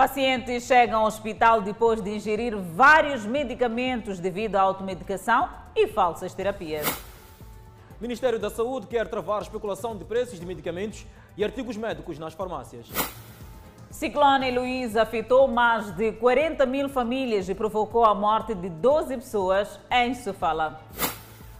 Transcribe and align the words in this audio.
Pacientes 0.00 0.64
chegam 0.64 1.00
ao 1.00 1.06
hospital 1.06 1.60
depois 1.60 2.00
de 2.00 2.08
ingerir 2.08 2.56
vários 2.56 3.26
medicamentos 3.26 4.18
devido 4.18 4.56
à 4.56 4.62
automedicação 4.62 5.50
e 5.76 5.86
falsas 5.88 6.32
terapias. 6.32 6.88
O 6.88 8.00
Ministério 8.00 8.38
da 8.38 8.48
Saúde 8.48 8.86
quer 8.86 9.06
travar 9.08 9.40
a 9.40 9.42
especulação 9.42 9.94
de 9.94 10.06
preços 10.06 10.40
de 10.40 10.46
medicamentos 10.46 11.06
e 11.36 11.44
artigos 11.44 11.76
médicos 11.76 12.18
nas 12.18 12.32
farmácias. 12.32 12.86
Ciclone 13.90 14.50
Luiz 14.50 14.96
afetou 14.96 15.46
mais 15.46 15.90
de 15.94 16.12
40 16.12 16.64
mil 16.64 16.88
famílias 16.88 17.50
e 17.50 17.54
provocou 17.54 18.06
a 18.06 18.14
morte 18.14 18.54
de 18.54 18.70
12 18.70 19.18
pessoas 19.18 19.78
em 19.90 20.14
Sofala. 20.14 20.80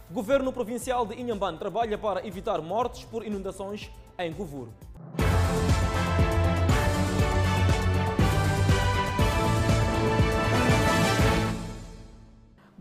Governo 0.09 0.51
provincial 0.51 1.05
de 1.05 1.13
Inhambane 1.13 1.59
trabalha 1.59 1.95
para 1.95 2.25
evitar 2.25 2.59
mortes 2.59 3.05
por 3.05 3.23
inundações 3.23 3.91
em 4.17 4.33
Govuro. 4.33 4.73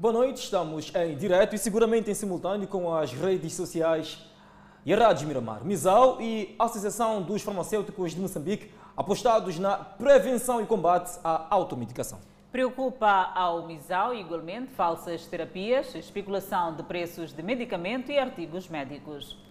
Boa 0.01 0.15
noite, 0.15 0.39
estamos 0.39 0.91
em 0.95 1.15
direto 1.15 1.55
e 1.55 1.59
seguramente 1.59 2.11
em 2.11 2.15
simultâneo 2.15 2.67
com 2.67 2.91
as 2.95 3.13
redes 3.13 3.53
sociais 3.53 4.19
e 4.83 4.95
a 4.95 4.97
Rádio 4.97 5.29
Miramar. 5.29 5.63
Misal 5.63 6.23
e 6.23 6.57
a 6.59 6.65
Associação 6.65 7.21
dos 7.21 7.43
Farmacêuticos 7.43 8.15
de 8.15 8.19
Moçambique 8.19 8.71
apostados 8.97 9.59
na 9.59 9.77
prevenção 9.77 10.63
e 10.63 10.65
combate 10.65 11.21
à 11.23 11.49
automedicação. 11.51 12.19
Preocupa 12.51 13.31
ao 13.35 13.67
MISAL 13.67 14.15
igualmente 14.15 14.73
falsas 14.73 15.27
terapias, 15.27 15.95
especulação 15.95 16.75
de 16.75 16.83
preços 16.83 17.31
de 17.31 17.43
medicamento 17.43 18.11
e 18.11 18.19
artigos 18.19 18.71
médicos. 18.71 19.50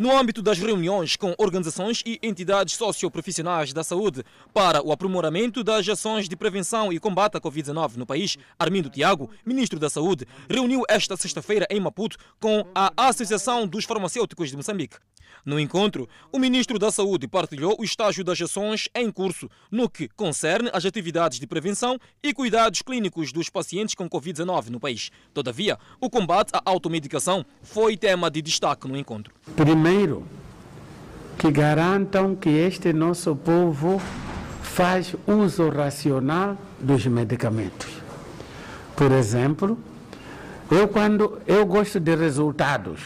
No 0.00 0.16
âmbito 0.16 0.40
das 0.40 0.58
reuniões 0.58 1.14
com 1.14 1.34
organizações 1.36 2.02
e 2.06 2.18
entidades 2.22 2.74
socioprofissionais 2.74 3.74
da 3.74 3.84
saúde 3.84 4.24
para 4.50 4.82
o 4.82 4.92
aprimoramento 4.92 5.62
das 5.62 5.86
ações 5.86 6.26
de 6.26 6.34
prevenção 6.34 6.90
e 6.90 6.98
combate 6.98 7.36
à 7.36 7.40
Covid-19 7.40 7.96
no 7.96 8.06
país, 8.06 8.38
Armindo 8.58 8.88
Tiago, 8.88 9.28
ministro 9.44 9.78
da 9.78 9.90
Saúde, 9.90 10.26
reuniu 10.48 10.84
esta 10.88 11.18
sexta-feira 11.18 11.66
em 11.68 11.78
Maputo 11.78 12.16
com 12.40 12.66
a 12.74 12.90
Associação 12.96 13.66
dos 13.66 13.84
Farmacêuticos 13.84 14.48
de 14.48 14.56
Moçambique. 14.56 14.96
No 15.44 15.58
encontro, 15.58 16.08
o 16.32 16.38
ministro 16.38 16.78
da 16.78 16.90
Saúde 16.90 17.26
partilhou 17.26 17.76
o 17.78 17.84
estágio 17.84 18.24
das 18.24 18.40
ações 18.40 18.88
em 18.94 19.10
curso 19.10 19.48
no 19.70 19.88
que 19.88 20.08
concerne 20.08 20.70
às 20.72 20.84
atividades 20.84 21.38
de 21.38 21.46
prevenção 21.46 21.98
e 22.22 22.32
cuidados 22.32 22.82
clínicos 22.82 23.32
dos 23.32 23.48
pacientes 23.48 23.94
com 23.94 24.08
Covid-19 24.08 24.68
no 24.68 24.80
país. 24.80 25.10
Todavia, 25.32 25.78
o 26.00 26.10
combate 26.10 26.50
à 26.52 26.62
automedicação 26.64 27.44
foi 27.62 27.96
tema 27.96 28.30
de 28.30 28.42
destaque 28.42 28.88
no 28.88 28.96
encontro. 28.96 29.32
Primeiro, 29.56 30.26
que 31.38 31.50
garantam 31.50 32.36
que 32.36 32.50
este 32.50 32.92
nosso 32.92 33.34
povo 33.34 34.00
faz 34.62 35.14
uso 35.26 35.68
racional 35.68 36.56
dos 36.78 37.06
medicamentos. 37.06 37.88
Por 38.94 39.10
exemplo, 39.12 39.78
eu 40.70 40.86
quando 40.86 41.40
eu 41.46 41.64
gosto 41.66 41.98
de 41.98 42.14
resultados, 42.14 43.00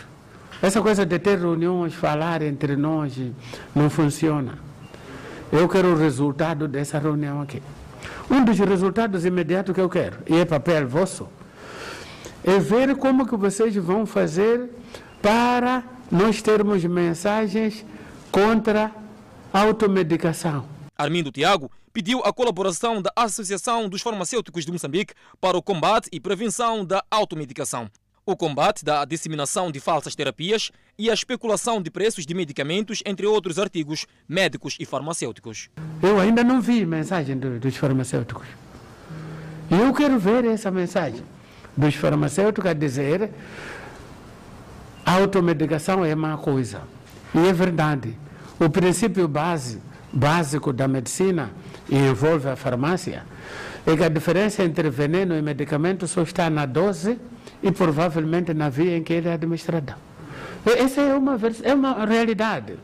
essa 0.62 0.80
coisa 0.80 1.05
de 1.05 1.19
ter 1.19 1.38
reuniões, 1.38 1.94
falar 1.94 2.42
entre 2.42 2.77
nós, 2.77 3.16
não 3.74 3.91
funciona. 3.91 4.58
Eu 5.52 5.69
quero 5.69 5.92
o 5.92 5.96
resultado 5.96 6.66
dessa 6.66 6.98
reunião 6.98 7.42
aqui. 7.42 7.62
Um 8.30 8.44
dos 8.44 8.58
resultados 8.58 9.24
imediatos 9.24 9.74
que 9.74 9.80
eu 9.80 9.88
quero, 9.88 10.19
e 10.27 10.36
é 10.36 10.44
papel 10.44 10.88
vosso, 10.88 11.28
é 12.42 12.58
ver 12.58 12.96
como 12.96 13.27
que 13.27 13.36
vocês 13.36 13.74
vão 13.77 14.06
fazer 14.06 14.70
para 15.20 15.83
nós 16.11 16.41
termos 16.42 16.84
mensagens 16.84 17.84
contra 18.30 18.91
a 19.52 19.61
automedicação. 19.61 20.64
Armindo 20.96 21.30
Tiago 21.30 21.70
pediu 21.92 22.20
a 22.24 22.33
colaboração 22.33 23.00
da 23.00 23.12
Associação 23.14 23.89
dos 23.89 24.02
Farmacêuticos 24.02 24.64
de 24.64 24.72
Moçambique 24.72 25.14
para 25.41 25.56
o 25.56 25.62
combate 25.62 26.08
e 26.12 26.18
prevenção 26.18 26.84
da 26.84 27.05
automedicação 27.11 27.89
o 28.27 28.36
combate 28.36 28.85
da 28.85 29.05
disseminação 29.05 29.70
de 29.70 29.80
falsas 29.80 30.14
terapias 30.14 30.70
e 30.98 31.11
a 31.11 31.14
especulação 31.14 31.83
de 31.83 31.90
preços 31.90 32.24
de 32.24 32.35
medicamentos, 32.35 33.02
entre 33.05 33.27
outros 33.27 33.58
artigos 33.58 34.07
médicos 34.29 34.77
e 34.80 34.86
farmacêuticos. 34.86 35.68
Eu 36.02 36.18
ainda 36.18 36.42
não 36.42 36.61
vi 36.61 36.86
mensagem 36.86 37.36
do, 37.36 37.58
dos 37.58 37.77
farmacêuticos. 37.77 38.46
Eu 39.70 39.92
quero 39.92 40.18
ver 40.18 40.45
essa 40.45 40.70
mensagem 40.70 41.23
dos 41.77 41.95
farmacêuticos 41.95 42.70
a 42.70 42.74
dizer 42.74 43.30
a 45.05 45.13
automedicação 45.13 46.05
é 46.05 46.14
má 46.14 46.36
coisa. 46.39 46.83
E 47.34 47.46
é 47.46 47.52
verdade. 47.52 48.17
O 48.58 48.70
princípio 48.70 49.29
base, 49.29 49.83
básico 50.13 50.73
da 50.73 50.89
medicina 50.89 51.51
e 51.90 51.96
envolve 51.96 52.48
a 52.48 52.57
farmácia 52.57 53.24
é 53.86 53.95
que 53.95 54.02
a 54.02 54.08
diferença 54.08 54.63
entre 54.63 54.89
veneno 54.89 55.36
e 55.36 55.42
medicamento 55.42 56.07
só 56.08 56.23
está 56.23 56.48
na 56.48 56.64
dose 56.64 57.18
e 57.64 57.73
provavelmente 57.73 58.52
na 58.52 58.69
via 58.69 58.97
em 58.97 59.02
que 59.02 59.14
ele 59.14 59.29
é 59.29 59.33
administrado. 59.33 59.95
Essa 60.67 61.01
é 61.01 61.14
uma, 61.14 61.39
é 61.63 61.75
uma 61.75 62.05
realidade. 62.05 62.75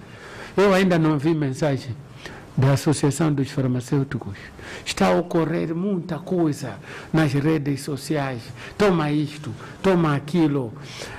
Eu 0.56 0.72
ainda 0.72 0.98
não 0.98 1.18
vi 1.18 1.34
mensagem 1.34 1.94
da 2.56 2.72
Associação 2.72 3.32
dos 3.32 3.50
Farmacêuticos. 3.50 4.36
Está 4.84 5.08
a 5.08 5.12
ocorrer 5.12 5.74
muita 5.74 6.18
coisa 6.18 6.74
nas 7.12 7.32
redes 7.32 7.82
sociais. 7.82 8.40
Toma 8.76 9.12
isto, 9.12 9.54
toma 9.82 10.16
aquilo. 10.16 10.72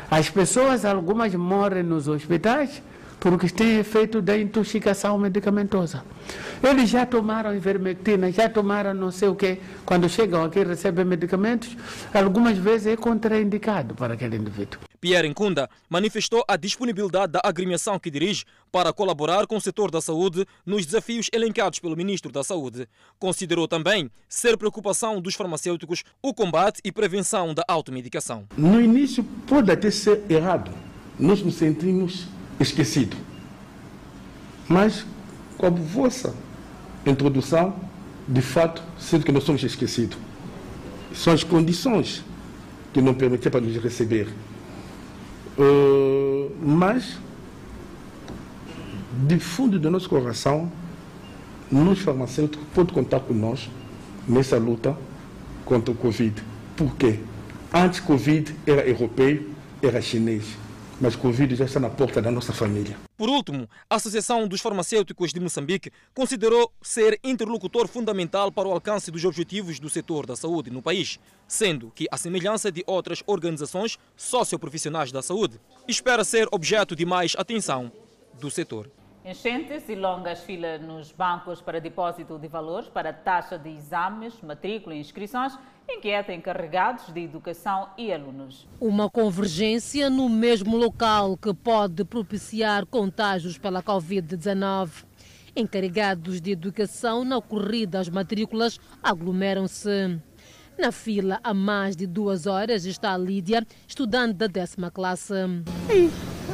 As 0.10 0.30
pessoas, 0.30 0.84
algumas 0.84 1.34
morrem 1.36 1.84
nos 1.84 2.08
hospitais 2.08 2.82
porque 3.22 3.48
têm 3.50 3.78
efeito 3.78 4.20
da 4.20 4.36
intoxicação 4.36 5.16
medicamentosa. 5.16 6.04
Eles 6.64 6.90
já 6.90 7.06
tomaram 7.06 7.56
ivermectina, 7.56 8.32
já 8.32 8.50
tomaram 8.50 8.96
não 8.96 9.12
sei 9.12 9.30
o 9.30 9.36
quê. 9.36 9.59
Quando 9.86 10.09
chegam 10.09 10.44
aqui 10.44 10.64
recebem 10.64 11.06
medicamentos, 11.06 11.78
algumas 12.12 12.58
vezes 12.58 12.88
é 12.88 12.98
contraindicado 12.98 13.94
para 13.94 14.16
aquele 14.16 14.38
indivíduo. 14.38 14.80
Pierre 15.00 15.30
Nkunda 15.30 15.70
manifestou 15.88 16.44
a 16.48 16.58
disponibilidade 16.58 17.34
da 17.34 17.42
agremiação 17.44 18.00
que 18.00 18.10
dirige 18.10 18.44
para 18.72 18.92
colaborar 18.92 19.46
com 19.46 19.56
o 19.56 19.62
setor 19.62 19.92
da 19.92 20.02
saúde 20.02 20.44
nos 20.66 20.84
desafios 20.84 21.28
elencados 21.31 21.78
pelo 21.78 21.96
ministro 21.96 22.31
da 22.31 22.44
Saúde. 22.44 22.88
Considerou 23.20 23.68
também 23.68 24.10
ser 24.28 24.58
preocupação 24.58 25.22
dos 25.22 25.36
farmacêuticos 25.36 26.04
o 26.24 26.34
combate 26.34 26.81
e 26.84 26.92
prevenção 26.92 27.54
da 27.54 27.64
automedicação. 27.68 28.48
No 28.58 28.81
início 28.81 29.24
pode 29.46 29.72
até 29.72 29.92
ser 29.92 30.24
errado. 30.28 30.72
Nós 31.20 31.44
nos 31.44 31.56
sentimos 31.56 32.28
esquecido. 32.62 33.16
Mas, 34.68 35.06
com 35.58 35.66
a 35.66 35.70
vossa 35.70 36.34
introdução, 37.06 37.76
de 38.28 38.42
fato, 38.42 38.82
sinto 38.98 39.26
que 39.26 39.32
nós 39.32 39.44
somos 39.44 39.64
esquecidos. 39.64 40.18
São 41.14 41.34
as 41.34 41.44
condições 41.44 42.24
que 42.94 43.02
não 43.02 43.14
permitiam 43.14 43.52
para 43.52 43.62
nos 43.62 43.76
receber. 43.78 44.28
Uh, 45.58 46.52
mas, 46.62 47.18
de 49.28 49.40
fundo 49.40 49.78
do 49.78 49.92
nosso 49.92 50.08
coração, 50.08 50.72
nós 51.72 52.00
farmacêuticos 52.00 52.66
podem 52.74 52.94
contar 52.94 53.20
com 53.22 53.34
nós 53.34 53.70
nessa 54.28 54.58
luta 54.58 54.96
contra 55.66 55.92
o 55.92 55.96
Covid. 55.96 56.42
Por 56.76 56.96
quê? 56.96 57.20
Antes 57.74 58.00
Covid 58.00 58.56
era 58.66 58.88
europeu, 58.88 59.50
era 59.82 60.02
chinês 60.02 60.46
mas 61.01 61.16
Covid 61.16 61.56
já 61.56 61.66
está 61.66 61.79
na 61.79 61.89
porta 61.89 62.22
da 62.22 62.29
nossa 62.29 62.53
família. 62.53 62.95
Por 63.17 63.28
último, 63.28 63.67
a 63.89 63.95
Associação 63.95 64.47
dos 64.47 64.62
Farmacêuticos 64.62 65.34
de 65.34 65.39
Moçambique 65.39 65.91
considerou 66.13 66.72
ser 66.79 67.19
interlocutor 67.23 67.88
fundamental 67.88 68.51
para 68.51 68.67
o 68.67 68.72
alcance 68.72 69.09
dos 69.09 69.25
objetivos 69.25 69.79
do 69.79 69.89
setor 69.89 70.28
da 70.28 70.35
saúde 70.35 70.69
no 70.69 70.81
país, 70.81 71.19
sendo 71.47 71.91
que, 71.95 72.07
à 72.12 72.17
semelhança 72.17 72.72
de 72.72 72.84
outras 72.85 73.23
organizações 73.25 73.97
socioprofissionais 74.16 75.12
da 75.12 75.23
saúde, 75.23 75.59
espera 75.88 76.23
ser 76.23 76.47
objeto 76.51 76.95
de 76.95 77.03
mais 77.03 77.35
atenção 77.35 77.91
do 78.39 78.51
setor. 78.51 78.88
Enchentes 79.25 79.88
e 79.88 79.95
longas 79.95 80.44
filas 80.44 80.81
nos 80.81 81.12
bancos 81.12 81.62
para 81.62 81.81
depósito 81.81 82.38
de 82.38 82.47
valores 82.47 82.89
para 82.89 83.12
taxa 83.12 83.57
de 83.57 83.69
exames, 83.69 84.39
matrícula 84.42 84.95
e 84.95 85.00
inscrições 85.00 85.57
inquieta 85.98 86.34
encarregados 86.34 87.14
de 87.14 87.22
educação 87.22 87.90
e 87.98 88.12
alunos. 88.12 88.68
Uma 88.80 89.10
convergência 89.10 90.10
no 90.10 90.30
mesmo 90.30 90.78
local 90.78 91.38
que 91.38 91.54
pode 91.54 92.04
propiciar 92.06 92.86
contágios 92.86 93.58
pela 93.58 93.84
Covid-19. 93.84 95.06
Encarregados 95.56 96.40
de 96.40 96.52
educação 96.52 97.26
na 97.26 97.42
corrida 97.42 98.00
às 98.00 98.10
matrículas 98.10 98.80
aglomeram-se. 99.04 100.20
Na 100.80 100.92
fila 100.92 101.40
há 101.44 101.54
mais 101.54 101.96
de 101.96 102.08
duas 102.08 102.48
horas 102.48 102.86
está 102.86 103.14
a 103.14 103.18
Lídia, 103.18 103.66
estudante 103.88 104.36
da 104.36 104.48
décima 104.48 104.90
classe. 104.90 105.34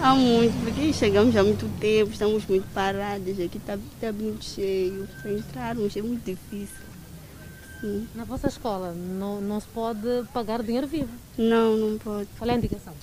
há 0.01 0.15
muito, 0.15 0.63
porque 0.63 0.91
chegamos 0.91 1.35
há 1.37 1.43
muito 1.43 1.69
tempo, 1.79 2.11
estamos 2.11 2.45
muito 2.47 2.67
parados, 2.73 3.39
aqui 3.39 3.57
está 3.57 3.77
tá 4.01 4.11
muito 4.11 4.43
cheio. 4.43 5.07
Para 5.21 5.31
entrarmos 5.31 5.95
é 5.95 6.01
muito 6.01 6.25
difícil. 6.25 6.87
Na 8.15 8.23
vossa 8.23 8.47
escola 8.47 8.91
não, 8.93 9.39
não 9.39 9.59
se 9.59 9.67
pode 9.67 10.23
pagar 10.33 10.63
dinheiro 10.63 10.87
vivo? 10.87 11.09
Não, 11.37 11.77
não 11.77 11.97
pode. 11.97 12.27
Qual 12.37 12.49
é 12.49 12.53
a 12.53 12.57
indicação? 12.57 12.93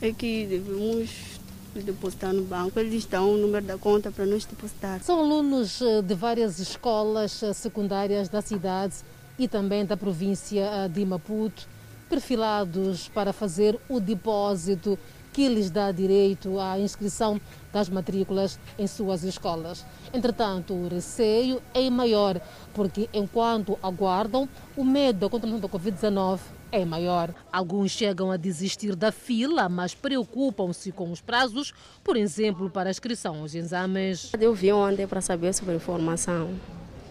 É 0.00 0.12
que 0.12 0.46
devemos 0.46 1.38
depositar 1.74 2.32
no 2.32 2.42
banco. 2.44 2.78
Eles 2.78 3.04
dão 3.04 3.34
o 3.34 3.36
número 3.36 3.64
da 3.64 3.76
conta 3.76 4.10
para 4.10 4.24
nós 4.24 4.44
depositar. 4.44 5.00
São 5.02 5.18
alunos 5.20 5.82
eh, 5.82 6.02
de 6.02 6.14
várias 6.14 6.58
escolas 6.58 7.42
eh, 7.42 7.52
secundárias 7.52 8.28
da 8.28 8.40
cidade 8.40 8.96
e 9.38 9.46
também 9.48 9.84
da 9.84 9.96
província 9.96 10.62
eh, 10.62 10.88
de 10.88 11.04
Maputo, 11.04 11.68
perfilados 12.08 13.08
para 13.08 13.32
fazer 13.32 13.78
o 13.88 14.00
depósito 14.00 14.98
que 15.38 15.48
lhes 15.48 15.70
dá 15.70 15.92
direito 15.92 16.58
à 16.58 16.80
inscrição 16.80 17.40
das 17.72 17.88
matrículas 17.88 18.58
em 18.76 18.88
suas 18.88 19.22
escolas. 19.22 19.86
Entretanto, 20.12 20.74
o 20.74 20.88
receio 20.88 21.62
é 21.72 21.88
maior, 21.88 22.40
porque 22.74 23.08
enquanto 23.12 23.78
aguardam, 23.80 24.48
o 24.76 24.82
medo 24.82 25.20
da 25.20 25.28
contaminação 25.28 25.60
da 25.60 25.78
Covid-19 25.78 26.40
é 26.72 26.84
maior. 26.84 27.32
Alguns 27.52 27.92
chegam 27.92 28.32
a 28.32 28.36
desistir 28.36 28.96
da 28.96 29.12
fila, 29.12 29.68
mas 29.68 29.94
preocupam-se 29.94 30.90
com 30.90 31.12
os 31.12 31.20
prazos, 31.20 31.72
por 32.02 32.16
exemplo, 32.16 32.68
para 32.68 32.88
a 32.88 32.90
inscrição 32.90 33.38
aos 33.38 33.54
exames. 33.54 34.32
Eu 34.40 34.52
vim 34.52 34.72
ontem 34.72 35.06
para 35.06 35.20
saber 35.20 35.54
sobre 35.54 35.76
informação. 35.76 36.50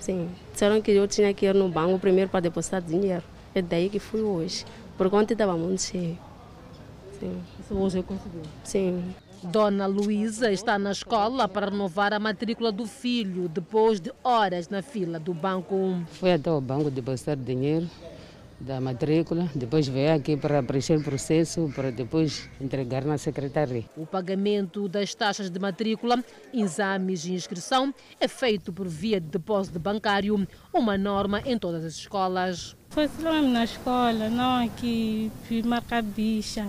Sim, 0.01 0.29
disseram 0.51 0.81
que 0.81 0.91
eu 0.91 1.07
tinha 1.07 1.33
que 1.33 1.45
ir 1.45 1.55
no 1.55 1.69
banco 1.69 1.97
primeiro 1.97 2.29
para 2.29 2.41
depositar 2.41 2.81
dinheiro. 2.81 3.23
É 3.55 3.61
daí 3.61 3.89
que 3.89 3.99
fui 3.99 4.19
hoje, 4.19 4.65
porque 4.97 5.15
ontem 5.15 5.33
estava 5.33 5.55
muito 5.55 5.81
cheio. 5.81 6.19
Sim. 7.19 7.41
Isso 7.67 7.75
hoje 7.75 7.97
eu 7.97 8.03
consegui? 8.03 8.39
Sim. 8.63 9.03
Dona 9.43 9.85
Luísa 9.85 10.49
está 10.49 10.79
na 10.79 10.91
escola 10.91 11.49
para 11.49 11.69
renovar 11.69 12.13
a 12.13 12.19
matrícula 12.19 12.71
do 12.71 12.85
filho 12.87 13.49
depois 13.49 13.99
de 13.99 14.09
horas 14.23 14.69
na 14.69 14.81
fila 14.81 15.19
do 15.19 15.33
banco. 15.33 16.01
Fui 16.11 16.31
até 16.31 16.49
o 16.49 16.61
banco 16.61 16.89
depositar 16.89 17.35
dinheiro 17.35 17.89
da 18.57 18.79
matrícula, 18.79 19.49
depois 19.53 19.85
veio 19.85 20.15
aqui 20.15 20.37
para 20.37 20.63
preencher 20.63 20.97
o 20.97 21.03
processo, 21.03 21.69
para 21.75 21.91
depois 21.91 22.49
entregar 22.61 23.03
na 23.03 23.17
secretaria. 23.17 23.83
O 23.97 24.05
pagamento 24.05 24.87
das 24.87 25.13
taxas 25.13 25.49
de 25.49 25.59
matrícula, 25.59 26.23
exames 26.53 27.25
e 27.25 27.33
inscrição 27.33 27.93
é 28.17 28.29
feito 28.29 28.71
por 28.71 28.87
via 28.87 29.19
de 29.19 29.27
depósito 29.27 29.77
bancário, 29.77 30.47
uma 30.73 30.97
norma 30.97 31.41
em 31.45 31.59
todas 31.59 31.83
as 31.83 31.95
escolas. 31.95 32.77
Foi 32.89 33.09
só 33.09 33.41
na 33.41 33.65
escola, 33.65 34.29
não 34.29 34.65
aqui, 34.65 35.29
fui 35.47 35.61
marcar 35.61 36.01
bicha. 36.01 36.65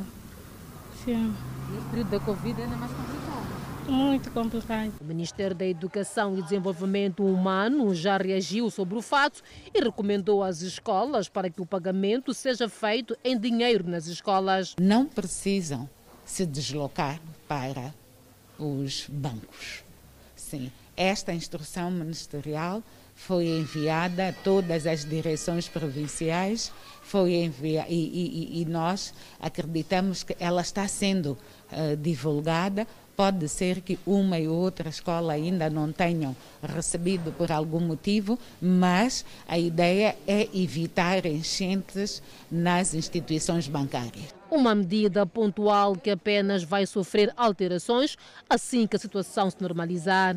Sim. 1.09 1.35
Nesse 1.71 1.87
período 1.87 2.11
da 2.11 2.21
Covid 2.21 2.63
ainda 2.63 2.77
mais 2.77 2.93
complicado. 2.93 3.89
Muito 3.89 4.31
complicado. 4.31 4.93
O 5.01 5.05
Ministério 5.05 5.57
da 5.57 5.65
Educação 5.65 6.37
e 6.37 6.43
Desenvolvimento 6.43 7.25
Humano 7.25 7.95
já 7.95 8.19
reagiu 8.19 8.69
sobre 8.69 8.99
o 8.99 9.01
fato 9.01 9.43
e 9.75 9.81
recomendou 9.83 10.45
às 10.45 10.61
escolas 10.61 11.27
para 11.27 11.49
que 11.49 11.63
o 11.63 11.67
pagamento 11.67 12.35
seja 12.35 12.69
feito 12.69 13.17
em 13.25 13.39
dinheiro 13.39 13.89
nas 13.89 14.07
escolas. 14.07 14.77
Não 14.79 15.07
precisam 15.07 15.89
se 16.27 16.45
deslocar 16.45 17.19
para 17.49 17.95
os 18.59 19.07
bancos. 19.09 19.83
Sim, 20.37 20.71
esta 20.95 21.33
instrução 21.33 21.91
ministerial 21.91 22.83
foi 23.19 23.47
enviada 23.49 24.29
a 24.29 24.33
todas 24.33 24.87
as 24.87 25.05
direções 25.05 25.69
provinciais, 25.69 26.73
foi 27.03 27.35
envia 27.35 27.85
e, 27.89 27.95
e, 27.95 28.63
e 28.63 28.65
nós 28.65 29.13
acreditamos 29.41 30.23
que 30.23 30.37
ela 30.39 30.63
está 30.63 30.87
sendo 30.87 31.37
uh, 31.73 31.97
divulgada 31.97 32.87
Pode 33.19 33.49
ser 33.49 33.81
que 33.81 33.99
uma 34.07 34.39
e 34.39 34.47
outra 34.47 34.89
escola 34.89 35.33
ainda 35.33 35.69
não 35.69 35.91
tenham 35.91 36.37
recebido 36.63 37.33
por 37.33 37.51
algum 37.51 37.81
motivo, 37.81 38.39
mas 38.63 39.25
a 39.49 39.59
ideia 39.59 40.15
é 40.25 40.49
evitar 40.55 41.27
enchentes 41.27 42.23
nas 42.49 42.95
instituições 42.95 43.67
bancárias. 43.67 44.33
Uma 44.49 44.73
medida 44.73 45.27
pontual 45.27 45.97
que 45.97 46.11
apenas 46.11 46.63
vai 46.63 46.87
sofrer 46.87 47.35
alterações 47.37 48.17
assim 48.49 48.87
que 48.87 48.95
a 48.95 49.01
situação 49.01 49.51
se 49.51 49.61
normalizar. 49.61 50.37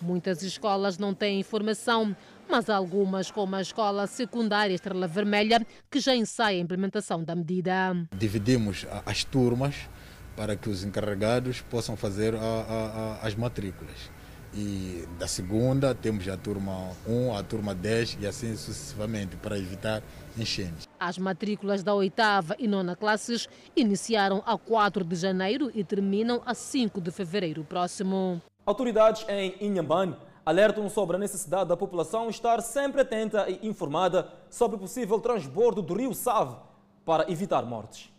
Muitas 0.00 0.42
escolas 0.42 0.98
não 0.98 1.14
têm 1.14 1.40
informação, 1.40 2.16
mas 2.48 2.68
algumas, 2.68 3.30
como 3.30 3.56
a 3.56 3.60
escola 3.60 4.06
secundária 4.06 4.74
Estrela 4.74 5.06
Vermelha, 5.06 5.66
que 5.90 6.00
já 6.00 6.14
ensaia 6.14 6.58
a 6.58 6.60
implementação 6.60 7.22
da 7.22 7.34
medida. 7.34 7.72
Dividimos 8.16 8.86
as 9.06 9.24
turmas 9.24 9.88
para 10.36 10.56
que 10.56 10.68
os 10.68 10.84
encarregados 10.84 11.60
possam 11.62 11.96
fazer 11.96 12.34
a, 12.34 12.38
a, 12.38 13.18
a, 13.22 13.26
as 13.26 13.34
matrículas. 13.34 14.10
E 14.56 15.04
da 15.18 15.26
segunda 15.26 15.94
temos 15.94 16.28
a 16.28 16.36
turma 16.36 16.90
1, 17.08 17.36
a 17.36 17.42
turma 17.42 17.74
10 17.74 18.18
e 18.20 18.26
assim 18.26 18.56
sucessivamente, 18.56 19.36
para 19.36 19.58
evitar 19.58 20.00
enchentes. 20.38 20.86
As 20.98 21.18
matrículas 21.18 21.82
da 21.82 21.92
oitava 21.92 22.54
e 22.58 22.68
nona 22.68 22.94
classes 22.94 23.48
iniciaram 23.74 24.44
a 24.46 24.56
4 24.56 25.04
de 25.04 25.16
janeiro 25.16 25.72
e 25.74 25.82
terminam 25.82 26.40
a 26.46 26.54
5 26.54 27.00
de 27.00 27.10
fevereiro 27.10 27.64
próximo. 27.64 28.40
Autoridades 28.66 29.26
em 29.28 29.56
Inhambane 29.60 30.16
alertam 30.44 30.88
sobre 30.88 31.16
a 31.16 31.18
necessidade 31.18 31.68
da 31.68 31.76
população 31.76 32.30
estar 32.30 32.62
sempre 32.62 33.02
atenta 33.02 33.48
e 33.48 33.66
informada 33.66 34.32
sobre 34.48 34.76
o 34.76 34.78
possível 34.78 35.20
transbordo 35.20 35.82
do 35.82 35.94
rio 35.94 36.14
Save 36.14 36.56
para 37.04 37.30
evitar 37.30 37.62
mortes. 37.66 38.10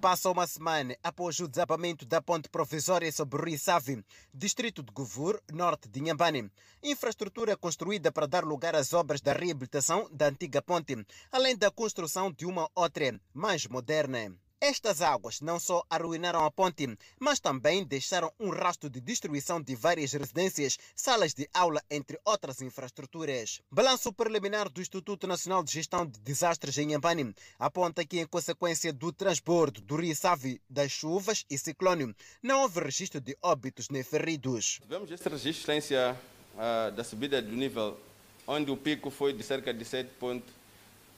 Passa 0.00 0.28
uma 0.28 0.44
semana 0.48 0.96
após 1.04 1.38
o 1.38 1.46
desabamento 1.46 2.04
da 2.04 2.20
ponte 2.20 2.48
provisória 2.48 3.12
sobre 3.12 3.40
o 3.40 3.44
Rio 3.44 3.56
Save, 3.56 4.04
distrito 4.34 4.82
de 4.82 4.92
Govur, 4.92 5.40
norte 5.52 5.88
de 5.88 6.00
Inhambane. 6.00 6.50
Infraestrutura 6.82 7.56
construída 7.56 8.10
para 8.10 8.26
dar 8.26 8.44
lugar 8.44 8.74
às 8.74 8.92
obras 8.92 9.20
da 9.20 9.32
reabilitação 9.32 10.08
da 10.10 10.26
antiga 10.26 10.60
ponte, 10.60 11.06
além 11.30 11.56
da 11.56 11.70
construção 11.70 12.32
de 12.32 12.44
uma 12.44 12.68
outra, 12.74 13.20
mais 13.32 13.68
moderna. 13.68 14.36
Estas 14.60 15.02
águas 15.02 15.42
não 15.42 15.60
só 15.60 15.84
arruinaram 15.90 16.42
a 16.42 16.50
ponte, 16.50 16.96
mas 17.20 17.38
também 17.38 17.84
deixaram 17.84 18.32
um 18.40 18.48
rastro 18.48 18.88
de 18.88 19.02
destruição 19.02 19.60
de 19.60 19.76
várias 19.76 20.14
residências, 20.14 20.78
salas 20.94 21.34
de 21.34 21.46
aula, 21.52 21.82
entre 21.90 22.18
outras 22.24 22.62
infraestruturas. 22.62 23.60
Balanço 23.70 24.14
preliminar 24.14 24.70
do 24.70 24.80
Instituto 24.80 25.26
Nacional 25.26 25.62
de 25.62 25.72
Gestão 25.72 26.06
de 26.06 26.18
Desastres 26.20 26.78
em 26.78 26.92
Yambani 26.92 27.34
aponta 27.58 28.02
que, 28.02 28.18
em 28.18 28.26
consequência 28.26 28.94
do 28.94 29.12
transbordo 29.12 29.82
do 29.82 29.96
Rio 29.96 30.16
Save 30.16 30.58
das 30.70 30.90
chuvas 30.90 31.44
e 31.50 31.58
ciclone, 31.58 32.14
não 32.42 32.62
houve 32.62 32.80
registro 32.80 33.20
de 33.20 33.36
óbitos 33.42 33.90
nem 33.90 34.02
feridos. 34.02 34.78
Tivemos 34.80 35.12
esta 35.12 35.28
resistência 35.28 36.18
uh, 36.54 36.90
da 36.92 37.04
subida 37.04 37.42
do 37.42 37.54
nível, 37.54 38.00
onde 38.46 38.70
o 38.70 38.76
pico 38.76 39.10
foi 39.10 39.34
de 39.34 39.42
cerca 39.42 39.74
de 39.74 39.84
7,5 39.84 40.42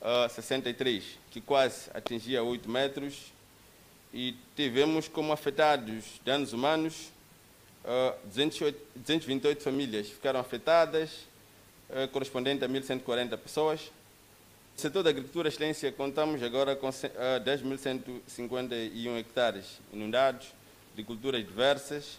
uh, 0.00 0.28
63, 0.28 1.04
que 1.30 1.40
quase 1.40 1.88
atingia 1.94 2.42
8 2.42 2.68
metros, 2.68 3.32
e 4.12 4.34
tivemos 4.56 5.06
como 5.08 5.32
afetados 5.32 6.20
danos 6.24 6.52
humanos, 6.52 7.10
uh, 7.84 8.14
208, 8.26 8.78
228 8.96 9.62
famílias 9.62 10.08
ficaram 10.08 10.40
afetadas, 10.40 11.10
uh, 11.90 12.08
correspondente 12.12 12.64
a 12.64 12.68
1.140 12.68 13.38
pessoas. 13.38 13.92
No 14.74 14.80
setor 14.80 15.02
da 15.02 15.10
agricultura 15.10 15.48
excelência, 15.48 15.90
contamos 15.90 16.40
agora 16.42 16.76
com 16.76 16.88
uh, 16.88 16.92
10.151 16.92 19.18
hectares 19.18 19.80
inundados, 19.92 20.46
de 20.94 21.04
culturas 21.04 21.44
diversas. 21.44 22.18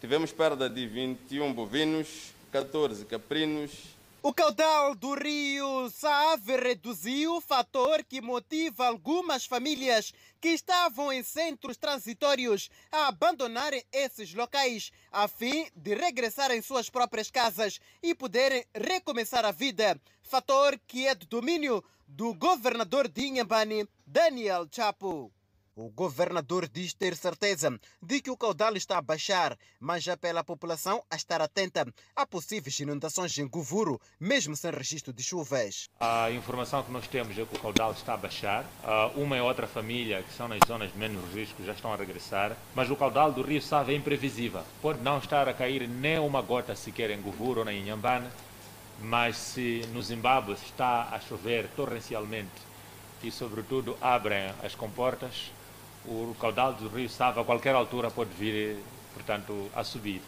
Tivemos 0.00 0.32
perda 0.32 0.68
de 0.68 0.86
21 0.86 1.52
bovinos, 1.52 2.32
14 2.50 3.04
caprinos, 3.04 3.70
o 4.22 4.32
caudal 4.32 4.94
do 4.94 5.14
rio 5.14 5.90
Save 5.90 6.56
reduziu, 6.56 7.40
fator 7.40 8.04
que 8.04 8.20
motiva 8.20 8.86
algumas 8.86 9.44
famílias 9.44 10.12
que 10.40 10.50
estavam 10.50 11.12
em 11.12 11.24
centros 11.24 11.76
transitórios 11.76 12.70
a 12.92 13.08
abandonarem 13.08 13.82
esses 13.90 14.32
locais, 14.32 14.92
a 15.10 15.26
fim 15.26 15.66
de 15.74 15.94
regressar 15.94 16.52
em 16.52 16.62
suas 16.62 16.88
próprias 16.88 17.32
casas 17.32 17.80
e 18.00 18.14
poderem 18.14 18.64
recomeçar 18.72 19.44
a 19.44 19.50
vida. 19.50 20.00
Fator 20.22 20.78
que 20.86 21.06
é 21.06 21.16
do 21.16 21.26
domínio 21.26 21.82
do 22.06 22.32
governador 22.32 23.08
de 23.08 23.22
Inhambane, 23.22 23.88
Daniel 24.06 24.68
Chapo. 24.70 25.32
O 25.74 25.88
governador 25.88 26.68
diz 26.68 26.92
ter 26.92 27.16
certeza 27.16 27.80
de 28.02 28.20
que 28.20 28.30
o 28.30 28.36
caudal 28.36 28.76
está 28.76 28.98
a 28.98 29.02
baixar, 29.02 29.56
mas 29.80 30.06
apela 30.06 30.40
à 30.40 30.44
população 30.44 31.02
a 31.10 31.16
estar 31.16 31.40
atenta 31.40 31.86
a 32.14 32.26
possíveis 32.26 32.78
inundações 32.78 33.38
em 33.38 33.48
Govuro, 33.48 33.98
mesmo 34.20 34.54
sem 34.54 34.70
registro 34.70 35.14
de 35.14 35.22
chuvas. 35.22 35.88
A 35.98 36.30
informação 36.30 36.82
que 36.82 36.92
nós 36.92 37.08
temos 37.08 37.38
é 37.38 37.46
que 37.46 37.56
o 37.56 37.58
caudal 37.58 37.92
está 37.92 38.12
a 38.12 38.18
baixar. 38.18 38.66
Uma 39.16 39.38
e 39.38 39.40
outra 39.40 39.66
família, 39.66 40.22
que 40.22 40.34
são 40.34 40.46
nas 40.46 40.60
zonas 40.66 40.92
de 40.92 40.98
menos 40.98 41.32
risco, 41.32 41.64
já 41.64 41.72
estão 41.72 41.90
a 41.90 41.96
regressar, 41.96 42.54
mas 42.74 42.90
o 42.90 42.96
caudal 42.96 43.32
do 43.32 43.40
rio 43.40 43.62
Save 43.62 43.94
é 43.94 43.96
imprevisível. 43.96 44.62
Pode 44.82 45.00
não 45.00 45.16
estar 45.16 45.48
a 45.48 45.54
cair 45.54 45.88
nem 45.88 46.18
uma 46.18 46.42
gota 46.42 46.76
sequer 46.76 47.08
em 47.08 47.22
Govuro 47.22 47.60
ou 47.60 47.64
na 47.64 47.72
Inhambane, 47.72 48.28
mas 49.00 49.38
se 49.38 49.86
no 49.94 50.02
Zimbábue 50.02 50.52
está 50.52 51.08
a 51.10 51.18
chover 51.18 51.66
torrencialmente 51.74 52.50
e, 53.22 53.30
sobretudo, 53.30 53.96
abrem 54.02 54.52
as 54.62 54.74
comportas, 54.74 55.50
o 56.06 56.34
caudal 56.38 56.72
do 56.74 56.88
rio 56.88 57.08
Sava 57.08 57.42
a 57.42 57.44
qualquer 57.44 57.74
altura 57.74 58.10
pode 58.10 58.30
vir, 58.30 58.78
portanto, 59.14 59.70
a 59.74 59.84
subir. 59.84 60.22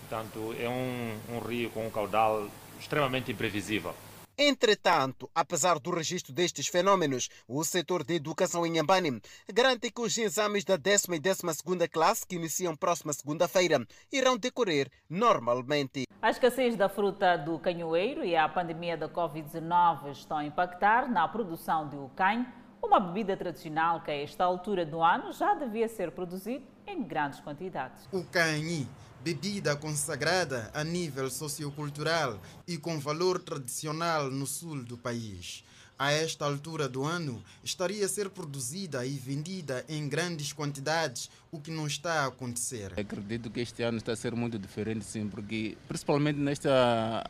Portanto, 0.00 0.54
é 0.58 0.68
um, 0.68 1.36
um 1.36 1.38
rio 1.40 1.70
com 1.70 1.86
um 1.86 1.90
caudal 1.90 2.46
extremamente 2.78 3.32
imprevisível. 3.32 3.94
Entretanto, 4.38 5.30
apesar 5.34 5.78
do 5.78 5.90
registro 5.90 6.30
destes 6.30 6.68
fenômenos, 6.68 7.30
o 7.48 7.64
setor 7.64 8.04
de 8.04 8.16
educação 8.16 8.66
em 8.66 8.70
Nhambane 8.70 9.22
garante 9.50 9.90
que 9.90 10.00
os 10.02 10.18
exames 10.18 10.62
da 10.62 10.76
décima 10.76 11.16
e 11.16 11.18
décima 11.18 11.54
segunda 11.54 11.88
classe, 11.88 12.26
que 12.26 12.36
iniciam 12.36 12.76
próxima 12.76 13.14
segunda-feira, 13.14 13.86
irão 14.12 14.36
decorrer 14.36 14.90
normalmente. 15.08 16.04
A 16.20 16.28
escassez 16.28 16.76
da 16.76 16.86
fruta 16.86 17.38
do 17.38 17.58
canhoeiro 17.58 18.22
e 18.22 18.36
a 18.36 18.46
pandemia 18.46 18.94
da 18.94 19.08
Covid-19 19.08 20.10
estão 20.10 20.36
a 20.36 20.44
impactar 20.44 21.10
na 21.10 21.26
produção 21.26 21.88
de 21.88 21.96
ucanho, 21.96 22.46
uma 22.86 23.00
bebida 23.00 23.36
tradicional 23.36 24.00
que 24.00 24.10
a 24.10 24.14
esta 24.14 24.44
altura 24.44 24.86
do 24.86 25.02
ano 25.02 25.32
já 25.32 25.54
devia 25.54 25.88
ser 25.88 26.12
produzido 26.12 26.64
em 26.86 27.02
grandes 27.02 27.40
quantidades. 27.40 28.08
O 28.12 28.22
canhi 28.24 28.88
bebida 29.22 29.74
consagrada 29.74 30.70
a 30.72 30.84
nível 30.84 31.28
sociocultural 31.28 32.38
e 32.66 32.78
com 32.78 32.98
valor 33.00 33.40
tradicional 33.40 34.30
no 34.30 34.46
sul 34.46 34.84
do 34.84 34.96
país. 34.96 35.64
A 35.98 36.12
esta 36.12 36.44
altura 36.44 36.88
do 36.88 37.04
ano, 37.04 37.42
estaria 37.64 38.04
a 38.04 38.08
ser 38.08 38.28
produzida 38.28 39.04
e 39.06 39.16
vendida 39.16 39.84
em 39.88 40.06
grandes 40.08 40.52
quantidades, 40.52 41.30
o 41.50 41.58
que 41.58 41.70
não 41.70 41.86
está 41.86 42.20
a 42.20 42.26
acontecer. 42.26 42.92
Acredito 43.00 43.50
que 43.50 43.60
este 43.60 43.82
ano 43.82 43.96
está 43.96 44.12
a 44.12 44.16
ser 44.16 44.36
muito 44.36 44.58
diferente, 44.58 45.04
sim, 45.06 45.26
porque 45.26 45.76
principalmente 45.88 46.38
nesta 46.38 47.24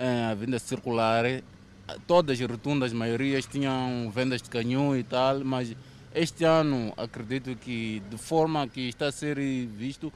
uh, 0.00 0.36
venda 0.36 0.58
circular, 0.58 1.24
todas 2.06 2.40
as 2.40 2.50
rotundas, 2.50 2.92
maiorias 2.92 3.46
tinham 3.46 4.10
vendas 4.10 4.42
de 4.42 4.50
canhão 4.50 4.96
e 4.96 5.02
tal, 5.02 5.44
mas 5.44 5.74
este 6.14 6.44
ano 6.44 6.92
acredito 6.96 7.54
que 7.56 8.02
de 8.10 8.18
forma 8.18 8.66
que 8.66 8.88
está 8.88 9.08
a 9.08 9.12
ser 9.12 9.36
visto, 9.66 10.12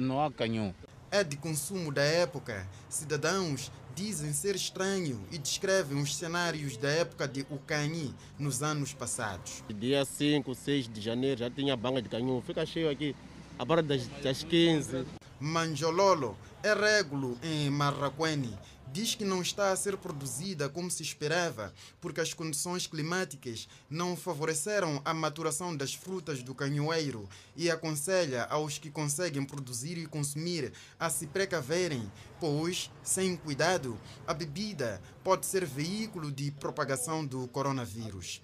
não 0.00 0.24
há 0.24 0.30
canhão. 0.30 0.74
É 1.10 1.24
de 1.24 1.36
consumo 1.36 1.92
da 1.92 2.02
época. 2.02 2.66
Cidadãos 2.88 3.70
dizem 3.94 4.32
ser 4.32 4.54
estranho 4.54 5.20
e 5.32 5.38
descrevem 5.38 6.00
os 6.00 6.14
cenários 6.14 6.76
da 6.76 6.90
época 6.90 7.26
de 7.26 7.46
Ucani 7.50 8.14
nos 8.38 8.62
anos 8.62 8.92
passados. 8.92 9.64
Dia 9.74 10.04
5, 10.04 10.54
6 10.54 10.88
de 10.88 11.00
janeiro 11.00 11.40
já 11.40 11.50
tinha 11.50 11.76
banca 11.76 12.02
de 12.02 12.08
canhão, 12.08 12.42
fica 12.42 12.66
cheio 12.66 12.90
aqui 12.90 13.16
a 13.58 13.64
das, 13.82 14.06
das 14.22 14.42
15. 14.42 15.06
Manjololo 15.40 16.36
é 16.62 16.74
régulo 16.74 17.38
em 17.42 17.70
Marraquene 17.70 18.56
diz 18.96 19.14
que 19.14 19.26
não 19.26 19.42
está 19.42 19.72
a 19.72 19.76
ser 19.76 19.98
produzida 19.98 20.70
como 20.70 20.90
se 20.90 21.02
esperava, 21.02 21.70
porque 22.00 22.18
as 22.18 22.32
condições 22.32 22.86
climáticas 22.86 23.68
não 23.90 24.16
favoreceram 24.16 25.02
a 25.04 25.12
maturação 25.12 25.76
das 25.76 25.92
frutas 25.92 26.42
do 26.42 26.54
canhoeiro 26.54 27.28
e 27.54 27.70
aconselha 27.70 28.44
aos 28.44 28.78
que 28.78 28.90
conseguem 28.90 29.44
produzir 29.44 29.98
e 29.98 30.06
consumir 30.06 30.72
a 30.98 31.10
se 31.10 31.26
precaverem, 31.26 32.10
pois, 32.40 32.90
sem 33.02 33.36
cuidado, 33.36 33.98
a 34.26 34.32
bebida 34.32 34.98
pode 35.22 35.44
ser 35.44 35.66
veículo 35.66 36.32
de 36.32 36.50
propagação 36.52 37.22
do 37.22 37.46
coronavírus. 37.48 38.40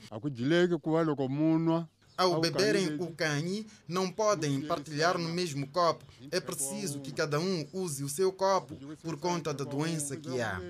Ao 2.23 2.41
beberem 2.41 2.97
o 3.01 3.13
canhe, 3.13 3.67
não 3.89 4.11
podem 4.11 4.61
partilhar 4.63 5.19
no 5.19 5.29
mesmo 5.29 5.67
copo. 5.69 6.05
É 6.31 6.41
preciso 6.41 7.01
que 7.01 7.13
cada 7.13 7.39
um 7.41 7.67
use 7.73 8.05
o 8.05 8.09
seu 8.09 8.33
copo 8.33 8.77
por 9.03 9.19
conta 9.19 9.53
da 9.53 9.65
doença 9.65 10.17
que 10.17 10.41
há. 10.41 10.61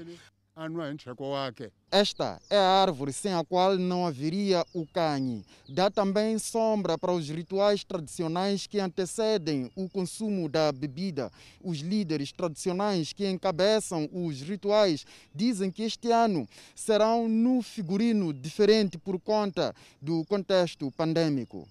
Esta 1.95 2.41
é 2.49 2.57
a 2.57 2.81
árvore 2.81 3.13
sem 3.13 3.35
a 3.35 3.45
qual 3.45 3.77
não 3.77 4.07
haveria 4.07 4.65
o 4.73 4.87
canhe. 4.87 5.45
Dá 5.69 5.91
também 5.91 6.39
sombra 6.39 6.97
para 6.97 7.13
os 7.13 7.29
rituais 7.29 7.85
tradicionais 7.85 8.67
que 8.67 8.81
antecedem 8.81 9.71
o 9.77 9.91
consumo 9.91 10.49
da 10.49 10.73
bebida. 10.73 11.31
Os 11.63 11.81
líderes 11.81 12.33
tradicionais 12.33 13.13
que 13.13 13.29
encabeçam 13.29 14.09
os 14.11 14.41
rituais 14.41 15.05
dizem 15.35 15.71
que 15.71 15.83
este 15.83 16.11
ano 16.11 16.49
serão 16.75 17.29
no 17.29 17.61
figurino 17.61 18.33
diferente 18.33 18.97
por 18.97 19.21
conta 19.21 19.75
do 20.01 20.25
contexto 20.25 20.91
pandêmico. 20.93 21.69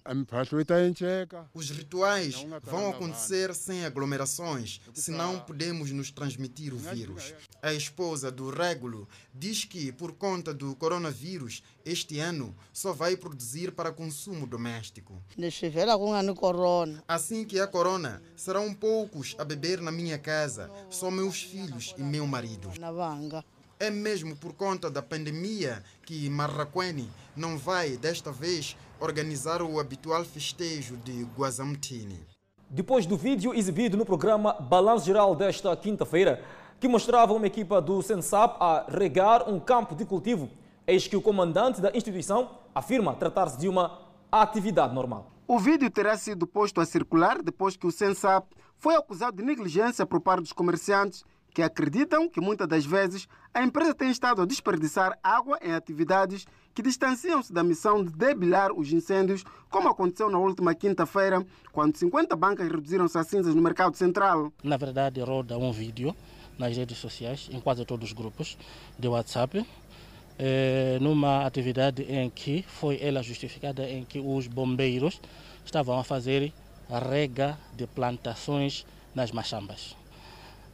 Os 1.52 1.68
rituais 1.70 2.46
vão 2.62 2.90
acontecer 2.90 3.52
sem 3.56 3.84
aglomerações, 3.84 4.80
senão 4.94 5.40
podemos 5.40 5.90
nos 5.90 6.12
transmitir 6.12 6.72
o 6.72 6.78
vírus. 6.78 7.34
A 7.60 7.74
esposa 7.74 8.30
do 8.30 8.50
Régulo 8.50 9.08
diz 9.34 9.64
que, 9.64 9.90
por 9.90 10.11
conta 10.12 10.52
do 10.52 10.74
coronavírus, 10.76 11.62
este 11.84 12.18
ano 12.18 12.54
só 12.72 12.92
vai 12.92 13.16
produzir 13.16 13.72
para 13.72 13.92
consumo 13.92 14.46
doméstico. 14.46 15.22
Assim 17.08 17.44
que 17.44 17.60
a 17.60 17.66
corona, 17.66 18.22
serão 18.36 18.74
poucos 18.74 19.34
a 19.38 19.44
beber 19.44 19.80
na 19.80 19.90
minha 19.90 20.18
casa, 20.18 20.70
só 20.90 21.10
meus 21.10 21.42
filhos 21.42 21.94
e 21.96 22.02
meu 22.02 22.26
marido. 22.26 22.70
É 23.80 23.90
mesmo 23.90 24.36
por 24.36 24.52
conta 24.52 24.88
da 24.88 25.02
pandemia 25.02 25.82
que 26.06 26.30
Marraquene 26.30 27.10
não 27.34 27.58
vai, 27.58 27.96
desta 27.96 28.30
vez, 28.30 28.76
organizar 29.00 29.60
o 29.60 29.80
habitual 29.80 30.24
festejo 30.24 30.96
de 30.98 31.24
Guazamtini. 31.36 32.20
Depois 32.70 33.04
do 33.04 33.18
vídeo 33.18 33.52
exibido 33.52 33.98
no 33.98 34.06
programa 34.06 34.54
Balanço 34.54 35.04
Geral 35.04 35.34
desta 35.34 35.76
quinta-feira, 35.76 36.42
que 36.82 36.88
mostrava 36.88 37.32
uma 37.32 37.46
equipa 37.46 37.80
do 37.80 38.02
Sensap 38.02 38.56
a 38.58 38.86
regar 38.88 39.48
um 39.48 39.60
campo 39.60 39.94
de 39.94 40.04
cultivo. 40.04 40.50
Eis 40.84 41.06
que 41.06 41.16
o 41.16 41.22
comandante 41.22 41.80
da 41.80 41.96
instituição 41.96 42.50
afirma 42.74 43.14
tratar-se 43.14 43.56
de 43.56 43.68
uma 43.68 44.00
atividade 44.32 44.92
normal. 44.92 45.30
O 45.46 45.60
vídeo 45.60 45.88
terá 45.88 46.16
sido 46.16 46.44
posto 46.44 46.80
a 46.80 46.84
circular 46.84 47.40
depois 47.40 47.76
que 47.76 47.86
o 47.86 47.92
Sensap 47.92 48.48
foi 48.76 48.96
acusado 48.96 49.36
de 49.36 49.44
negligência 49.44 50.04
por 50.04 50.20
parte 50.20 50.40
dos 50.40 50.52
comerciantes 50.52 51.24
que 51.54 51.62
acreditam 51.62 52.28
que 52.28 52.40
muitas 52.40 52.66
das 52.66 52.84
vezes 52.84 53.28
a 53.54 53.62
empresa 53.62 53.94
tem 53.94 54.10
estado 54.10 54.42
a 54.42 54.44
desperdiçar 54.44 55.16
água 55.22 55.60
em 55.62 55.72
atividades 55.72 56.48
que 56.74 56.82
distanciam-se 56.82 57.52
da 57.52 57.62
missão 57.62 58.02
de 58.02 58.10
debilar 58.10 58.72
os 58.72 58.92
incêndios, 58.92 59.44
como 59.70 59.88
aconteceu 59.88 60.28
na 60.28 60.38
última 60.38 60.74
quinta-feira, 60.74 61.46
quando 61.70 61.96
50 61.96 62.34
bancas 62.34 62.66
reduziram-se 62.66 63.16
a 63.18 63.22
cinzas 63.22 63.54
no 63.54 63.62
mercado 63.62 63.96
central. 63.96 64.52
Na 64.64 64.76
verdade, 64.76 65.20
roda 65.20 65.56
um 65.56 65.70
vídeo 65.70 66.12
nas 66.62 66.76
redes 66.76 66.98
sociais, 66.98 67.50
em 67.52 67.58
quase 67.58 67.84
todos 67.84 68.10
os 68.10 68.12
grupos 68.12 68.56
de 68.96 69.08
WhatsApp, 69.08 69.66
é, 70.38 70.96
numa 71.00 71.44
atividade 71.44 72.02
em 72.04 72.30
que 72.30 72.62
foi 72.62 73.00
ela 73.02 73.20
justificada 73.20 73.88
em 73.90 74.04
que 74.04 74.20
os 74.20 74.46
bombeiros 74.46 75.20
estavam 75.64 75.98
a 75.98 76.04
fazer 76.04 76.52
a 76.88 77.00
rega 77.00 77.58
de 77.74 77.86
plantações 77.88 78.86
nas 79.12 79.32
machambas. 79.32 79.96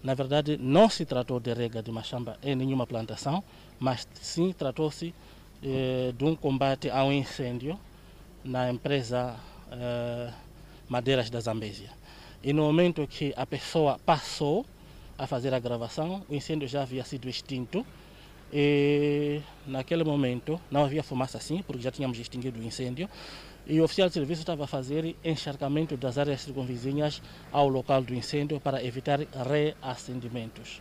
Na 0.03 0.15
verdade, 0.15 0.59
não 0.59 0.91
se 0.91 1.07
tratou 1.07 1.41
de 1.41 1.55
rega 1.55 1.83
de 1.83 1.91
machamba 1.91 2.39
em 2.43 2.55
nenhuma 2.55 2.87
plantação, 2.87 3.43
mas 3.81 4.07
sim 4.21 4.53
tratou-se 4.53 5.15
eh, 5.63 6.13
de 6.17 6.25
um 6.25 6.37
combate 6.37 6.89
ao 6.91 7.11
incêndio 7.11 7.79
na 8.45 8.71
empresa 8.71 9.35
eh, 9.73 10.31
Madeiras 10.89 11.31
da 11.31 11.41
Zambésia. 11.41 11.91
E 12.43 12.53
no 12.53 12.63
momento 12.63 13.07
que 13.09 13.35
a 13.37 13.45
pessoa 13.45 13.99
passou 14.05 14.65
a 15.19 15.27
fazer 15.27 15.53
a 15.53 15.59
gravação, 15.59 16.25
o 16.29 16.35
incêndio 16.35 16.69
já 16.69 16.83
havia 16.83 17.05
sido 17.05 17.29
extinto 17.29 17.85
e 18.53 19.41
naquele 19.67 20.05
momento 20.05 20.61
não 20.71 20.85
havia 20.85 21.03
fumaça 21.03 21.37
assim, 21.37 21.63
porque 21.63 21.83
já 21.83 21.91
tínhamos 21.91 22.19
extinguido 22.19 22.59
o 22.59 22.63
incêndio. 22.63 23.11
E 23.67 23.79
o 23.81 23.85
oficial 23.85 24.09
de 24.09 24.15
serviço 24.15 24.41
estava 24.41 24.65
a 24.65 24.67
fazer 24.67 25.15
encharcamento 25.23 25.97
das 25.97 26.17
áreas 26.17 26.41
circunvizinhas 26.41 27.21
ao 27.53 27.69
local 27.69 28.01
do 28.01 28.15
incêndio 28.15 28.59
para 28.59 28.83
evitar 28.83 29.19
reacendimentos. 29.19 30.81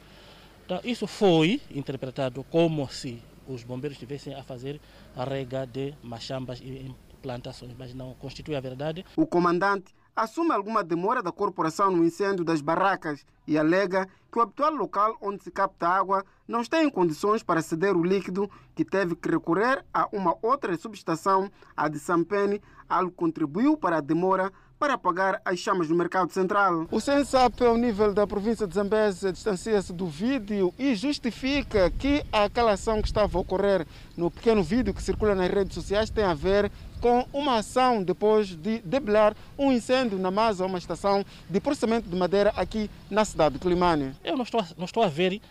Então, 0.65 0.79
isso 0.83 1.05
foi 1.07 1.59
interpretado 1.69 2.45
como 2.45 2.87
se 2.89 3.21
os 3.47 3.63
bombeiros 3.63 3.95
estivessem 3.95 4.33
a 4.33 4.43
fazer 4.43 4.79
a 5.15 5.23
rega 5.25 5.65
de 5.65 5.93
machambas 6.01 6.61
e 6.61 6.93
plantações, 7.21 7.73
mas 7.77 7.93
não 7.93 8.13
constitui 8.13 8.55
a 8.55 8.59
verdade. 8.61 9.05
O 9.15 9.25
comandante 9.25 9.93
assume 10.17 10.51
alguma 10.51 10.83
demora 10.83 11.21
da 11.21 11.31
corporação 11.31 11.91
no 11.91 12.03
incêndio 12.03 12.43
das 12.43 12.59
barracas 12.59 13.23
e 13.45 13.55
alega 13.55 14.09
que 14.31 14.39
o 14.39 14.41
habitual 14.41 14.73
local 14.73 15.15
onde 15.21 15.43
se 15.43 15.51
capta 15.51 15.87
água 15.87 16.25
não 16.47 16.61
está 16.61 16.83
em 16.83 16.89
condições 16.89 17.43
para 17.43 17.61
ceder 17.61 17.95
o 17.95 18.03
líquido 18.03 18.49
que 18.73 18.83
teve 18.83 19.15
que 19.15 19.29
recorrer 19.29 19.85
a 19.93 20.07
uma 20.11 20.35
outra 20.41 20.75
subestação, 20.75 21.51
a 21.75 21.87
de 21.87 21.99
Sampene, 21.99 22.59
algo 22.89 23.11
que 23.11 23.17
contribuiu 23.17 23.77
para 23.77 23.97
a 23.97 24.01
demora 24.01 24.51
para 24.79 24.93
apagar 24.93 25.41
as 25.43 25.59
chamas 25.59 25.89
no 25.89 25.95
mercado 25.95 26.31
central. 26.31 26.87
O 26.91 26.99
CENSAP, 26.99 27.63
ao 27.63 27.77
nível 27.77 28.13
da 28.13 28.27
província 28.27 28.67
de 28.67 28.75
Zambésia, 28.75 29.31
distancia-se 29.31 29.91
do 29.91 30.07
vídeo 30.07 30.73
e 30.77 30.95
justifica 30.95 31.89
que 31.91 32.23
aquela 32.31 32.73
ação 32.73 33.01
que 33.01 33.07
estava 33.07 33.37
a 33.37 33.41
ocorrer 33.41 33.87
no 34.15 34.29
pequeno 34.29 34.63
vídeo 34.63 34.93
que 34.93 35.01
circula 35.01 35.33
nas 35.33 35.49
redes 35.49 35.73
sociais 35.73 36.09
tem 36.09 36.23
a 36.23 36.33
ver 36.33 36.71
com 36.99 37.25
uma 37.31 37.57
ação 37.57 38.03
depois 38.03 38.49
de 38.49 38.79
debelar 38.79 39.35
um 39.57 39.71
incêndio 39.71 40.17
na 40.17 40.31
Masa, 40.31 40.65
uma 40.65 40.77
estação 40.77 41.25
de 41.49 41.59
processamento 41.59 42.09
de 42.09 42.15
madeira 42.15 42.51
aqui 42.55 42.89
na 43.09 43.23
cidade 43.23 43.55
de 43.55 43.59
Climane. 43.59 44.13
Eu 44.23 44.35
não 44.35 44.43
estou, 44.43 44.63
não 44.77 44.85
estou 44.85 45.03
a 45.03 45.07
ver 45.07 45.41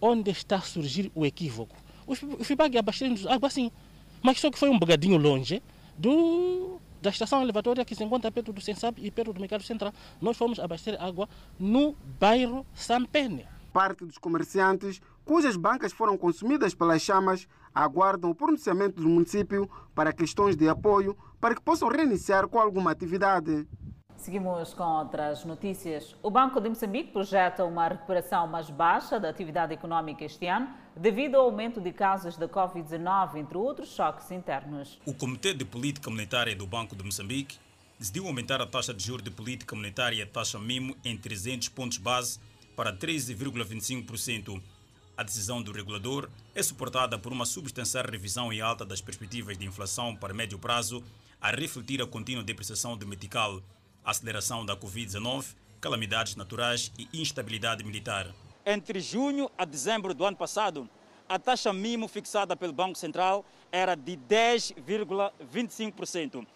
onde 0.00 0.30
está 0.30 0.56
a 0.56 0.60
surgir 0.60 1.10
o 1.14 1.26
equívoco. 1.26 1.76
O 2.06 2.14
FIBAG 2.44 2.78
abastece 2.78 3.28
água 3.28 3.46
assim, 3.46 3.70
mas 4.22 4.40
só 4.40 4.50
que 4.50 4.58
foi 4.58 4.68
um 4.68 4.78
bocadinho 4.78 5.16
longe 5.16 5.62
do, 5.96 6.80
da 7.00 7.10
estação 7.10 7.42
elevatória 7.42 7.84
que 7.84 7.94
se 7.94 8.02
encontra 8.02 8.30
perto 8.30 8.52
do 8.52 8.60
Sensab 8.60 9.00
e 9.00 9.10
perto 9.10 9.32
do 9.32 9.40
Mercado 9.40 9.62
Central. 9.62 9.92
Nós 10.20 10.36
fomos 10.36 10.58
abastecer 10.58 11.00
água 11.00 11.28
no 11.58 11.94
bairro 12.18 12.66
Sampene. 12.74 13.46
Parte 13.72 14.04
dos 14.04 14.18
comerciantes 14.18 15.00
cujas 15.24 15.56
bancas 15.56 15.92
foram 15.92 16.18
consumidas 16.18 16.74
pelas 16.74 17.02
chamas 17.02 17.46
aguardam 17.74 18.30
o 18.30 18.34
pronunciamento 18.34 19.00
do 19.00 19.08
município 19.08 19.68
para 19.94 20.12
questões 20.12 20.56
de 20.56 20.68
apoio 20.68 21.16
para 21.40 21.54
que 21.54 21.62
possam 21.62 21.88
reiniciar 21.88 22.48
com 22.48 22.58
alguma 22.58 22.90
atividade. 22.90 23.66
Seguimos 24.20 24.74
com 24.74 24.84
outras 24.84 25.46
notícias. 25.46 26.14
O 26.22 26.30
Banco 26.30 26.60
de 26.60 26.68
Moçambique 26.68 27.10
projeta 27.10 27.64
uma 27.64 27.88
recuperação 27.88 28.46
mais 28.46 28.68
baixa 28.68 29.18
da 29.18 29.30
atividade 29.30 29.72
econômica 29.72 30.22
este 30.22 30.46
ano, 30.46 30.68
devido 30.94 31.36
ao 31.36 31.46
aumento 31.46 31.80
de 31.80 31.90
casos 31.90 32.36
da 32.36 32.46
Covid-19, 32.46 33.36
entre 33.36 33.56
outros 33.56 33.88
choques 33.88 34.30
internos. 34.30 35.00
O 35.06 35.14
Comitê 35.14 35.54
de 35.54 35.64
Política 35.64 36.10
Monetária 36.10 36.54
do 36.54 36.66
Banco 36.66 36.94
de 36.94 37.02
Moçambique 37.02 37.58
decidiu 37.98 38.26
aumentar 38.26 38.60
a 38.60 38.66
taxa 38.66 38.92
de 38.92 39.02
juros 39.02 39.24
de 39.24 39.30
política 39.30 39.74
monetária, 39.74 40.26
taxa 40.26 40.58
MIMO, 40.58 40.94
em 41.02 41.16
300 41.16 41.70
pontos 41.70 41.96
base 41.96 42.38
para 42.76 42.94
13,25%. 42.94 44.60
A 45.20 45.22
decisão 45.22 45.60
do 45.60 45.70
regulador 45.70 46.30
é 46.54 46.62
suportada 46.62 47.18
por 47.18 47.30
uma 47.30 47.44
substancial 47.44 48.06
revisão 48.06 48.50
em 48.50 48.62
alta 48.62 48.86
das 48.86 49.02
perspectivas 49.02 49.58
de 49.58 49.66
inflação 49.66 50.16
para 50.16 50.32
médio 50.32 50.58
prazo, 50.58 51.04
a 51.38 51.50
refletir 51.50 52.00
a 52.00 52.06
contínua 52.06 52.42
depreciação 52.42 52.96
do 52.96 53.06
metical 53.06 53.60
aceleração 54.02 54.64
da 54.64 54.74
Covid-19, 54.74 55.54
calamidades 55.78 56.36
naturais 56.36 56.90
e 56.98 57.06
instabilidade 57.12 57.84
militar. 57.84 58.28
Entre 58.64 58.98
junho 58.98 59.50
a 59.58 59.66
dezembro 59.66 60.14
do 60.14 60.24
ano 60.24 60.38
passado, 60.38 60.88
a 61.28 61.38
taxa 61.38 61.70
mínima 61.70 62.08
fixada 62.08 62.56
pelo 62.56 62.72
Banco 62.72 62.96
Central 62.96 63.44
era 63.70 63.94
de 63.94 64.16
10,25%. 64.16 66.46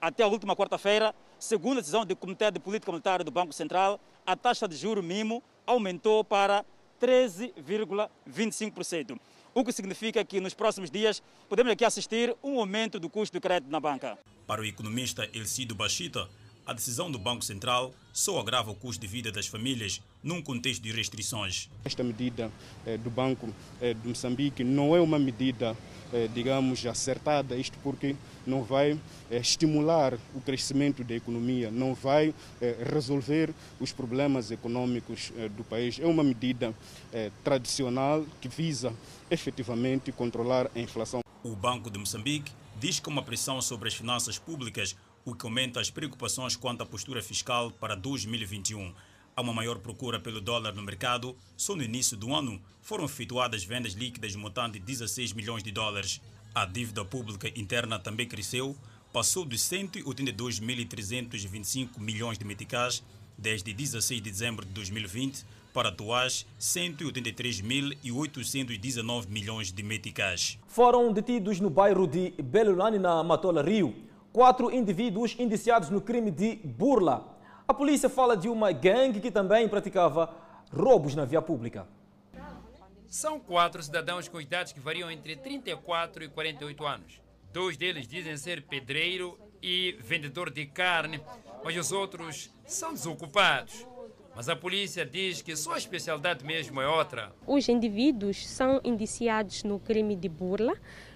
Até 0.00 0.22
a 0.22 0.28
última 0.28 0.54
quarta-feira, 0.54 1.12
segundo 1.40 1.78
a 1.78 1.80
decisão 1.80 2.06
do 2.06 2.14
Comitê 2.14 2.52
de 2.52 2.60
Política 2.60 2.92
Monetária 2.92 3.24
do 3.24 3.32
Banco 3.32 3.52
Central, 3.52 3.98
a 4.24 4.36
taxa 4.36 4.68
de 4.68 4.76
juro 4.76 5.02
mínimo 5.02 5.42
aumentou 5.66 6.22
para 6.22 6.64
13,25%. 7.02 9.18
O 9.52 9.64
que 9.64 9.72
significa 9.72 10.24
que 10.24 10.40
nos 10.40 10.54
próximos 10.54 10.88
dias 10.90 11.20
podemos 11.48 11.72
aqui 11.72 11.84
assistir 11.84 12.32
um 12.42 12.58
aumento 12.60 13.00
do 13.00 13.10
custo 13.10 13.38
do 13.38 13.40
crédito 13.40 13.70
na 13.70 13.80
banca. 13.80 14.16
Para 14.46 14.62
o 14.62 14.64
economista 14.64 15.28
Elcido 15.34 15.74
Bachita, 15.74 16.28
a 16.66 16.72
decisão 16.72 17.10
do 17.10 17.18
Banco 17.18 17.44
Central 17.44 17.92
só 18.12 18.38
agrava 18.38 18.70
o 18.70 18.74
custo 18.74 19.00
de 19.00 19.06
vida 19.06 19.32
das 19.32 19.46
famílias 19.46 20.00
num 20.22 20.40
contexto 20.40 20.82
de 20.82 20.92
restrições. 20.92 21.68
Esta 21.84 22.04
medida 22.04 22.52
eh, 22.86 22.96
do 22.96 23.10
Banco 23.10 23.52
eh, 23.80 23.94
de 23.94 24.08
Moçambique 24.08 24.62
não 24.62 24.94
é 24.94 25.00
uma 25.00 25.18
medida, 25.18 25.76
eh, 26.12 26.28
digamos, 26.32 26.86
acertada, 26.86 27.56
isto 27.56 27.76
porque 27.82 28.14
não 28.46 28.62
vai 28.62 28.98
estimular 29.30 30.14
o 30.34 30.40
crescimento 30.40 31.02
da 31.02 31.14
economia, 31.14 31.70
não 31.70 31.94
vai 31.94 32.34
resolver 32.92 33.54
os 33.80 33.92
problemas 33.92 34.50
econômicos 34.50 35.32
do 35.56 35.64
país. 35.64 35.98
É 35.98 36.06
uma 36.06 36.24
medida 36.24 36.74
tradicional 37.44 38.26
que 38.40 38.48
visa 38.48 38.92
efetivamente 39.30 40.10
controlar 40.10 40.68
a 40.74 40.78
inflação. 40.78 41.20
O 41.42 41.54
Banco 41.56 41.88
de 41.88 41.98
Moçambique 41.98 42.52
diz 42.78 42.98
que 42.98 43.08
uma 43.08 43.22
pressão 43.22 43.62
sobre 43.62 43.88
as 43.88 43.94
finanças 43.94 44.38
públicas 44.38 44.96
o 45.24 45.34
que 45.34 45.46
aumenta 45.46 45.80
as 45.80 45.90
preocupações 45.90 46.54
quanto 46.56 46.82
à 46.82 46.86
postura 46.86 47.22
fiscal 47.22 47.70
para 47.70 47.94
2021. 47.94 48.92
Há 49.34 49.40
uma 49.40 49.54
maior 49.54 49.78
procura 49.78 50.20
pelo 50.20 50.40
dólar 50.40 50.74
no 50.74 50.82
mercado. 50.82 51.34
Só 51.56 51.74
no 51.74 51.82
início 51.82 52.14
do 52.16 52.34
ano 52.34 52.60
foram 52.82 53.04
efetuadas 53.04 53.64
vendas 53.64 53.94
líquidas 53.94 54.36
montante 54.36 54.78
de 54.78 54.84
16 54.84 55.32
milhões 55.32 55.62
de 55.62 55.70
dólares. 55.70 56.20
A 56.54 56.66
dívida 56.66 57.02
pública 57.04 57.48
interna 57.58 57.98
também 57.98 58.28
cresceu, 58.28 58.76
passou 59.12 59.46
de 59.46 59.56
182.325 59.56 61.98
milhões 61.98 62.38
de 62.38 62.44
meticais 62.44 63.02
desde 63.38 63.72
16 63.72 64.20
de 64.20 64.30
dezembro 64.30 64.66
de 64.66 64.72
2020 64.72 65.46
para 65.72 65.88
atuais 65.88 66.46
183.819 66.60 69.28
milhões 69.28 69.72
de 69.72 69.82
meticais. 69.82 70.58
Foram 70.68 71.10
detidos 71.12 71.58
no 71.58 71.70
bairro 71.70 72.06
de 72.06 72.34
Belulani, 72.42 72.98
na 72.98 73.24
Matola, 73.24 73.62
Rio, 73.62 74.11
quatro 74.32 74.72
indivíduos 74.72 75.36
indiciados 75.38 75.90
no 75.90 76.00
crime 76.00 76.30
de 76.30 76.56
burla. 76.56 77.36
A 77.68 77.74
polícia 77.74 78.08
fala 78.08 78.36
de 78.36 78.48
uma 78.48 78.72
gangue 78.72 79.20
que 79.20 79.30
também 79.30 79.68
praticava 79.68 80.34
roubos 80.72 81.14
na 81.14 81.24
via 81.24 81.42
pública. 81.42 81.86
São 83.06 83.38
quatro 83.38 83.82
cidadãos 83.82 84.26
com 84.26 84.40
idades 84.40 84.72
que 84.72 84.80
variam 84.80 85.10
entre 85.10 85.36
34 85.36 86.24
e 86.24 86.28
48 86.28 86.86
anos. 86.86 87.20
Dois 87.52 87.76
deles 87.76 88.08
dizem 88.08 88.36
ser 88.38 88.62
pedreiro 88.62 89.38
e 89.62 89.96
vendedor 90.00 90.50
de 90.50 90.64
carne, 90.64 91.20
mas 91.62 91.76
os 91.76 91.92
outros 91.92 92.50
são 92.64 92.94
desocupados. 92.94 93.86
Mas 94.34 94.48
a 94.48 94.56
polícia 94.56 95.04
diz 95.04 95.42
que 95.42 95.54
sua 95.54 95.76
especialidade 95.76 96.42
mesmo 96.42 96.80
é 96.80 96.88
outra. 96.88 97.34
Os 97.46 97.68
indivíduos 97.68 98.48
são 98.48 98.80
indiciados 98.82 99.62
no 99.62 99.78
crime 99.78 100.16
de 100.16 100.30
burla, 100.30 100.72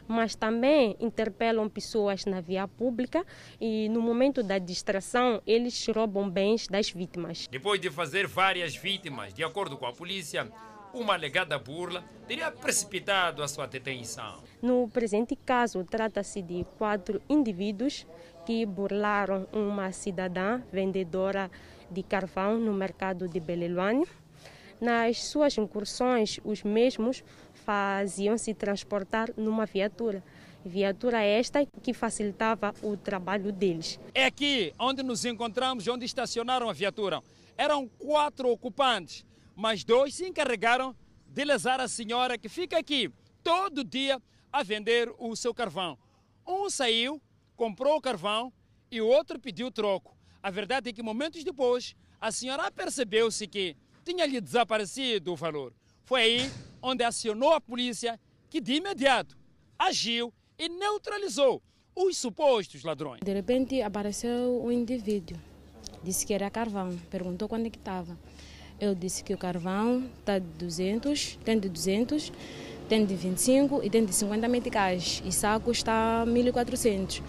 mas 0.08 0.34
também 0.34 0.96
interpelam 1.00 1.68
pessoas 1.68 2.24
na 2.24 2.40
via 2.40 2.66
pública 2.66 3.24
e 3.60 3.88
no 3.88 4.00
momento 4.00 4.42
da 4.42 4.58
distração 4.58 5.42
eles 5.46 5.86
roubam 5.88 6.28
bens 6.28 6.66
das 6.68 6.90
vítimas. 6.90 7.48
Depois 7.50 7.80
de 7.80 7.90
fazer 7.90 8.26
várias 8.26 8.76
vítimas, 8.76 9.32
de 9.34 9.44
acordo 9.44 9.76
com 9.76 9.86
a 9.86 9.92
polícia, 9.92 10.50
uma 10.92 11.14
alegada 11.14 11.58
burla 11.58 12.02
teria 12.26 12.50
precipitado 12.50 13.42
a 13.42 13.48
sua 13.48 13.66
detenção. 13.66 14.42
No 14.62 14.88
presente 14.88 15.36
caso, 15.36 15.84
trata-se 15.84 16.40
de 16.40 16.64
quatro 16.78 17.20
indivíduos 17.28 18.06
que 18.46 18.64
burlaram 18.64 19.46
uma 19.52 19.92
cidadã 19.92 20.62
vendedora 20.72 21.50
de 21.90 22.02
carvão 22.02 22.58
no 22.58 22.72
mercado 22.72 23.28
de 23.28 23.38
Beleluane. 23.40 24.06
Nas 24.80 25.24
suas 25.24 25.56
incursões, 25.56 26.38
os 26.44 26.62
mesmos 26.62 27.24
faziam-se 27.66 28.54
transportar 28.54 29.28
numa 29.36 29.66
viatura. 29.66 30.22
Viatura 30.64 31.20
esta 31.22 31.66
que 31.82 31.92
facilitava 31.92 32.72
o 32.80 32.96
trabalho 32.96 33.52
deles. 33.52 33.98
É 34.14 34.24
aqui 34.24 34.72
onde 34.78 35.02
nos 35.02 35.24
encontramos, 35.24 35.86
onde 35.88 36.04
estacionaram 36.04 36.70
a 36.70 36.72
viatura. 36.72 37.20
Eram 37.58 37.88
quatro 37.88 38.48
ocupantes, 38.48 39.24
mas 39.56 39.82
dois 39.82 40.14
se 40.14 40.26
encarregaram 40.26 40.94
de 41.26 41.44
lesar 41.44 41.80
a 41.80 41.88
senhora 41.88 42.38
que 42.38 42.48
fica 42.48 42.78
aqui 42.78 43.10
todo 43.42 43.82
dia 43.82 44.22
a 44.52 44.62
vender 44.62 45.12
o 45.18 45.34
seu 45.34 45.52
carvão. 45.52 45.98
Um 46.46 46.70
saiu, 46.70 47.20
comprou 47.56 47.96
o 47.96 48.00
carvão 48.00 48.52
e 48.90 49.00
o 49.00 49.06
outro 49.06 49.40
pediu 49.40 49.70
troco. 49.70 50.16
A 50.42 50.50
verdade 50.50 50.90
é 50.90 50.92
que 50.92 51.02
momentos 51.02 51.42
depois, 51.42 51.96
a 52.20 52.30
senhora 52.30 52.70
percebeu-se 52.70 53.46
que 53.46 53.76
tinha 54.04 54.24
lhe 54.24 54.40
desaparecido 54.40 55.32
o 55.32 55.36
valor. 55.36 55.72
Foi 56.06 56.22
aí 56.22 56.50
onde 56.80 57.02
acionou 57.02 57.52
a 57.52 57.60
polícia, 57.60 58.18
que 58.48 58.60
de 58.60 58.74
imediato 58.74 59.36
agiu 59.76 60.32
e 60.56 60.68
neutralizou 60.68 61.60
os 61.96 62.16
supostos 62.16 62.84
ladrões. 62.84 63.22
De 63.24 63.32
repente 63.32 63.82
apareceu 63.82 64.62
um 64.64 64.70
indivíduo, 64.70 65.36
disse 66.04 66.24
que 66.24 66.32
era 66.32 66.48
carvão, 66.48 66.96
perguntou 67.10 67.48
quando 67.48 67.66
é 67.66 67.70
que 67.70 67.76
estava. 67.76 68.16
Eu 68.78 68.94
disse 68.94 69.24
que 69.24 69.34
o 69.34 69.38
carvão 69.38 70.08
está 70.20 70.38
de 70.38 70.46
200, 70.46 71.40
tem 71.44 71.58
de 71.58 71.68
200, 71.68 72.32
tem 72.88 73.04
de 73.04 73.16
25 73.16 73.82
e 73.82 73.90
tem 73.90 74.04
de 74.04 74.14
50 74.14 74.46
meticais 74.46 75.20
e 75.26 75.32
saco 75.32 75.72
está 75.72 76.24
1400. 76.24 77.20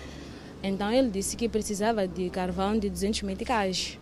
Então 0.61 0.91
ele 0.91 1.09
disse 1.09 1.35
que 1.35 1.49
precisava 1.49 2.07
de 2.07 2.29
carvão 2.29 2.77
de 2.77 2.91
200 2.91 3.23
meticais. 3.23 3.97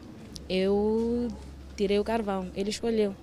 Eu 0.49 1.29
tirei 1.77 1.97
o 1.97 2.03
carvão, 2.03 2.51
ele 2.53 2.71
escolheu. 2.71 3.15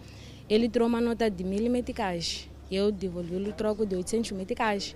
Ele 0.53 0.69
tirou 0.69 0.87
uma 0.87 1.01
nota 1.01 1.31
de 1.31 1.43
mil 1.43 1.71
meticais. 1.71 2.47
Eu 2.71 2.93
devolvi-lhe 2.93 3.49
o 3.49 3.53
troco 3.55 3.87
de 3.87 3.97
800 3.97 4.33
meticais. 4.33 4.95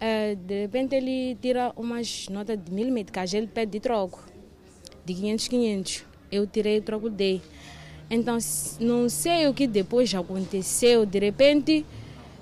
É, 0.00 0.34
de 0.34 0.62
repente 0.62 0.96
ele 0.96 1.38
tira 1.40 1.72
umas 1.76 2.28
notas 2.28 2.58
de 2.58 2.72
mil 2.72 2.90
meticais, 2.90 3.32
ele 3.32 3.46
pede 3.46 3.70
de 3.70 3.78
troco, 3.78 4.24
de 5.04 5.14
500, 5.14 5.46
500. 5.46 6.04
Eu 6.32 6.44
tirei 6.48 6.78
o 6.78 6.82
troco 6.82 7.08
dele. 7.08 7.40
Então, 8.10 8.36
não 8.80 9.08
sei 9.08 9.46
o 9.46 9.54
que 9.54 9.68
depois 9.68 10.12
aconteceu. 10.12 11.06
De 11.06 11.20
repente, 11.20 11.86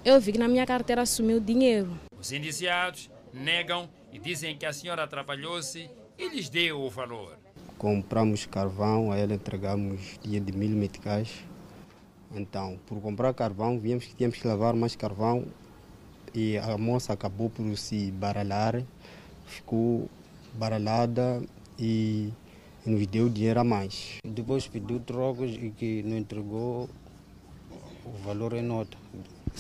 eu 0.03 0.19
vi 0.19 0.33
que 0.33 0.39
na 0.39 0.49
minha 0.49 0.65
carteira 0.65 1.05
sumiu 1.05 1.39
dinheiro. 1.39 1.93
Os 2.19 2.33
indiciados 2.33 3.11
negam 3.31 3.91
e 4.11 4.19
dizem 4.19 4.57
que 4.57 4.65
a 4.65 4.73
senhora 4.73 5.05
atrapalhou-se 5.05 5.87
e 6.19 6.29
lhes 6.31 6.49
deu 6.49 6.81
o 6.81 6.89
valor. 6.89 7.37
Compramos 7.77 8.47
carvão, 8.47 9.13
a 9.13 9.19
ela 9.19 9.35
entregamos 9.35 10.19
dinheiro 10.23 10.47
de 10.47 10.57
mil 10.57 10.71
meticais. 10.71 11.52
Então, 12.35 12.79
por 12.87 13.01
comprar 13.01 13.33
carvão, 13.35 13.79
vimos 13.79 14.07
que 14.07 14.15
tínhamos 14.15 14.39
que 14.39 14.47
lavar 14.47 14.75
mais 14.75 14.97
carvão 14.97 15.45
e 16.35 16.57
a 16.59 16.79
moça 16.79 17.13
acabou 17.13 17.51
por 17.51 17.77
se 17.77 18.11
baralhar, 18.13 18.83
ficou 19.47 20.09
baralhada 20.55 21.43
e 21.79 22.33
nos 22.87 23.07
deu 23.07 23.29
dinheiro 23.29 23.61
a 23.61 23.65
mais. 23.65 24.19
Depois 24.25 24.67
pediu 24.67 24.99
trocos 25.01 25.51
e 25.51 25.71
que 25.71 26.03
não 26.03 26.17
entregou 26.17 26.89
o 28.05 28.13
valor 28.25 28.55
em 28.55 28.63
nota. 28.63 28.97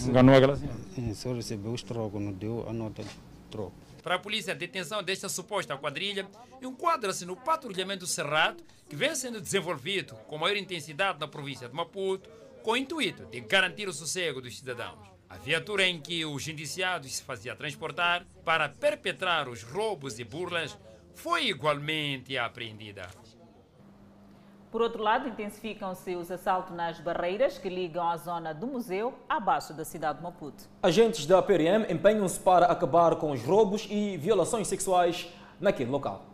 Enganou 0.06 0.34
aquela 0.34 0.56
senhora? 0.56 1.14
Só 1.14 1.34
recebeu 1.34 1.72
os 1.72 1.82
trocos, 1.82 2.20
não 2.20 2.32
deu 2.32 2.66
a 2.68 2.72
nota 2.72 3.02
de 3.02 3.10
troco. 3.50 3.72
Para 4.02 4.16
a 4.16 4.18
polícia, 4.18 4.52
a 4.52 4.56
detenção 4.56 5.02
desta 5.02 5.28
suposta 5.28 5.76
quadrilha 5.76 6.26
enquadra-se 6.60 7.24
no 7.24 7.36
patrulhamento 7.36 8.06
cerrado 8.06 8.62
que 8.88 8.96
vem 8.96 9.14
sendo 9.14 9.40
desenvolvido 9.40 10.14
com 10.26 10.36
maior 10.36 10.56
intensidade 10.56 11.20
na 11.20 11.28
província 11.28 11.68
de 11.68 11.74
Maputo, 11.74 12.28
com 12.62 12.72
o 12.72 12.76
intuito 12.76 13.26
de 13.26 13.40
garantir 13.40 13.88
o 13.88 13.92
sossego 13.92 14.40
dos 14.40 14.58
cidadãos. 14.58 15.10
A 15.28 15.36
viatura 15.36 15.86
em 15.86 16.00
que 16.00 16.24
os 16.24 16.46
indiciados 16.46 17.16
se 17.16 17.22
fazia 17.22 17.56
transportar 17.56 18.24
para 18.44 18.68
perpetrar 18.68 19.48
os 19.48 19.62
roubos 19.62 20.18
e 20.18 20.24
burlas 20.24 20.78
foi 21.14 21.46
igualmente 21.46 22.36
apreendida. 22.38 23.08
Por 24.70 24.80
outro 24.80 25.02
lado, 25.02 25.28
intensificam-se 25.28 26.16
os 26.16 26.30
assaltos 26.30 26.74
nas 26.74 26.98
barreiras 26.98 27.58
que 27.58 27.68
ligam 27.68 28.08
a 28.08 28.16
zona 28.16 28.54
do 28.54 28.66
museu 28.66 29.14
abaixo 29.28 29.74
da 29.74 29.84
cidade 29.84 30.18
de 30.18 30.24
Maputo. 30.24 30.64
Agentes 30.82 31.26
da 31.26 31.42
PRM 31.42 31.90
empenham-se 31.90 32.40
para 32.40 32.66
acabar 32.66 33.16
com 33.16 33.32
os 33.32 33.42
roubos 33.42 33.86
e 33.90 34.16
violações 34.16 34.68
sexuais 34.68 35.28
naquele 35.60 35.90
local. 35.90 36.24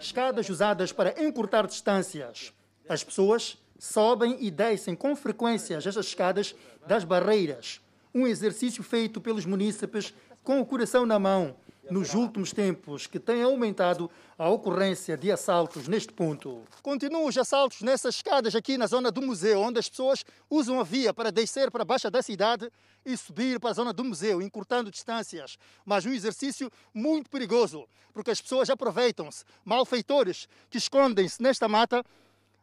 Escadas 0.00 0.48
usadas 0.48 0.92
para 0.92 1.22
encurtar 1.22 1.66
distâncias. 1.66 2.54
As 2.88 3.04
pessoas 3.04 3.61
sobem 3.82 4.36
e 4.38 4.48
descem 4.48 4.94
com 4.94 5.16
frequência 5.16 5.74
estas 5.74 6.06
escadas 6.06 6.54
das 6.86 7.02
barreiras. 7.02 7.80
Um 8.14 8.28
exercício 8.28 8.80
feito 8.80 9.20
pelos 9.20 9.44
munícipes 9.44 10.14
com 10.44 10.60
o 10.60 10.64
coração 10.64 11.04
na 11.04 11.18
mão 11.18 11.56
nos 11.90 12.14
últimos 12.14 12.52
tempos, 12.52 13.08
que 13.08 13.18
tem 13.18 13.42
aumentado 13.42 14.08
a 14.38 14.48
ocorrência 14.48 15.16
de 15.16 15.32
assaltos 15.32 15.88
neste 15.88 16.12
ponto. 16.12 16.62
Continuam 16.80 17.26
os 17.26 17.36
assaltos 17.36 17.82
nessas 17.82 18.14
escadas 18.14 18.54
aqui 18.54 18.78
na 18.78 18.86
zona 18.86 19.10
do 19.10 19.20
museu, 19.20 19.60
onde 19.60 19.80
as 19.80 19.88
pessoas 19.88 20.24
usam 20.48 20.78
a 20.78 20.84
via 20.84 21.12
para 21.12 21.32
descer 21.32 21.68
para 21.68 21.82
a 21.82 21.84
baixa 21.84 22.08
da 22.08 22.22
cidade 22.22 22.70
e 23.04 23.16
subir 23.16 23.58
para 23.58 23.70
a 23.70 23.74
zona 23.74 23.92
do 23.92 24.04
museu, 24.04 24.40
encurtando 24.40 24.92
distâncias. 24.92 25.58
Mas 25.84 26.06
um 26.06 26.12
exercício 26.12 26.70
muito 26.94 27.28
perigoso, 27.28 27.84
porque 28.14 28.30
as 28.30 28.40
pessoas 28.40 28.70
aproveitam-se. 28.70 29.44
Malfeitores 29.64 30.48
que 30.70 30.78
escondem-se 30.78 31.42
nesta 31.42 31.66
mata 31.66 32.04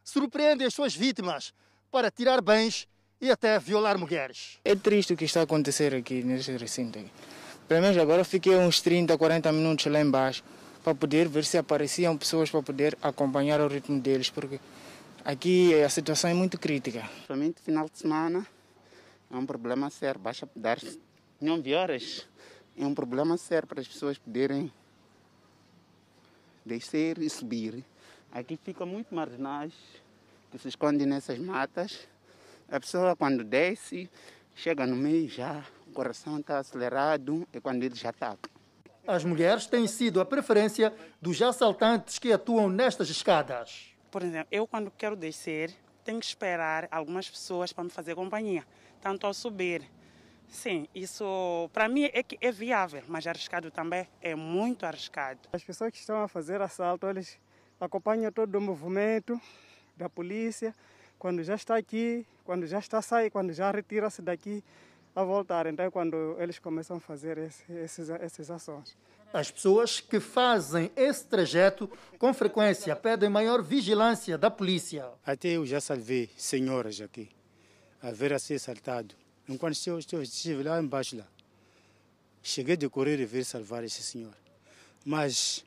surpreendem 0.04 0.66
as 0.66 0.74
suas 0.74 0.96
vítimas 0.96 1.54
para 1.92 2.12
tirar 2.12 2.42
bens 2.42 2.88
e 3.22 3.30
até 3.30 3.60
violar 3.60 3.98
mulheres. 3.98 4.60
É 4.64 4.76
triste 4.76 5.14
o 5.14 5.18
que 5.18 5.26
está 5.26 5.42
a 5.42 5.44
acontecer 5.44 5.94
aqui 5.94 6.24
neste 6.24 6.56
recinto. 6.58 7.00
Pelo 7.68 7.82
menos 7.82 7.98
agora 7.98 8.24
fiquei 8.24 8.56
uns 8.56 8.82
30, 8.82 9.18
40 9.18 9.52
minutos 9.52 9.86
lá 9.86 10.00
embaixo 10.02 10.44
para 10.84 10.96
poder 10.96 11.28
ver 11.28 11.46
se 11.46 11.58
apareciam 11.58 12.18
pessoas 12.18 12.50
para 12.50 12.64
poder 12.64 12.98
acompanhar 13.02 13.60
o 13.62 13.68
ritmo 13.68 14.00
deles, 14.00 14.30
porque 14.30 14.60
aqui 15.24 15.80
a 15.84 15.90
situação 15.90 16.30
é 16.30 16.34
muito 16.34 16.60
crítica. 16.60 17.08
Somente 17.28 17.62
final 17.62 17.88
de 17.90 17.98
semana 17.98 18.48
é 19.30 19.36
um 19.36 19.46
problema 19.46 19.90
sério, 19.90 20.20
basta 20.20 20.50
dar 20.56 20.80
9 21.40 21.76
horas. 21.76 22.28
É 22.78 22.86
um 22.86 22.96
problema 22.96 23.38
sério 23.38 23.68
para 23.68 23.82
as 23.82 23.88
pessoas 23.88 24.18
poderem 24.18 24.72
descer 26.66 27.18
e 27.20 27.30
subir. 27.30 27.84
Aqui 28.32 28.58
fica 28.64 28.86
muito 28.86 29.14
marginais 29.14 29.74
que 30.52 30.58
se 30.60 30.68
escondem 30.68 31.08
nessas 31.08 31.40
matas. 31.40 32.08
A 32.72 32.80
pessoa 32.80 33.16
quando 33.16 33.44
desce, 33.44 34.10
chega 34.56 34.86
no 34.86 34.96
meio 34.96 35.28
já, 35.28 35.64
o 35.88 35.92
coração 35.92 36.40
está 36.40 36.60
acelerado, 36.60 37.48
é 37.52 37.60
quando 37.60 37.84
ele 37.84 37.96
já 37.96 38.10
ataca. 38.10 38.50
As 39.08 39.24
mulheres 39.24 39.66
têm 39.66 39.88
sido 39.88 40.22
a 40.22 40.26
preferência 40.26 40.94
dos 41.20 41.42
assaltantes 41.42 42.20
que 42.20 42.32
atuam 42.32 42.70
nestas 42.70 43.10
escadas. 43.10 43.92
Por 44.12 44.22
exemplo, 44.22 44.48
eu 44.52 44.68
quando 44.68 44.92
quero 44.92 45.16
descer, 45.16 45.74
tenho 46.04 46.20
que 46.20 46.26
esperar 46.26 46.88
algumas 46.92 47.28
pessoas 47.28 47.74
para 47.74 47.84
me 47.84 47.90
fazer 47.90 48.14
companhia, 48.14 48.64
tanto 49.02 49.26
ao 49.26 49.34
subir. 49.34 49.84
Sim, 50.48 50.88
isso 50.94 51.70
para 51.74 51.88
mim 51.88 52.10
é, 52.14 52.22
que 52.22 52.38
é 52.40 52.52
viável, 52.52 53.04
mas 53.08 53.26
arriscado 53.26 53.72
também 53.72 54.08
é 54.22 54.36
muito 54.36 54.86
arriscado. 54.86 55.40
As 55.52 55.64
pessoas 55.64 55.92
que 55.92 55.98
estão 55.98 56.22
a 56.22 56.28
fazer 56.28 56.62
assalto, 56.62 57.08
eles 57.08 57.40
acompanham 57.80 58.32
todo 58.32 58.56
o 58.56 58.62
movimento 58.62 59.40
da 59.96 60.10
polícia. 60.10 60.74
Quando 61.18 61.44
já 61.44 61.56
está 61.56 61.76
aqui, 61.76 62.26
quando 62.46 62.66
já 62.66 62.80
está 62.80 63.02
sair, 63.02 63.30
quando 63.30 63.54
já 63.54 63.72
retira-se 63.72 64.22
daqui, 64.22 64.64
a 65.16 65.24
voltar. 65.24 65.68
Então 65.68 65.86
é 65.86 65.92
quando 65.92 66.36
eles 66.40 66.60
começam 66.60 66.98
a 66.98 67.00
fazer 67.00 67.38
esse, 67.38 67.72
esses, 67.72 68.10
essas 68.10 68.50
ações. 68.50 68.96
As 69.32 69.52
pessoas 69.52 70.00
que 70.00 70.20
fazem 70.20 70.92
esse 70.96 71.26
trajeto 71.26 71.90
com 72.18 72.34
frequência 72.34 72.96
pedem 72.96 73.30
maior 73.30 73.62
vigilância 73.62 74.38
da 74.38 74.50
polícia. 74.50 75.08
Até 75.24 75.50
eu 75.50 75.66
já 75.66 75.80
salvei 75.80 76.30
senhoras 76.36 77.00
aqui, 77.00 77.30
a 78.02 78.12
ver 78.12 78.34
a 78.34 78.40
ser 78.40 78.56
assaltado. 78.56 79.14
Enquanto 79.48 79.78
eu 79.88 80.22
estive 80.24 80.64
lá 80.64 80.82
embaixo, 80.82 81.18
lá, 81.18 81.28
cheguei 82.42 82.76
de 82.76 82.90
correr 82.90 83.20
e 83.20 83.26
ver 83.26 83.44
salvar 83.44 83.84
esse 83.84 84.02
senhor. 84.02 84.34
Mas, 85.06 85.64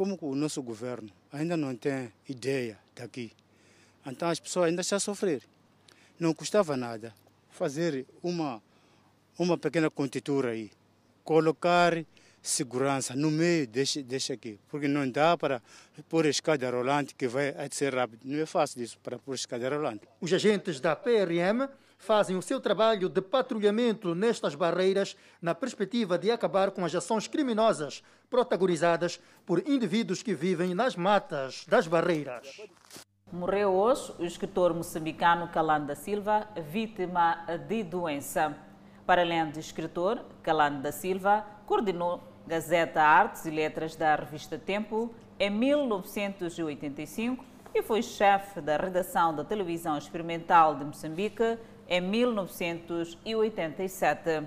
como 0.00 0.16
o 0.22 0.34
nosso 0.34 0.62
governo 0.62 1.10
ainda 1.30 1.58
não 1.58 1.76
tem 1.76 2.10
ideia 2.26 2.78
daqui, 2.96 3.30
então 4.06 4.30
as 4.30 4.40
pessoas 4.40 4.70
ainda 4.70 4.80
estão 4.80 4.96
a 4.96 4.98
sofrer. 5.00 5.42
Não 6.18 6.32
custava 6.32 6.74
nada 6.74 7.14
fazer 7.50 8.06
uma 8.22 8.62
uma 9.38 9.58
pequena 9.58 9.90
contitura 9.90 10.52
aí, 10.52 10.70
colocar 11.22 12.02
segurança 12.40 13.14
no 13.14 13.30
meio 13.30 13.66
deste, 13.66 14.02
deste 14.02 14.32
aqui, 14.32 14.58
porque 14.70 14.88
não 14.88 15.06
dá 15.06 15.36
para 15.36 15.60
pôr 16.08 16.24
escada 16.24 16.70
rolante 16.70 17.14
que 17.14 17.28
vai 17.28 17.54
ser 17.70 17.94
rápido. 17.94 18.20
Não 18.24 18.38
é 18.38 18.46
fácil 18.46 18.82
isso 18.82 18.98
para 19.02 19.18
pôr 19.18 19.34
escada 19.34 19.68
rolante. 19.68 20.08
Os 20.18 20.32
agentes 20.32 20.80
da 20.80 20.96
PRM 20.96 21.68
fazem 22.00 22.36
o 22.36 22.42
seu 22.42 22.58
trabalho 22.60 23.08
de 23.10 23.20
patrulhamento 23.20 24.14
nestas 24.14 24.54
barreiras 24.54 25.16
na 25.40 25.54
perspectiva 25.54 26.18
de 26.18 26.30
acabar 26.30 26.70
com 26.70 26.84
as 26.84 26.94
ações 26.94 27.28
criminosas 27.28 28.02
protagonizadas 28.28 29.20
por 29.44 29.68
indivíduos 29.68 30.22
que 30.22 30.34
vivem 30.34 30.74
nas 30.74 30.96
matas 30.96 31.66
das 31.68 31.86
barreiras. 31.86 32.62
Morreu 33.30 33.70
hoje 33.70 34.12
o 34.18 34.24
escritor 34.24 34.72
moçambicano 34.74 35.48
Calanda 35.48 35.94
Silva, 35.94 36.48
vítima 36.70 37.44
de 37.68 37.84
doença. 37.84 38.56
Para 39.06 39.20
além 39.20 39.50
de 39.50 39.60
escritor, 39.60 40.24
Calando 40.42 40.80
da 40.80 40.90
Silva 40.90 41.44
coordenou 41.66 42.20
Gazeta 42.46 43.02
Artes 43.02 43.44
e 43.44 43.50
Letras 43.50 43.94
da 43.94 44.16
revista 44.16 44.58
Tempo 44.58 45.14
em 45.38 45.50
1985 45.50 47.44
e 47.74 47.82
foi 47.82 48.02
chefe 48.02 48.60
da 48.60 48.76
redação 48.76 49.34
da 49.34 49.44
televisão 49.44 49.96
experimental 49.96 50.74
de 50.74 50.84
Moçambique 50.84 51.58
em 51.90 52.00
1987. 52.00 54.46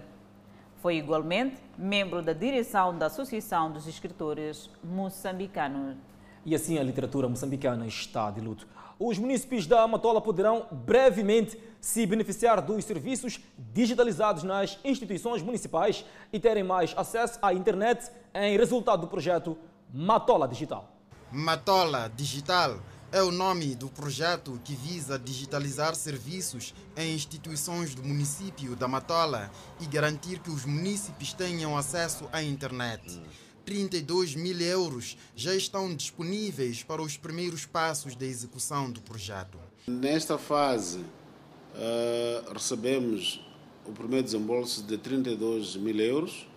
Foi 0.82 0.96
igualmente 0.96 1.58
membro 1.78 2.22
da 2.22 2.32
direção 2.32 2.98
da 2.98 3.08
Associação 3.08 3.70
dos 3.70 3.86
Escritores 3.86 4.70
Moçambicanos. 4.82 5.98
E 6.46 6.56
assim 6.56 6.78
a 6.78 6.84
literatura 6.84 7.28
moçambicana 7.28 7.86
está 7.86 8.32
de 8.32 8.40
luto. 8.40 8.66
Os 8.98 9.18
municípios 9.18 9.68
da 9.68 9.82
Amatola 9.82 10.22
poderão 10.22 10.68
brevemente 10.72 11.60
se 11.82 12.06
beneficiar 12.06 12.62
dos 12.62 12.86
serviços 12.86 13.42
digitalizados 13.74 14.44
nas 14.44 14.80
instituições 14.86 15.42
municipais 15.42 16.06
e 16.32 16.40
terem 16.40 16.64
mais 16.64 16.94
acesso 16.96 17.40
à 17.42 17.54
internet 17.54 18.10
em 18.34 18.58
resultado 18.58 19.02
do 19.02 19.08
projeto 19.08 19.58
Matola 19.94 20.48
Digital. 20.48 20.90
Matola 21.32 22.10
Digital 22.16 22.78
é 23.14 23.22
o 23.22 23.30
nome 23.30 23.76
do 23.76 23.90
projeto 23.90 24.60
que 24.66 24.76
visa 24.76 25.20
digitalizar 25.20 25.94
serviços 25.94 26.74
em 26.98 27.14
instituições 27.14 27.94
do 27.94 28.04
município 28.04 28.76
da 28.76 28.88
Matola 28.88 29.52
e 29.80 29.86
garantir 29.86 30.40
que 30.40 30.50
os 30.50 30.66
municípios 30.66 31.32
tenham 31.32 31.78
acesso 31.78 32.28
à 32.34 32.42
internet. 32.42 33.22
32 33.66 34.34
mil 34.34 34.60
euros 34.60 35.16
já 35.36 35.54
estão 35.54 35.96
disponíveis 35.96 36.82
para 36.82 37.04
os 37.04 37.16
primeiros 37.16 37.68
passos 37.68 38.16
da 38.16 38.26
execução 38.26 38.90
do 38.90 39.00
projeto. 39.00 39.60
Nesta 39.88 40.40
fase, 40.40 40.98
uh, 40.98 42.52
recebemos 42.52 43.46
o 43.86 43.92
primeiro 43.92 44.26
desembolso 44.26 44.82
de 44.82 44.98
32 44.98 45.76
mil 45.76 46.00
euros 46.00 46.48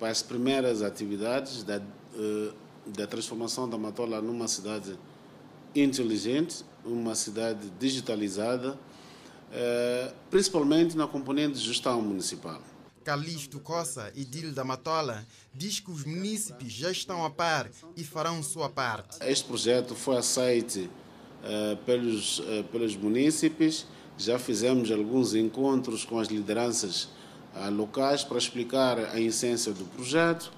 para 0.00 0.08
as 0.08 0.20
primeiras 0.20 0.82
atividades 0.82 1.62
da, 1.62 1.78
uh, 1.78 2.52
da 2.88 3.06
transformação 3.06 3.68
da 3.68 3.78
Matola 3.78 4.20
numa 4.20 4.48
cidade 4.48 4.98
inteligente, 5.74 6.64
uma 6.84 7.14
cidade 7.14 7.70
digitalizada, 7.78 8.72
uh, 8.72 10.14
principalmente 10.30 10.96
na 10.96 11.06
componente 11.06 11.58
de 11.58 11.64
gestão 11.64 12.00
municipal. 12.02 12.60
Calixto 13.04 13.58
Coça, 13.58 14.12
Edil 14.16 14.52
da 14.52 14.64
Matola, 14.64 15.26
diz 15.52 15.80
que 15.80 15.90
os 15.90 16.04
munícipes 16.04 16.72
já 16.72 16.90
estão 16.90 17.24
a 17.24 17.30
par 17.30 17.68
e 17.96 18.04
farão 18.04 18.42
sua 18.42 18.68
parte. 18.68 19.18
Este 19.26 19.44
projeto 19.44 19.94
foi 19.94 20.16
aceito 20.16 20.76
uh, 20.78 21.76
pelos, 21.84 22.38
uh, 22.38 22.64
pelos 22.70 22.96
munícipes, 22.96 23.86
já 24.16 24.38
fizemos 24.38 24.90
alguns 24.90 25.34
encontros 25.34 26.04
com 26.04 26.18
as 26.18 26.28
lideranças 26.28 27.08
uh, 27.54 27.70
locais 27.70 28.22
para 28.22 28.38
explicar 28.38 28.98
a 28.98 29.20
essência 29.20 29.72
do 29.72 29.84
projeto 29.84 30.52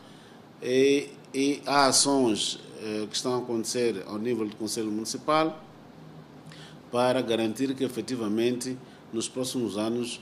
e, 0.62 1.08
e 1.32 1.62
há 1.64 1.86
ações 1.86 2.58
que 3.08 3.16
estão 3.16 3.34
a 3.34 3.38
acontecer 3.38 4.02
ao 4.06 4.18
nível 4.18 4.46
do 4.46 4.56
Conselho 4.56 4.90
Municipal 4.90 5.62
para 6.90 7.20
garantir 7.22 7.74
que 7.74 7.82
efetivamente 7.82 8.78
nos 9.12 9.28
próximos 9.28 9.76
anos 9.76 10.20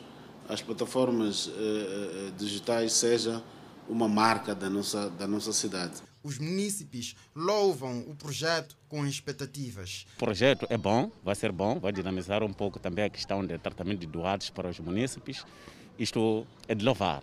as 0.49 0.63
plataformas 0.63 1.47
uh, 1.47 2.33
digitais 2.39 2.93
seja 2.93 3.43
uma 3.89 4.09
marca 4.09 4.55
da 4.55 4.71
nossa, 4.71 5.11
da 5.11 5.27
nossa 5.27 5.53
cidade. 5.53 5.95
Os 6.23 6.39
munícipes 6.39 7.17
louvam 7.35 8.01
o 8.09 8.15
projeto 8.15 8.77
com 8.89 9.05
expectativas. 9.07 10.07
O 10.17 10.19
projeto 10.19 10.67
é 10.71 10.79
bom, 10.79 11.11
vai 11.23 11.35
ser 11.35 11.51
bom, 11.51 11.81
vai 11.81 11.93
dinamizar 11.93 12.43
um 12.43 12.53
pouco 12.53 12.79
também 12.79 13.05
a 13.05 13.11
questão 13.11 13.45
de 13.45 13.59
tratamento 13.59 14.01
de 14.01 14.07
doados 14.07 14.49
para 14.49 14.69
os 14.69 14.79
munícipes. 14.79 15.45
Isto 15.99 16.47
é 16.69 16.75
de 16.75 16.85
louvar. 16.85 17.23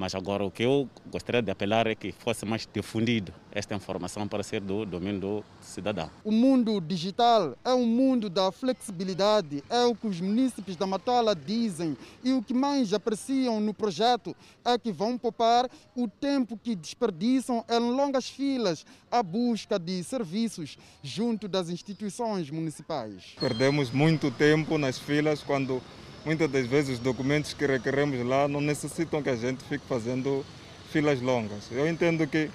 Mas 0.00 0.14
agora 0.14 0.42
o 0.42 0.50
que 0.50 0.62
eu 0.62 0.88
gostaria 1.12 1.42
de 1.42 1.50
apelar 1.50 1.86
é 1.86 1.94
que 1.94 2.10
fosse 2.10 2.46
mais 2.46 2.66
difundido 2.72 3.34
esta 3.52 3.74
informação 3.74 4.26
para 4.26 4.42
ser 4.42 4.62
do 4.62 4.86
domínio 4.86 5.20
do 5.20 5.44
cidadão. 5.60 6.10
O 6.24 6.32
mundo 6.32 6.80
digital 6.80 7.54
é 7.62 7.74
um 7.74 7.84
mundo 7.84 8.30
da 8.30 8.50
flexibilidade, 8.50 9.62
é 9.68 9.84
o 9.84 9.94
que 9.94 10.06
os 10.06 10.18
munícipes 10.18 10.74
da 10.74 10.86
Matola 10.86 11.36
dizem. 11.36 11.98
E 12.24 12.32
o 12.32 12.42
que 12.42 12.54
mais 12.54 12.94
apreciam 12.94 13.60
no 13.60 13.74
projeto 13.74 14.34
é 14.64 14.78
que 14.78 14.90
vão 14.90 15.18
poupar 15.18 15.68
o 15.94 16.08
tempo 16.08 16.56
que 16.56 16.74
desperdiçam 16.74 17.62
em 17.68 17.78
longas 17.78 18.26
filas 18.26 18.86
à 19.10 19.22
busca 19.22 19.78
de 19.78 20.02
serviços 20.02 20.78
junto 21.02 21.46
das 21.46 21.68
instituições 21.68 22.48
municipais. 22.50 23.34
Perdemos 23.38 23.90
muito 23.90 24.30
tempo 24.30 24.78
nas 24.78 24.98
filas 24.98 25.42
quando 25.42 25.82
muitas 26.24 26.50
das 26.50 26.66
vezes 26.66 26.94
os 26.94 26.98
documentos 26.98 27.52
que 27.52 27.66
requeremos 27.66 28.24
lá 28.26 28.48
não 28.48 28.60
necessitam 28.60 29.22
que 29.22 29.30
a 29.30 29.36
gente 29.36 29.62
fique 29.64 29.84
fazendo 29.86 30.44
filas 30.90 31.20
longas. 31.20 31.70
Eu 31.70 31.88
entendo 31.88 32.26
que 32.26 32.50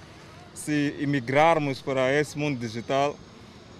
se 0.53 0.95
imigrarmos 0.99 1.81
para 1.81 2.11
esse 2.13 2.37
mundo 2.37 2.59
digital, 2.59 3.15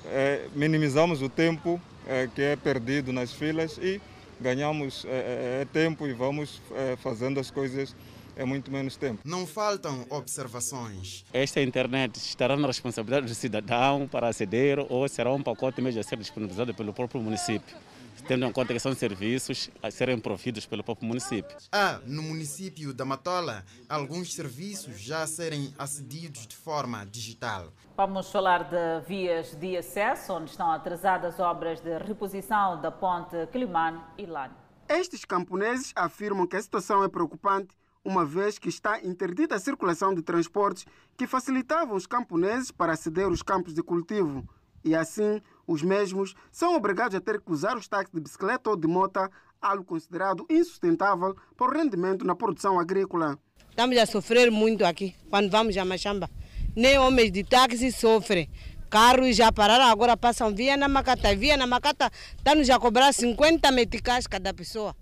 é, 0.06 0.48
minimizamos 0.54 1.22
o 1.22 1.30
tempo 1.30 1.82
é, 2.08 2.28
que 2.34 2.42
é 2.42 2.56
perdido 2.56 3.12
nas 3.12 3.34
filas 3.34 3.78
e 3.78 4.02
ganhamos 4.40 5.06
é, 5.08 5.66
tempo 5.72 6.06
e 6.06 6.14
vamos 6.14 6.62
fazendo 7.02 7.40
as 7.40 7.50
coisas 7.50 7.96
é 8.36 8.44
muito 8.44 8.70
menos 8.70 8.98
tempo. 8.98 9.22
Não 9.24 9.48
faltam 9.48 10.06
observações. 10.10 11.24
Esta 11.32 11.62
internet 11.62 12.18
estará 12.18 12.58
na 12.58 12.68
responsabilidade 12.68 13.28
do 13.28 13.36
cidadão 13.36 14.08
para 14.12 14.28
aceder 14.28 14.78
ou 14.90 15.08
será 15.08 15.32
um 15.34 15.42
pacote 15.42 15.82
mesmo 15.82 16.02
a 16.02 16.04
ser 16.04 16.18
disponibilizado 16.18 16.74
pelo 16.74 16.94
próprio 16.94 17.22
município? 17.22 17.76
Tendo 18.28 18.46
em 18.46 18.52
conta 18.52 18.74
que 18.74 18.80
são 18.80 18.94
serviços 18.94 19.70
a 19.82 19.92
serem 19.92 20.20
providos 20.20 20.66
pelo 20.66 20.84
próprio 20.84 21.08
município. 21.08 21.56
Há, 21.72 22.00
no 22.06 22.24
município 22.24 22.94
da 22.94 23.06
Matola, 23.06 23.64
alguns 23.88 24.34
serviços 24.34 25.00
já 25.00 25.24
a 25.24 25.28
serem 25.28 25.74
acedidos 25.78 26.48
de 26.48 26.56
forma 26.56 27.06
digital. 27.06 27.72
Vamos 27.96 28.30
falar 28.32 28.64
de 28.64 29.08
vias 29.08 29.56
de 29.56 29.78
acesso, 29.78 30.34
onde 30.34 30.52
estão 30.52 30.72
atrasadas 30.72 31.40
obras 31.40 31.80
de 31.82 31.98
reposição 31.98 32.82
da 32.82 32.92
ponte 32.92 33.48
Climane 33.52 34.02
e 34.18 34.26
Lane. 34.26 34.54
Estes 34.88 35.26
camponeses 35.26 35.92
afirmam 35.96 36.46
que 36.46 36.56
a 36.56 36.62
situação 36.62 37.04
é 37.04 37.08
preocupante, 37.08 37.76
uma 38.04 38.24
vez 38.24 38.60
que 38.60 38.70
está 38.70 39.02
interdita 39.02 39.56
a 39.56 39.60
circulação 39.60 40.14
de 40.14 40.22
transportes 40.22 40.86
que 41.18 41.26
facilitavam 41.26 41.96
os 41.96 42.06
camponeses 42.06 42.70
para 42.70 42.94
aceder 42.94 43.26
aos 43.26 43.42
campos 43.42 43.74
de 43.74 43.82
cultivo. 43.82 44.48
E 44.84 44.94
assim, 44.94 45.42
os 45.68 45.82
mesmos 45.82 46.36
são 46.52 46.76
obrigados 46.76 47.16
a 47.16 47.22
ter 47.22 47.42
que 47.42 47.52
usar 47.52 47.78
os 47.78 47.88
táxis 47.88 48.14
de 48.14 48.22
bicicleta 48.22 48.70
ou 48.70 48.76
de 48.76 48.88
moto, 48.88 49.20
algo 49.62 49.84
considerado 49.84 50.46
insustentável 50.50 51.36
para 51.58 51.68
o 51.68 51.74
rendimento 51.74 52.26
na 52.26 52.36
produção 52.36 52.80
agrícola. 52.80 53.40
Estamos 53.70 53.98
a 53.98 54.06
sofrer 54.06 54.52
muito 54.52 54.86
aqui 54.86 55.16
quando 55.30 55.50
vamos 55.50 55.76
a 55.78 55.84
Machamba. 55.84 56.30
Nem 56.76 56.98
homens 56.98 57.32
de 57.32 57.44
táxi 57.44 57.92
sofrem. 57.92 58.50
Carros 58.90 59.36
já 59.36 59.52
pararam, 59.52 59.86
agora 59.86 60.16
passam 60.16 60.54
via 60.54 60.78
na 60.78 60.88
Macata. 60.88 61.36
Via 61.36 61.58
na 61.58 61.68
Macata 61.68 62.12
está-nos 62.38 62.70
a 62.70 62.80
cobrar 62.80 63.12
50 63.12 63.70
meticais 63.72 64.28
cada 64.28 64.54
pessoa. 64.54 64.96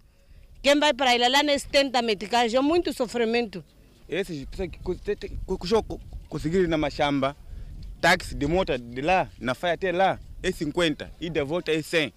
Quem 0.62 0.80
vai 0.80 0.94
para 0.94 1.14
ele 1.14 1.28
lá 1.28 1.44
nem 1.44 1.60
70 1.60 2.02
meticais, 2.02 2.54
é 2.54 2.60
muito 2.62 2.94
sofrimento. 2.94 3.64
Esses 4.08 4.46
pessoas 4.46 4.70
que 4.70 4.80
conseguiram 6.30 6.64
ir 6.64 6.68
na 6.68 6.78
Machamba, 6.78 7.36
táxi 8.00 8.34
de 8.34 8.48
moto 8.48 8.78
de 8.78 9.02
lá, 9.02 9.30
na 9.40 9.54
faia 9.54 9.74
até 9.74 9.92
lá, 9.92 10.20
é 10.44 10.52
50 10.52 11.10
e 11.22 11.30
de 11.30 11.44
volta 11.44 11.72
é 11.72 11.82
100. 11.82 12.14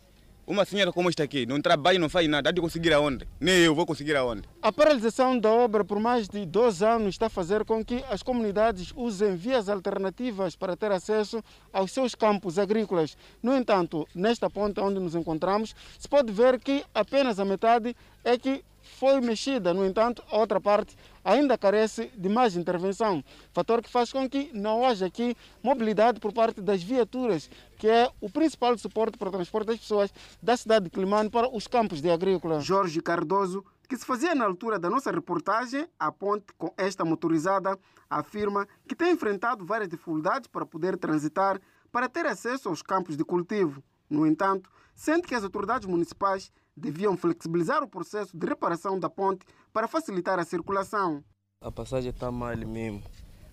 Uma 0.47 0.65
senhora 0.65 0.93
como 0.93 1.09
esta 1.09 1.25
aqui, 1.25 1.45
não 1.45 1.61
trabalha, 1.61 1.99
não 1.99 2.09
faz 2.09 2.29
nada, 2.29 2.51
há 2.51 2.53
de 2.53 2.61
conseguir 2.61 2.93
aonde? 2.93 3.27
Nem 3.41 3.57
eu 3.65 3.75
vou 3.75 3.85
conseguir 3.85 4.15
aonde. 4.15 4.43
A 4.63 4.71
paralisação 4.71 5.37
da 5.37 5.51
obra 5.51 5.85
por 5.85 5.99
mais 5.99 6.29
de 6.29 6.47
dois 6.47 6.83
anos 6.83 7.15
está 7.15 7.27
a 7.27 7.31
fazer 7.31 7.65
com 7.65 7.85
que 7.85 8.05
as 8.09 8.23
comunidades 8.23 8.93
usem 8.95 9.35
vias 9.35 9.69
alternativas 9.69 10.55
para 10.55 10.77
ter 10.77 10.93
acesso 10.93 11.43
aos 11.73 11.91
seus 11.91 12.15
campos 12.15 12.61
agrícolas. 12.61 13.17
No 13.43 13.57
entanto, 13.57 14.07
nesta 14.15 14.49
ponta 14.49 14.83
onde 14.83 15.01
nos 15.01 15.17
encontramos, 15.17 15.75
se 15.99 16.09
pode 16.09 16.33
ver 16.33 16.61
que 16.61 16.85
apenas 16.95 17.41
a 17.41 17.45
metade 17.45 17.97
é 18.23 18.39
que 18.39 18.65
foi 18.99 19.21
mexida. 19.21 19.75
No 19.75 19.85
entanto, 19.85 20.23
a 20.31 20.39
outra 20.39 20.61
parte 20.61 20.97
ainda 21.25 21.59
carece 21.59 22.11
de 22.17 22.29
mais 22.29 22.57
intervenção, 22.57 23.23
fator 23.53 23.83
que 23.83 23.91
faz 23.91 24.13
com 24.13 24.29
que 24.29 24.51
não 24.55 24.85
haja 24.85 25.07
aqui 25.07 25.37
mobilidade 25.63 26.21
por 26.21 26.33
parte 26.33 26.61
das 26.61 26.83
viaturas, 26.83 27.51
que 27.77 27.89
é 27.89 28.11
o 28.21 28.31
principal 28.31 28.79
suporte 28.79 29.19
para 29.19 29.29
o 29.29 29.33
transporte 29.33 29.67
das 29.67 29.79
pessoas 29.79 30.13
da 30.43 30.57
cidade 30.57 30.85
de 30.85 30.91
Climane 30.91 31.29
para 31.29 31.49
os 31.49 31.67
campos 31.67 32.01
de 32.01 32.11
agrícola. 32.11 32.61
Jorge 32.61 33.01
Cardoso, 33.03 33.65
que 33.89 33.97
se 33.97 34.07
fazia 34.07 34.35
na 34.35 34.45
altura 34.45 34.79
da 34.79 34.89
nossa 34.89 35.11
reportagem, 35.11 35.87
a 35.99 36.13
ponte 36.13 36.47
com 36.57 36.73
esta 36.77 37.05
motorizada, 37.05 37.79
afirma 38.09 38.67
que 38.89 38.95
tem 38.95 39.13
enfrentado 39.13 39.65
várias 39.65 39.89
dificuldades 39.89 40.47
para 40.47 40.65
poder 40.65 40.97
transitar 40.97 41.61
para 41.91 42.09
ter 42.09 42.27
acesso 42.27 42.69
aos 42.69 42.83
campos 42.83 43.17
de 43.17 43.25
cultivo. 43.25 43.83
No 44.09 44.27
entanto, 44.27 44.71
sente 44.95 45.27
que 45.27 45.35
as 45.35 45.43
autoridades 45.43 45.89
municipais 45.89 46.53
deviam 46.77 47.17
flexibilizar 47.17 47.83
o 47.83 47.89
processo 47.89 48.37
de 48.37 48.47
reparação 48.47 48.99
da 48.99 49.09
ponte 49.09 49.47
para 49.73 49.89
facilitar 49.89 50.39
a 50.39 50.45
circulação. 50.45 51.25
A 51.61 51.73
passagem 51.73 52.11
está 52.11 52.31
mal 52.31 52.57
mesmo, 52.57 53.03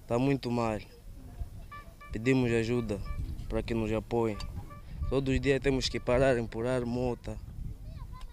está 0.01 0.19
muito 0.19 0.51
mal. 0.51 0.79
Pedimos 2.11 2.51
ajuda 2.51 2.99
para 3.47 3.63
que 3.63 3.73
nos 3.73 3.91
apoiem. 3.91 4.37
Todos 5.09 5.33
os 5.33 5.39
dias 5.39 5.59
temos 5.61 5.87
que 5.87 5.99
parar, 5.99 6.37
empurrar 6.37 6.85
moto. 6.85 7.37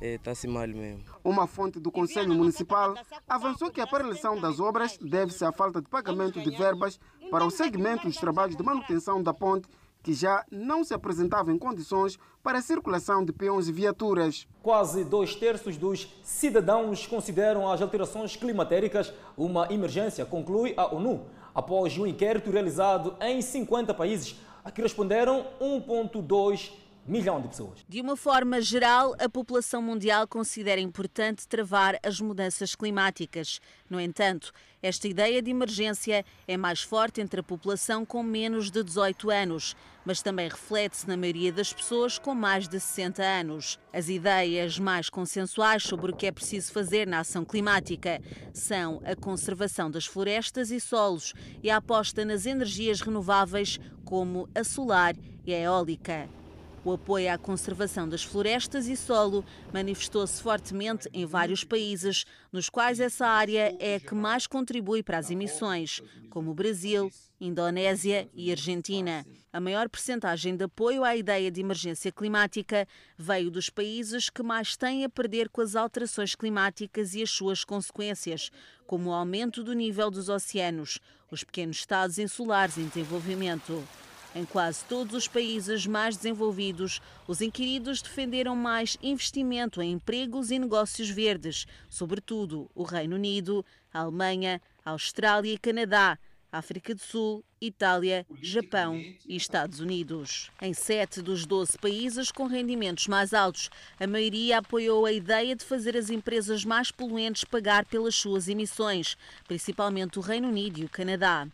Está-se 0.00 0.46
é, 0.46 0.50
mal 0.50 0.66
mesmo. 0.66 1.04
Uma 1.22 1.46
fonte 1.46 1.78
do 1.78 1.92
Conselho 1.92 2.34
Municipal 2.34 2.94
avançou 3.28 3.70
que 3.70 3.82
a 3.82 3.86
paralisação 3.86 4.40
das 4.40 4.58
obras 4.58 4.96
deve-se 4.98 5.44
à 5.44 5.52
falta 5.52 5.80
de 5.80 5.88
pagamento 5.88 6.40
de 6.40 6.50
verbas 6.50 6.98
para 7.30 7.44
o 7.44 7.50
segmento 7.50 8.06
dos 8.06 8.16
trabalhos 8.16 8.56
de 8.56 8.62
manutenção 8.62 9.22
da 9.22 9.34
ponte 9.34 9.68
que 10.02 10.12
já 10.14 10.44
não 10.50 10.82
se 10.82 10.94
apresentava 10.94 11.52
em 11.52 11.58
condições 11.58 12.18
para 12.42 12.58
a 12.58 12.62
circulação 12.62 13.24
de 13.24 13.32
peões 13.32 13.68
e 13.68 13.72
viaturas. 13.72 14.46
Quase 14.62 15.04
dois 15.04 15.34
terços 15.34 15.76
dos 15.76 16.08
cidadãos 16.22 17.06
consideram 17.06 17.70
as 17.70 17.82
alterações 17.82 18.36
climatéricas 18.36 19.12
uma 19.36 19.72
emergência, 19.72 20.24
conclui 20.24 20.72
a 20.76 20.86
ONU, 20.94 21.26
após 21.54 21.96
um 21.98 22.06
inquérito 22.06 22.50
realizado 22.50 23.14
em 23.20 23.42
50 23.42 23.92
países, 23.92 24.36
a 24.64 24.70
que 24.70 24.82
responderam 24.82 25.46
1,2 25.60 26.70
milhão 27.06 27.40
de 27.40 27.48
pessoas. 27.48 27.84
De 27.88 28.00
uma 28.00 28.16
forma 28.16 28.60
geral, 28.60 29.14
a 29.18 29.28
população 29.28 29.82
mundial 29.82 30.26
considera 30.26 30.80
importante 30.80 31.48
travar 31.48 31.98
as 32.02 32.20
mudanças 32.20 32.74
climáticas. 32.74 33.60
No 33.88 34.00
entanto, 34.00 34.52
esta 34.82 35.08
ideia 35.08 35.42
de 35.42 35.50
emergência 35.50 36.24
é 36.46 36.56
mais 36.56 36.82
forte 36.82 37.20
entre 37.20 37.40
a 37.40 37.42
população 37.42 38.04
com 38.04 38.22
menos 38.22 38.70
de 38.70 38.82
18 38.82 39.30
anos, 39.30 39.76
mas 40.04 40.22
também 40.22 40.48
reflete-se 40.48 41.06
na 41.06 41.16
maioria 41.16 41.52
das 41.52 41.72
pessoas 41.72 42.18
com 42.18 42.34
mais 42.34 42.66
de 42.68 42.80
60 42.80 43.22
anos. 43.22 43.78
As 43.92 44.08
ideias 44.08 44.78
mais 44.78 45.10
consensuais 45.10 45.82
sobre 45.82 46.10
o 46.10 46.16
que 46.16 46.26
é 46.26 46.32
preciso 46.32 46.72
fazer 46.72 47.06
na 47.06 47.20
ação 47.20 47.44
climática 47.44 48.20
são 48.54 49.02
a 49.04 49.14
conservação 49.14 49.90
das 49.90 50.06
florestas 50.06 50.70
e 50.70 50.80
solos 50.80 51.34
e 51.62 51.70
a 51.70 51.76
aposta 51.76 52.24
nas 52.24 52.46
energias 52.46 53.00
renováveis, 53.00 53.78
como 54.04 54.48
a 54.54 54.64
solar 54.64 55.14
e 55.44 55.54
a 55.54 55.58
eólica. 55.58 56.39
O 56.82 56.92
apoio 56.92 57.30
à 57.30 57.36
conservação 57.36 58.08
das 58.08 58.22
florestas 58.22 58.88
e 58.88 58.96
solo 58.96 59.44
manifestou-se 59.70 60.42
fortemente 60.42 61.10
em 61.12 61.26
vários 61.26 61.62
países, 61.62 62.24
nos 62.50 62.70
quais 62.70 63.00
essa 63.00 63.26
área 63.26 63.76
é 63.78 63.96
a 63.96 64.00
que 64.00 64.14
mais 64.14 64.46
contribui 64.46 65.02
para 65.02 65.18
as 65.18 65.30
emissões, 65.30 66.00
como 66.30 66.50
o 66.50 66.54
Brasil, 66.54 67.12
Indonésia 67.38 68.26
e 68.32 68.50
Argentina. 68.50 69.26
A 69.52 69.60
maior 69.60 69.90
percentagem 69.90 70.56
de 70.56 70.64
apoio 70.64 71.04
à 71.04 71.14
ideia 71.14 71.50
de 71.50 71.60
emergência 71.60 72.10
climática 72.10 72.88
veio 73.18 73.50
dos 73.50 73.68
países 73.68 74.30
que 74.30 74.42
mais 74.42 74.74
têm 74.74 75.04
a 75.04 75.08
perder 75.08 75.50
com 75.50 75.60
as 75.60 75.76
alterações 75.76 76.34
climáticas 76.34 77.14
e 77.14 77.22
as 77.22 77.30
suas 77.30 77.62
consequências, 77.62 78.50
como 78.86 79.10
o 79.10 79.12
aumento 79.12 79.62
do 79.62 79.74
nível 79.74 80.10
dos 80.10 80.30
oceanos, 80.30 80.98
os 81.30 81.44
pequenos 81.44 81.76
estados 81.76 82.18
insulares 82.18 82.78
em 82.78 82.86
desenvolvimento. 82.86 83.86
Em 84.32 84.44
quase 84.44 84.84
todos 84.84 85.12
os 85.14 85.26
países 85.26 85.86
mais 85.86 86.16
desenvolvidos, 86.16 87.00
os 87.26 87.40
inquiridos 87.40 88.00
defenderam 88.00 88.54
mais 88.54 88.96
investimento 89.02 89.82
em 89.82 89.92
empregos 89.92 90.52
e 90.52 90.58
negócios 90.58 91.10
verdes, 91.10 91.66
sobretudo 91.88 92.70
o 92.72 92.84
Reino 92.84 93.16
Unido, 93.16 93.64
a 93.92 94.00
Alemanha, 94.00 94.62
a 94.84 94.90
Austrália 94.90 95.52
e 95.52 95.58
Canadá, 95.58 96.16
África 96.52 96.94
do 96.94 97.00
Sul, 97.00 97.44
Itália, 97.60 98.24
Japão 98.40 98.96
e 99.28 99.34
Estados 99.36 99.80
Unidos. 99.80 100.50
Em 100.62 100.72
sete 100.72 101.20
dos 101.20 101.44
12 101.44 101.76
países 101.78 102.30
com 102.30 102.46
rendimentos 102.46 103.08
mais 103.08 103.34
altos, 103.34 103.68
a 103.98 104.06
maioria 104.06 104.58
apoiou 104.58 105.06
a 105.06 105.12
ideia 105.12 105.56
de 105.56 105.64
fazer 105.64 105.96
as 105.96 106.08
empresas 106.08 106.64
mais 106.64 106.92
poluentes 106.92 107.44
pagar 107.44 107.84
pelas 107.84 108.14
suas 108.14 108.48
emissões, 108.48 109.16
principalmente 109.46 110.20
o 110.20 110.22
Reino 110.22 110.48
Unido 110.48 110.78
e 110.78 110.84
o 110.84 110.88
Canadá. 110.88 111.48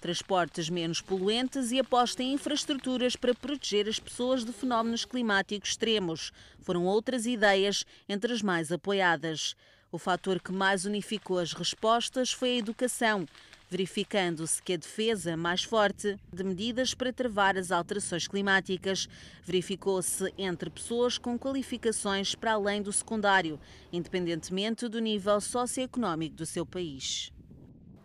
Transportes 0.00 0.68
menos 0.68 1.00
poluentes 1.00 1.70
e 1.70 1.78
aposta 1.78 2.22
em 2.22 2.32
infraestruturas 2.32 3.14
para 3.14 3.34
proteger 3.34 3.88
as 3.88 3.98
pessoas 3.98 4.44
de 4.44 4.52
fenómenos 4.52 5.04
climáticos 5.04 5.70
extremos. 5.70 6.32
Foram 6.60 6.86
outras 6.86 7.26
ideias 7.26 7.84
entre 8.08 8.32
as 8.32 8.42
mais 8.42 8.72
apoiadas. 8.72 9.54
O 9.92 9.98
fator 9.98 10.40
que 10.40 10.52
mais 10.52 10.84
unificou 10.84 11.38
as 11.38 11.52
respostas 11.52 12.32
foi 12.32 12.50
a 12.50 12.58
educação, 12.58 13.26
verificando-se 13.68 14.62
que 14.62 14.72
a 14.72 14.76
defesa 14.76 15.36
mais 15.36 15.62
forte 15.62 16.16
de 16.32 16.44
medidas 16.44 16.94
para 16.94 17.12
travar 17.12 17.56
as 17.56 17.70
alterações 17.70 18.26
climáticas 18.26 19.08
verificou-se 19.44 20.32
entre 20.38 20.70
pessoas 20.70 21.18
com 21.18 21.38
qualificações 21.38 22.34
para 22.34 22.52
além 22.52 22.82
do 22.82 22.92
secundário, 22.92 23.60
independentemente 23.92 24.88
do 24.88 25.00
nível 25.00 25.40
socioeconómico 25.40 26.36
do 26.36 26.46
seu 26.46 26.64
país. 26.64 27.32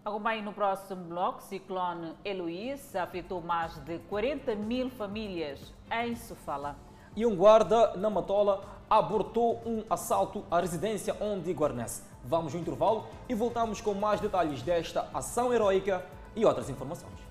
Agora, 0.05 0.39
no 0.39 0.53
próximo 0.53 1.03
bloco, 1.05 1.41
ciclone 1.41 2.13
Heloísa 2.23 3.01
afetou 3.01 3.41
mais 3.41 3.75
de 3.79 3.97
40 3.97 4.53
mil 4.53 4.87
famílias 4.91 5.73
em 5.91 6.15
Sofala. 6.15 6.75
E 7.15 7.25
um 7.25 7.35
guarda 7.35 7.97
na 7.97 8.07
Matola 8.07 8.63
abortou 8.87 9.63
um 9.65 9.83
assalto 9.89 10.45
à 10.51 10.59
residência 10.59 11.17
onde 11.19 11.51
guarnece. 11.51 12.03
Vamos 12.23 12.53
ao 12.53 12.61
intervalo 12.61 13.07
e 13.27 13.33
voltamos 13.33 13.81
com 13.81 13.95
mais 13.95 14.21
detalhes 14.21 14.61
desta 14.61 15.09
ação 15.11 15.51
heroica 15.51 16.05
e 16.35 16.45
outras 16.45 16.69
informações. 16.69 17.24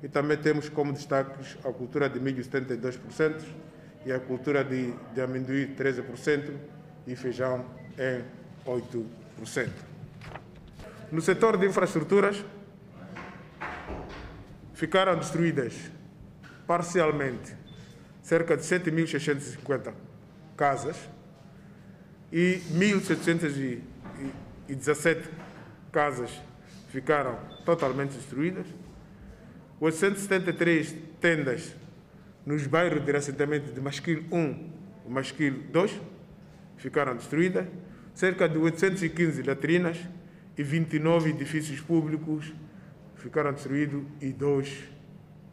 E 0.03 0.09
também 0.09 0.35
temos 0.35 0.67
como 0.67 0.91
destaques 0.91 1.57
a 1.63 1.71
cultura 1.71 2.09
de 2.09 2.19
milho 2.19 2.43
72% 2.43 3.41
e 4.05 4.11
a 4.11 4.19
cultura 4.19 4.61
de, 4.61 4.93
de 5.13 5.21
amendoim 5.21 5.73
13% 5.73 6.51
e 7.07 7.15
feijão 7.15 7.65
em 7.97 8.25
8%. 8.69 9.69
No 11.13 11.21
setor 11.21 11.55
de 11.55 11.65
infraestruturas, 11.65 12.43
ficaram 14.73 15.15
destruídas 15.17 15.73
parcialmente 16.67 17.57
cerca 18.29 18.55
de 18.55 18.61
7.650 18.61 19.91
casas 20.55 20.95
e 22.31 22.61
1.717 22.71 25.23
casas 25.91 26.39
ficaram 26.89 27.39
totalmente 27.65 28.13
destruídas, 28.13 28.67
873 29.79 30.95
tendas 31.19 31.75
nos 32.45 32.67
bairros 32.67 33.03
de 33.03 33.15
assentamento 33.15 33.73
de 33.73 33.81
Masquil 33.81 34.23
1 34.31 34.73
e 35.07 35.09
Masquil 35.09 35.63
2 35.71 35.99
ficaram 36.77 37.15
destruídas, 37.15 37.65
cerca 38.13 38.47
de 38.47 38.59
815 38.59 39.41
latrinas 39.41 39.97
e 40.55 40.61
29 40.61 41.31
edifícios 41.31 41.81
públicos 41.81 42.53
ficaram 43.15 43.53
destruídos 43.53 44.03
e 44.21 44.31
dois 44.31 44.83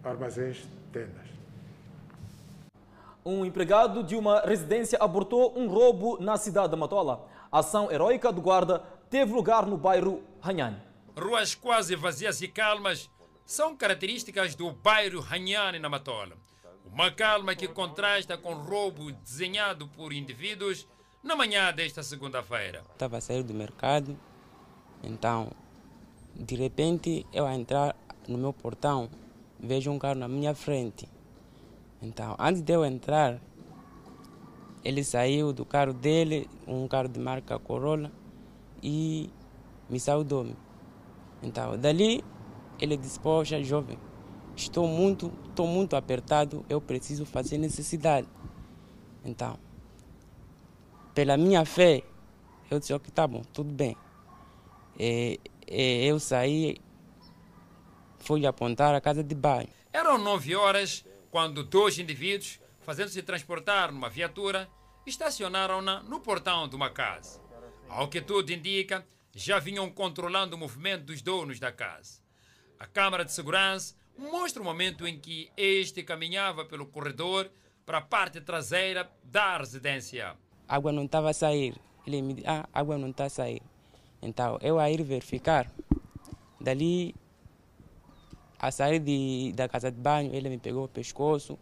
armazéns 0.05 0.69
tendas. 0.93 1.26
Um 3.27 3.45
empregado 3.45 4.05
de 4.05 4.15
uma 4.15 4.39
residência 4.43 4.97
abortou 5.01 5.59
um 5.59 5.67
roubo 5.67 6.17
na 6.21 6.37
cidade 6.37 6.71
de 6.71 6.77
Matola. 6.79 7.29
A 7.51 7.59
ação 7.59 7.91
heróica 7.91 8.31
do 8.31 8.41
guarda 8.41 8.79
teve 9.11 9.33
lugar 9.33 9.67
no 9.67 9.77
bairro 9.77 10.23
Hanhan. 10.41 10.81
Ruas 11.19 11.53
quase 11.53 11.97
vazias 11.97 12.41
e 12.41 12.47
calmas 12.47 13.11
são 13.45 13.77
características 13.77 14.55
do 14.55 14.71
bairro 14.71 15.27
Hanhan 15.29 15.77
na 15.81 15.89
Matola. 15.89 16.37
Uma 16.85 17.11
calma 17.11 17.57
que 17.57 17.67
contrasta 17.67 18.39
com 18.39 18.55
o 18.55 18.63
roubo 18.63 19.11
desenhado 19.11 19.89
por 19.89 20.13
indivíduos 20.13 20.87
na 21.21 21.35
manhã 21.35 21.73
desta 21.73 22.05
segunda-feira. 22.05 22.85
Estava 22.93 23.17
a 23.17 23.21
sair 23.21 23.43
do 23.43 23.53
mercado, 23.53 24.17
então, 25.03 25.51
de 26.33 26.55
repente, 26.55 27.27
eu 27.33 27.45
a 27.45 27.57
entrar 27.57 27.97
no 28.29 28.39
meu 28.39 28.53
portão, 28.53 29.11
vejo 29.59 29.91
um 29.91 29.99
carro 29.99 30.15
na 30.15 30.29
minha 30.29 30.55
frente. 30.55 31.16
Então, 32.01 32.37
antes 32.39 32.63
de 32.63 32.73
eu 32.73 32.85
entrar, 32.85 33.41
ele 34.85 35.03
saiu 35.03 35.53
do 35.53 35.65
carro 35.65 35.93
dele, 35.93 36.49
um 36.67 36.87
carro 36.87 37.09
de 37.09 37.19
marca 37.19 37.59
Corolla, 37.59 38.13
e 38.83 39.31
me 39.89 39.99
saudou-me. 39.99 40.57
Então, 41.43 41.77
dali, 41.79 42.25
ele 42.79 42.97
disse, 42.97 43.19
poxa, 43.19 43.63
jovem, 43.63 43.99
estou 44.55 44.87
muito, 44.87 45.33
estou 45.49 45.67
muito 45.67 45.97
apertado, 45.97 46.65
eu 46.69 46.81
preciso 46.81 47.25
fazer 47.25 47.59
necessidade. 47.59 48.29
Então, 49.25 49.59
pela 51.15 51.37
minha 51.37 51.65
fé, 51.65 52.03
eu 52.71 52.79
disse, 52.79 52.93
ok, 52.93 53.11
tá 53.11 53.27
bom, 53.27 53.43
tudo 53.53 53.73
bem. 53.73 53.97
E, 54.99 55.41
e 55.67 56.07
eu 56.07 56.21
saí, 56.21 56.77
fui 58.19 58.47
apontar 58.47 58.95
a 58.95 59.01
casa 59.01 59.25
de 59.25 59.35
banho. 59.35 59.69
Eram 59.93 60.19
nove 60.19 60.55
horas 60.55 61.05
quando 61.37 61.63
dois 61.63 61.99
indivíduos, 61.99 62.59
fazendo-se 62.81 63.23
transportar 63.23 63.93
numa 63.93 64.09
viatura, 64.09 64.67
estacionaram-na 65.05 66.03
no 66.03 66.19
portão 66.19 66.67
de 66.67 66.75
uma 66.75 66.89
casa. 66.89 67.39
Ao 67.91 68.09
que 68.09 68.23
tudo 68.23 68.55
indica, 68.55 69.07
já 69.35 69.59
vinham 69.59 69.91
controlando 69.91 70.57
o 70.57 70.59
movimento 70.59 71.05
dos 71.05 71.21
donos 71.21 71.61
da 71.61 71.71
casa. 71.71 72.23
A 72.81 72.87
câmara 72.87 73.23
de 73.23 73.33
segurança 73.33 73.95
mostra 74.17 74.63
o 74.63 74.65
momento 74.65 75.07
em 75.07 75.21
que 75.21 75.51
este 75.59 76.03
caminhava 76.03 76.65
pelo 76.65 76.87
corredor 76.87 77.51
para 77.85 77.99
a 77.99 78.01
parte 78.01 78.41
traseira 78.41 79.07
da 79.23 79.59
residência. 79.59 80.35
A 80.67 80.77
água 80.77 80.91
não 80.91 81.05
estava 81.05 81.29
a 81.29 81.35
sair. 81.35 81.77
Ele 82.07 82.23
me 82.23 82.33
disse, 82.33 82.49
ah, 82.49 82.67
a 82.73 82.81
água 82.81 82.97
não 82.97 83.11
está 83.11 83.27
a 83.27 83.29
sair. 83.29 83.61
Então, 84.23 84.57
eu 84.63 84.79
a 84.79 84.91
ir 84.91 85.03
verificar. 85.03 85.71
Dali, 86.59 87.15
a 88.59 88.71
sair 88.71 88.99
de, 88.99 89.53
da 89.55 89.69
casa 89.69 89.91
de 89.91 89.99
banho, 89.99 90.35
ele 90.35 90.49
me 90.49 90.59
pegou 90.59 90.85
o 90.85 90.89
pescoço, 90.89 91.59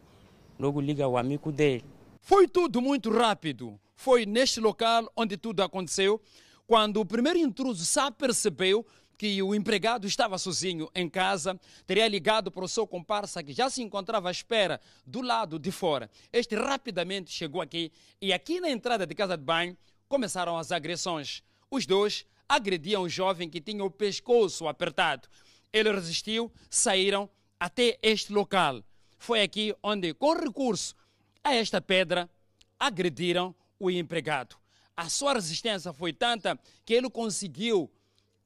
logo 0.58 0.80
liga 0.80 1.06
o 1.06 1.16
amigo 1.16 1.50
dele. 1.50 1.84
Foi 2.20 2.48
tudo 2.48 2.80
muito 2.80 3.10
rápido. 3.10 3.78
Foi 3.94 4.26
neste 4.26 4.60
local 4.60 5.10
onde 5.16 5.36
tudo 5.36 5.62
aconteceu, 5.62 6.20
quando 6.66 7.00
o 7.00 7.04
primeiro 7.04 7.38
intruso 7.38 7.84
se 7.84 8.00
apercebeu 8.00 8.84
que 9.16 9.42
o 9.42 9.54
empregado 9.54 10.06
estava 10.06 10.38
sozinho 10.38 10.88
em 10.94 11.08
casa, 11.08 11.58
teria 11.86 12.08
ligado 12.08 12.50
para 12.50 12.64
o 12.64 12.68
seu 12.68 12.86
comparsa 12.86 13.42
que 13.42 13.52
já 13.52 13.70
se 13.70 13.82
encontrava 13.82 14.28
à 14.28 14.32
espera 14.32 14.80
do 15.06 15.20
lado 15.20 15.58
de 15.58 15.70
fora. 15.70 16.10
Este 16.32 16.54
rapidamente 16.56 17.30
chegou 17.30 17.60
aqui 17.60 17.92
e 18.20 18.32
aqui 18.32 18.60
na 18.60 18.70
entrada 18.70 19.06
de 19.06 19.14
casa 19.14 19.36
de 19.36 19.44
banho 19.44 19.76
começaram 20.08 20.56
as 20.56 20.72
agressões. 20.72 21.42
Os 21.70 21.86
dois 21.86 22.26
agrediam 22.48 23.02
o 23.02 23.08
jovem 23.08 23.48
que 23.48 23.60
tinha 23.60 23.84
o 23.84 23.90
pescoço 23.90 24.68
apertado. 24.68 25.28
Ele 25.74 25.90
resistiu, 25.90 26.52
saíram 26.70 27.28
até 27.58 27.98
este 28.00 28.32
local. 28.32 28.80
Foi 29.18 29.42
aqui 29.42 29.74
onde, 29.82 30.14
com 30.14 30.32
recurso 30.32 30.94
a 31.42 31.52
esta 31.52 31.80
pedra, 31.80 32.30
agrediram 32.78 33.52
o 33.80 33.90
empregado. 33.90 34.56
A 34.96 35.08
sua 35.08 35.32
resistência 35.32 35.92
foi 35.92 36.12
tanta 36.12 36.56
que 36.84 36.94
ele 36.94 37.10
conseguiu 37.10 37.90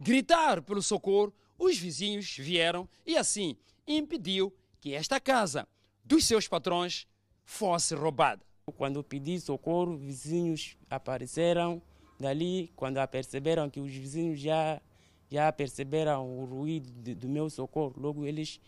gritar 0.01 0.63
pelo 0.63 0.81
socorro. 0.81 1.35
Os 1.59 1.77
vizinhos 1.77 2.35
vieram 2.39 2.89
e 3.05 3.15
assim 3.15 3.59
impediu 3.87 4.51
que 4.81 4.95
esta 4.95 5.21
casa 5.21 5.69
dos 6.03 6.25
seus 6.25 6.49
patrões 6.49 7.07
fosse 7.45 7.95
roubada. 7.95 8.41
Quando 8.79 9.05
pedi 9.05 9.39
socorro, 9.39 9.99
vizinhos 9.99 10.79
apareceram 10.89 11.83
dali. 12.19 12.73
Quando 12.75 13.07
perceberam 13.09 13.69
que 13.69 13.81
os 13.81 13.93
vizinhos 13.93 14.41
já 14.41 14.81
já 15.31 15.51
perceberam 15.53 16.27
o 16.27 16.45
ruído 16.45 16.91
de, 16.91 17.15
do 17.15 17.29
meu 17.29 17.49
socorro, 17.51 17.95
logo 17.97 18.25
eles 18.25 18.61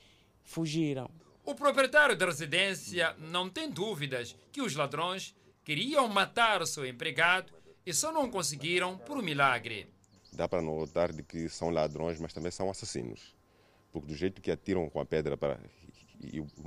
fugiram. 0.43 1.11
O 1.45 1.55
proprietário 1.55 2.17
da 2.17 2.27
residência 2.27 3.15
não 3.19 3.49
tem 3.49 3.71
dúvidas 3.71 4.37
que 4.53 4.61
os 4.61 4.75
ladrões 4.75 5.35
queriam 5.65 6.07
matar 6.09 6.63
o 6.63 6.67
seu 6.67 6.87
empregado 6.87 7.53
e 7.85 7.93
só 7.93 8.13
não 8.13 8.31
conseguiram 8.31 8.99
por 8.99 9.17
um 9.17 9.23
milagre. 9.23 9.89
Dá 10.33 10.49
para 10.49 10.63
notar 10.63 11.13
de 11.13 11.23
que 11.23 11.49
são 11.49 11.71
ladrões, 11.71 12.21
mas 12.21 12.33
também 12.33 12.53
são 12.53 12.71
assassinos. 12.71 13.35
Porque 13.93 14.07
do 14.07 14.15
jeito 14.15 14.41
que 14.41 14.51
atiram 14.51 14.89
com 14.89 15.01
a 15.01 15.05
pedra 15.05 15.37
para, 15.37 15.59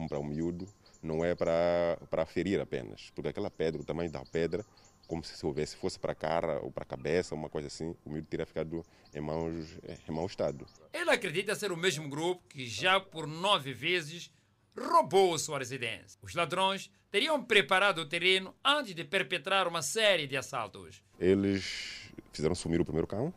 para 0.09 0.19
o 0.19 0.23
miúdo, 0.23 0.67
não 1.01 1.23
é 1.23 1.33
para, 1.35 1.97
para 2.09 2.25
ferir 2.25 2.59
apenas. 2.59 3.09
Porque 3.15 3.29
aquela 3.29 3.49
pedra, 3.49 3.81
o 3.81 3.85
tamanho 3.85 4.11
da 4.11 4.23
pedra, 4.25 4.65
como 5.13 5.23
se 5.23 5.45
houvesse 5.45 5.75
fosse 5.75 5.99
para 5.99 6.13
a 6.13 6.15
cara 6.15 6.59
ou 6.63 6.71
para 6.71 6.81
a 6.81 6.87
cabeça, 6.87 7.35
uma 7.35 7.47
coisa 7.47 7.67
assim, 7.67 7.95
o 8.03 8.09
miúdo 8.09 8.27
teria 8.27 8.47
ficado 8.47 8.83
em, 9.13 9.21
mãos, 9.21 9.77
em 10.09 10.11
mau 10.11 10.25
estado. 10.25 10.65
Ele 10.91 11.11
acredita 11.11 11.53
ser 11.53 11.71
o 11.71 11.77
mesmo 11.77 12.09
grupo 12.09 12.41
que 12.49 12.65
já 12.65 12.99
por 12.99 13.27
nove 13.27 13.73
vezes 13.73 14.31
roubou 14.75 15.37
sua 15.37 15.59
residência. 15.59 16.17
Os 16.23 16.33
ladrões 16.33 16.89
teriam 17.11 17.43
preparado 17.43 17.99
o 17.99 18.07
terreno 18.07 18.55
antes 18.65 18.95
de 18.95 19.03
perpetrar 19.03 19.67
uma 19.67 19.83
série 19.83 20.25
de 20.25 20.35
assaltos. 20.35 21.03
Eles 21.19 22.11
fizeram 22.31 22.55
sumir 22.55 22.81
o 22.81 22.85
primeiro 22.85 23.05
cão, 23.05 23.31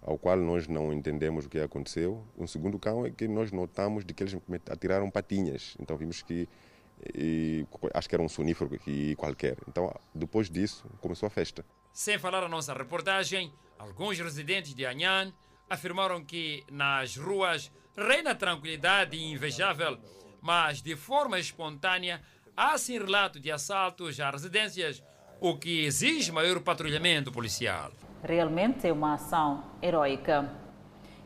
ao 0.00 0.16
qual 0.16 0.36
nós 0.36 0.68
não 0.68 0.92
entendemos 0.92 1.46
o 1.46 1.48
que 1.48 1.58
aconteceu. 1.58 2.24
O 2.36 2.46
segundo 2.46 2.78
cão 2.78 3.04
é 3.04 3.10
que 3.10 3.26
nós 3.26 3.50
notamos 3.50 4.04
de 4.04 4.14
que 4.14 4.22
eles 4.22 4.36
atiraram 4.70 5.10
patinhas. 5.10 5.74
Então 5.80 5.96
vimos 5.96 6.22
que 6.22 6.48
e, 7.14 7.66
acho 7.92 8.08
que 8.08 8.14
era 8.14 8.22
um 8.22 8.28
sonífero 8.28 8.70
qualquer. 9.16 9.56
Então, 9.68 9.92
depois 10.14 10.48
disso, 10.48 10.86
começou 11.00 11.26
a 11.26 11.30
festa. 11.30 11.64
Sem 11.92 12.18
falar 12.18 12.42
a 12.42 12.48
nossa 12.48 12.72
reportagem, 12.74 13.52
alguns 13.78 14.18
residentes 14.18 14.74
de 14.74 14.84
Anhan 14.84 15.32
afirmaram 15.68 16.24
que 16.24 16.64
nas 16.70 17.16
ruas 17.16 17.70
reina 17.96 18.34
tranquilidade 18.34 19.16
invejável, 19.16 19.98
mas 20.40 20.82
de 20.82 20.96
forma 20.96 21.38
espontânea 21.38 22.20
há 22.56 22.76
sim 22.78 22.98
relato 22.98 23.40
de 23.40 23.50
assaltos 23.50 24.18
a 24.20 24.30
residências, 24.30 25.02
o 25.40 25.56
que 25.56 25.84
exige 25.84 26.32
maior 26.32 26.60
patrulhamento 26.60 27.30
policial. 27.30 27.92
Realmente 28.22 28.86
é 28.88 28.92
uma 28.92 29.14
ação 29.14 29.64
heroica. 29.82 30.63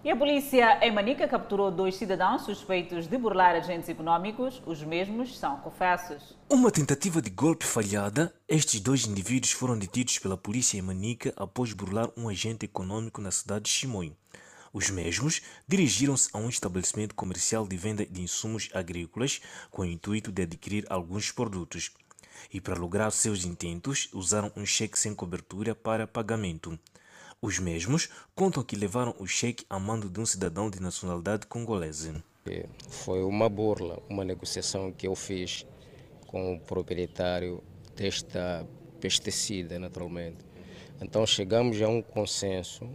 E 0.09 0.11
a 0.11 0.17
polícia 0.17 0.81
em 0.83 0.91
Manica 0.91 1.29
capturou 1.29 1.71
dois 1.71 1.95
cidadãos 1.95 2.41
suspeitos 2.41 3.07
de 3.07 3.19
burlar 3.19 3.55
agentes 3.55 3.91
econômicos. 3.91 4.63
Os 4.65 4.83
mesmos 4.83 5.39
são 5.39 5.59
confessos. 5.59 6.35
Uma 6.49 6.71
tentativa 6.71 7.21
de 7.21 7.29
golpe 7.29 7.67
falhada, 7.67 8.35
estes 8.49 8.81
dois 8.81 9.07
indivíduos 9.07 9.53
foram 9.53 9.79
detidos 9.79 10.19
pela 10.19 10.35
polícia 10.35 10.79
em 10.79 10.81
Manica 10.81 11.35
após 11.37 11.75
burlar 11.75 12.09
um 12.17 12.27
agente 12.27 12.65
econômico 12.65 13.21
na 13.21 13.31
cidade 13.31 13.67
de 13.67 13.71
Chimoio. 13.71 14.17
Os 14.73 14.89
mesmos 14.89 15.43
dirigiram-se 15.69 16.31
a 16.33 16.39
um 16.39 16.49
estabelecimento 16.49 17.15
comercial 17.15 17.69
de 17.69 17.77
venda 17.77 18.07
de 18.07 18.23
insumos 18.23 18.71
agrícolas 18.73 19.43
com 19.71 19.83
o 19.83 19.85
intuito 19.85 20.33
de 20.33 20.41
adquirir 20.41 20.87
alguns 20.89 21.31
produtos. 21.31 21.91
E 22.51 22.63
para 22.63 22.81
lograr 22.81 23.11
seus 23.11 23.45
intentos, 23.45 24.09
usaram 24.15 24.51
um 24.57 24.65
cheque 24.65 24.99
sem 24.99 25.15
cobertura 25.15 25.75
para 25.75 26.07
pagamento. 26.07 26.79
Os 27.41 27.61
mesmos 27.61 28.09
contam 28.35 28.65
que 28.65 28.75
levaram 28.75 29.15
o 29.17 29.25
cheque 29.25 29.65
a 29.71 29.79
mando 29.79 30.11
de 30.11 30.19
um 30.19 30.27
cidadão 30.27 30.69
de 30.69 30.83
nacionalidade 30.83 31.47
congolesa. 31.47 32.21
Foi 32.89 33.23
uma 33.23 33.49
burla, 33.49 34.03
uma 34.09 34.25
negociação 34.25 34.91
que 34.91 35.07
eu 35.07 35.15
fiz 35.15 35.65
com 36.27 36.55
o 36.55 36.61
proprietário 36.61 37.63
desta 37.95 38.67
pesticida, 38.99 39.79
naturalmente. 39.79 40.45
Então 41.01 41.25
chegamos 41.25 41.81
a 41.81 41.87
um 41.87 42.03
consenso 42.03 42.91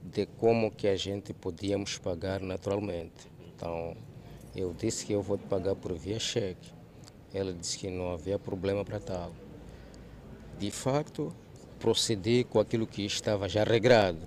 de 0.00 0.26
como 0.26 0.70
que 0.70 0.86
a 0.86 0.94
gente 0.94 1.34
podíamos 1.34 1.98
pagar 1.98 2.40
naturalmente. 2.40 3.32
Então, 3.52 3.96
eu 4.54 4.72
disse 4.72 5.04
que 5.04 5.12
eu 5.12 5.22
vou 5.22 5.38
pagar 5.38 5.74
por 5.74 5.92
via 5.94 6.20
cheque. 6.20 6.72
Ela 7.34 7.52
disse 7.52 7.78
que 7.78 7.90
não 7.90 8.12
havia 8.12 8.38
problema 8.38 8.84
para 8.84 9.00
tal. 9.00 9.32
De 10.56 10.70
facto, 10.70 11.34
procedi 11.82 12.44
com 12.44 12.60
aquilo 12.60 12.86
que 12.86 13.04
estava 13.04 13.48
já 13.48 13.64
regrado. 13.64 14.20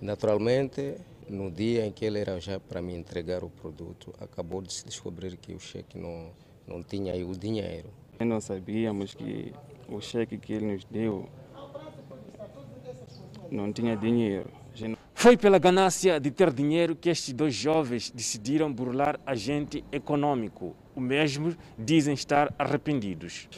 Naturalmente, 0.00 0.96
no 1.28 1.48
dia 1.48 1.86
em 1.86 1.92
que 1.92 2.04
ele 2.04 2.18
era 2.18 2.40
já 2.40 2.58
para 2.58 2.82
me 2.82 2.92
entregar 2.92 3.44
o 3.44 3.48
produto, 3.48 4.12
acabou 4.20 4.60
de 4.60 4.72
se 4.72 4.84
descobrir 4.84 5.36
que 5.36 5.54
o 5.54 5.60
cheque 5.60 5.96
não, 5.96 6.30
não 6.66 6.82
tinha 6.82 7.12
aí 7.12 7.22
o 7.22 7.36
dinheiro. 7.36 7.88
Nós 8.18 8.44
sabíamos 8.44 9.14
que 9.14 9.52
o 9.88 10.00
cheque 10.00 10.36
que 10.36 10.54
ele 10.54 10.72
nos 10.72 10.84
deu 10.84 11.28
não 13.48 13.72
tinha 13.72 13.96
dinheiro. 13.96 14.50
Foi 15.14 15.36
pela 15.36 15.60
ganância 15.60 16.18
de 16.18 16.32
ter 16.32 16.52
dinheiro 16.52 16.96
que 16.96 17.08
estes 17.08 17.32
dois 17.32 17.54
jovens 17.54 18.10
decidiram 18.10 18.72
burlar 18.72 19.20
agente 19.24 19.84
econômico. 19.92 20.74
O 20.96 21.00
mesmo 21.00 21.54
dizem 21.78 22.14
estar 22.14 22.52
arrependidos. 22.58 23.48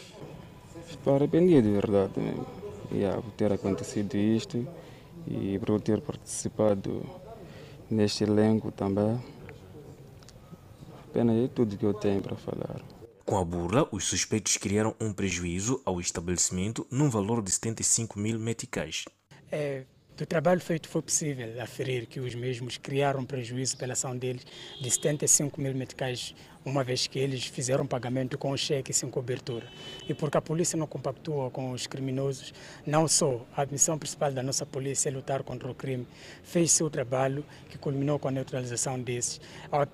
Estou 0.90 1.16
arrependido, 1.16 1.62
de 1.62 1.72
verdade. 1.72 2.20
Né? 2.20 2.63
Yeah, 2.92 3.20
por 3.20 3.32
ter 3.32 3.52
acontecido 3.52 4.16
isto 4.16 4.66
e 5.26 5.58
por 5.58 5.80
ter 5.80 6.00
participado 6.00 7.04
neste 7.90 8.24
elenco 8.24 8.70
também. 8.70 9.20
Apenas 11.08 11.44
é 11.44 11.48
tudo 11.48 11.76
que 11.76 11.84
eu 11.84 11.94
tenho 11.94 12.20
para 12.20 12.36
falar. 12.36 12.80
Com 13.24 13.38
a 13.38 13.44
burla, 13.44 13.88
os 13.90 14.04
suspeitos 14.04 14.56
criaram 14.56 14.94
um 15.00 15.12
prejuízo 15.12 15.80
ao 15.84 16.00
estabelecimento 16.00 16.86
num 16.90 17.08
valor 17.08 17.42
de 17.42 17.50
75 17.50 18.18
mil 18.18 18.38
meticais. 18.38 19.04
É, 19.50 19.84
do 20.16 20.26
trabalho 20.26 20.60
feito 20.60 20.88
foi 20.88 21.00
possível 21.00 21.60
aferir 21.62 22.06
que 22.06 22.20
os 22.20 22.34
mesmos 22.34 22.76
criaram 22.76 23.24
prejuízo 23.24 23.76
pela 23.76 23.94
ação 23.94 24.16
deles 24.16 24.44
de 24.80 24.90
75 24.90 25.60
mil 25.60 25.74
meticais 25.74 26.34
uma 26.64 26.82
vez 26.82 27.06
que 27.06 27.18
eles 27.18 27.44
fizeram 27.44 27.86
pagamento 27.86 28.38
com 28.38 28.56
cheque 28.56 28.92
sem 28.92 29.10
cobertura. 29.10 29.66
E 30.08 30.14
porque 30.14 30.38
a 30.38 30.40
polícia 30.40 30.76
não 30.76 30.86
compactua 30.86 31.50
com 31.50 31.72
os 31.72 31.86
criminosos, 31.86 32.52
não 32.86 33.06
só 33.06 33.44
a 33.56 33.66
missão 33.66 33.98
principal 33.98 34.32
da 34.32 34.42
nossa 34.42 34.64
polícia 34.64 35.08
é 35.08 35.12
lutar 35.12 35.42
contra 35.42 35.70
o 35.70 35.74
crime, 35.74 36.06
fez 36.42 36.72
seu 36.72 36.88
trabalho 36.88 37.44
que 37.68 37.76
culminou 37.76 38.18
com 38.18 38.28
a 38.28 38.30
neutralização 38.30 39.00
desses. 39.00 39.40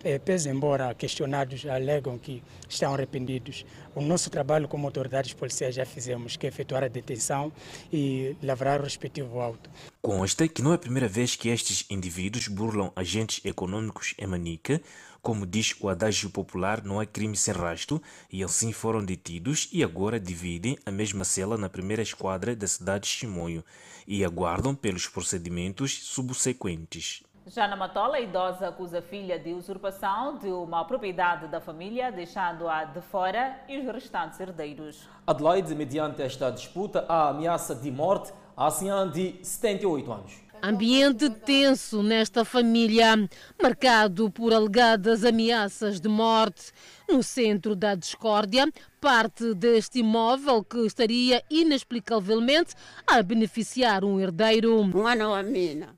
Eh, 0.05 0.19
pese 0.19 0.49
embora 0.49 0.95
questionados 0.95 1.67
alegam 1.67 2.19
que 2.19 2.43
estão 2.69 2.95
arrependidos, 2.95 3.65
o 3.95 4.01
nosso 4.01 4.31
trabalho 4.31 4.69
como 4.69 4.87
autoridades 4.87 5.33
policiais 5.33 5.75
já 5.75 5.85
fizemos, 5.85 6.37
que 6.37 6.47
é 6.47 6.49
efetuar 6.49 6.85
a 6.85 6.89
detenção 6.89 7.53
e 7.93 8.37
lavrar 8.43 8.81
o 8.81 8.85
respectivo 8.85 9.41
auto. 9.41 9.69
Consta 10.01 10.47
que 10.47 10.63
não 10.63 10.73
é 10.73 10.77
a 10.77 10.79
primeira 10.79 11.09
vez 11.09 11.35
que 11.35 11.49
estes 11.49 11.85
indivíduos 11.91 12.49
burlam 12.49 12.93
agentes 12.95 13.45
econômicos 13.45 14.15
em 14.19 14.27
Manica, 14.27 14.81
como 15.23 15.47
diz 15.47 15.75
o 15.81 15.89
adágio 15.89 16.31
popular, 16.31 16.83
não 16.83 17.01
há 17.01 17.07
crime 17.07 17.37
sem 17.37 17.55
rastro, 17.55 18.03
e 18.33 18.43
assim 18.43 18.73
foram 18.73 19.05
detidos 19.05 19.69
e 19.73 19.85
agora 19.85 20.19
dividem 20.19 20.79
a 20.85 20.91
mesma 20.91 21.25
cela 21.25 21.57
na 21.57 21.69
primeira 21.69 22.03
esquadra 22.03 22.57
da 22.57 22.67
cidade 22.67 23.05
de 23.05 23.11
Chimoio 23.11 23.65
e 24.07 24.25
aguardam 24.25 24.75
pelos 24.75 25.07
procedimentos 25.07 25.93
subsequentes. 26.05 27.23
Já 27.47 27.67
na 27.67 27.75
Matola, 27.75 28.17
a 28.17 28.21
idosa 28.21 28.69
acusa 28.69 28.99
a 28.99 29.03
filha 29.03 29.39
de 29.39 29.53
usurpação 29.53 30.39
de 30.39 30.49
uma 30.49 30.85
propriedade 30.85 31.49
da 31.49 31.61
família, 31.61 32.13
deixando-a 32.13 32.85
de 32.85 33.01
fora 33.01 33.59
e 33.69 33.79
os 33.79 33.87
restantes 33.87 34.39
herdeiros. 34.39 35.09
Adelaide, 35.27 35.75
mediante 35.75 36.23
esta 36.23 36.51
disputa, 36.51 37.05
há 37.09 37.31
ameaça 37.31 37.75
de 37.75 37.91
morte 37.91 38.33
à 38.57 38.71
senhora 38.71 39.11
de 39.11 39.39
78 39.43 40.13
anos. 40.13 40.50
Ambiente 40.63 41.29
tenso 41.31 42.03
nesta 42.03 42.45
família, 42.45 43.29
marcado 43.61 44.31
por 44.31 44.53
alegadas 44.53 45.25
ameaças 45.25 46.01
de 46.01 46.09
morte. 46.09 46.73
No 47.09 47.23
centro 47.23 47.75
da 47.75 47.95
discórdia, 47.95 48.71
parte 49.01 49.55
deste 49.55 49.99
imóvel 49.99 50.63
que 50.63 50.87
estaria 50.87 51.43
inexplicavelmente 51.51 52.75
a 53.07 53.23
beneficiar 53.23 54.05
um 54.05 54.21
herdeiro. 54.21 54.89